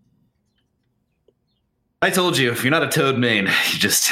I 2.02 2.10
told 2.12 2.38
you, 2.38 2.52
if 2.52 2.64
you're 2.64 2.72
not 2.72 2.84
a 2.84 2.90
Toad 2.90 3.18
main, 3.18 3.46
you 3.72 3.80
just 3.80 4.12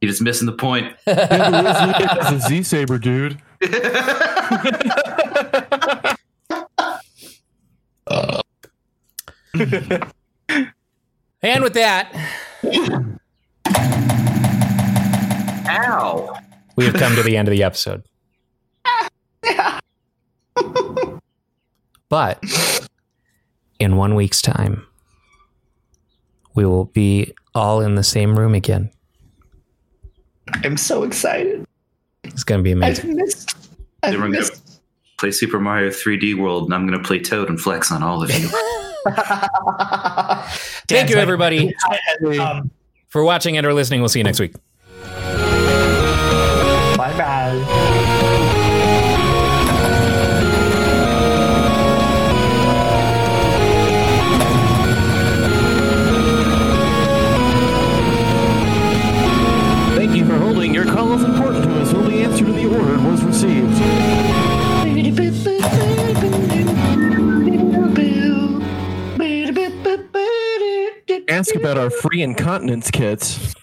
you're 0.00 0.10
just 0.10 0.22
missing 0.22 0.46
the 0.46 0.52
point. 0.52 0.94
That's 1.06 2.32
a 2.32 2.40
Z 2.40 2.62
Saber, 2.62 2.98
dude. 2.98 3.40
Uh. 8.06 8.42
And 11.42 11.64
with 11.64 11.72
that, 11.72 12.12
Ow! 15.66 16.36
we 16.76 16.84
have 16.84 16.92
come 16.94 17.14
to 17.14 17.22
the 17.22 17.38
end 17.38 17.48
of 17.48 17.52
the 17.52 17.62
episode. 17.62 18.02
But 22.10 22.44
in 23.78 23.96
one 23.96 24.14
week's 24.14 24.42
time, 24.42 24.86
we 26.54 26.64
will 26.64 26.86
be 26.86 27.32
all 27.54 27.80
in 27.80 27.94
the 27.94 28.02
same 28.04 28.38
room 28.38 28.54
again. 28.54 28.90
i'm 30.64 30.76
so 30.76 31.02
excited 31.02 31.64
It's 32.24 32.44
going 32.44 32.58
to 32.60 32.62
be 32.62 32.72
amazing. 32.72 33.04
i've 33.04 33.10
amazing. 33.10 33.16
missed 33.24 33.56
i've 34.02 34.14
we're 34.14 34.20
gonna 34.20 34.30
missed 34.30 34.80
play 35.18 35.30
Super 35.30 35.60
Mario 35.60 35.90
3D 35.90 36.36
World, 36.36 36.64
and 36.64 36.74
I'm 36.74 36.86
gonna 36.86 37.02
play 37.02 37.20
Toad 37.20 37.48
and 37.48 37.58
flex 37.60 37.92
on 37.92 38.02
all 38.02 38.22
of 38.22 38.30
you. 38.30 38.48
Thank 40.88 41.08
you, 41.08 41.16
everybody, 41.16 41.72
um, 42.40 42.70
for 43.08 43.22
watching 43.22 43.56
and 43.56 43.64
or 43.66 43.72
listening. 43.72 44.00
We'll 44.00 44.08
see 44.08 44.18
you 44.18 44.24
next 44.24 44.40
week. 44.40 44.54
Ask 71.46 71.56
about 71.56 71.76
our 71.76 71.90
free 71.90 72.22
incontinence 72.22 72.90
kits. 72.90 73.54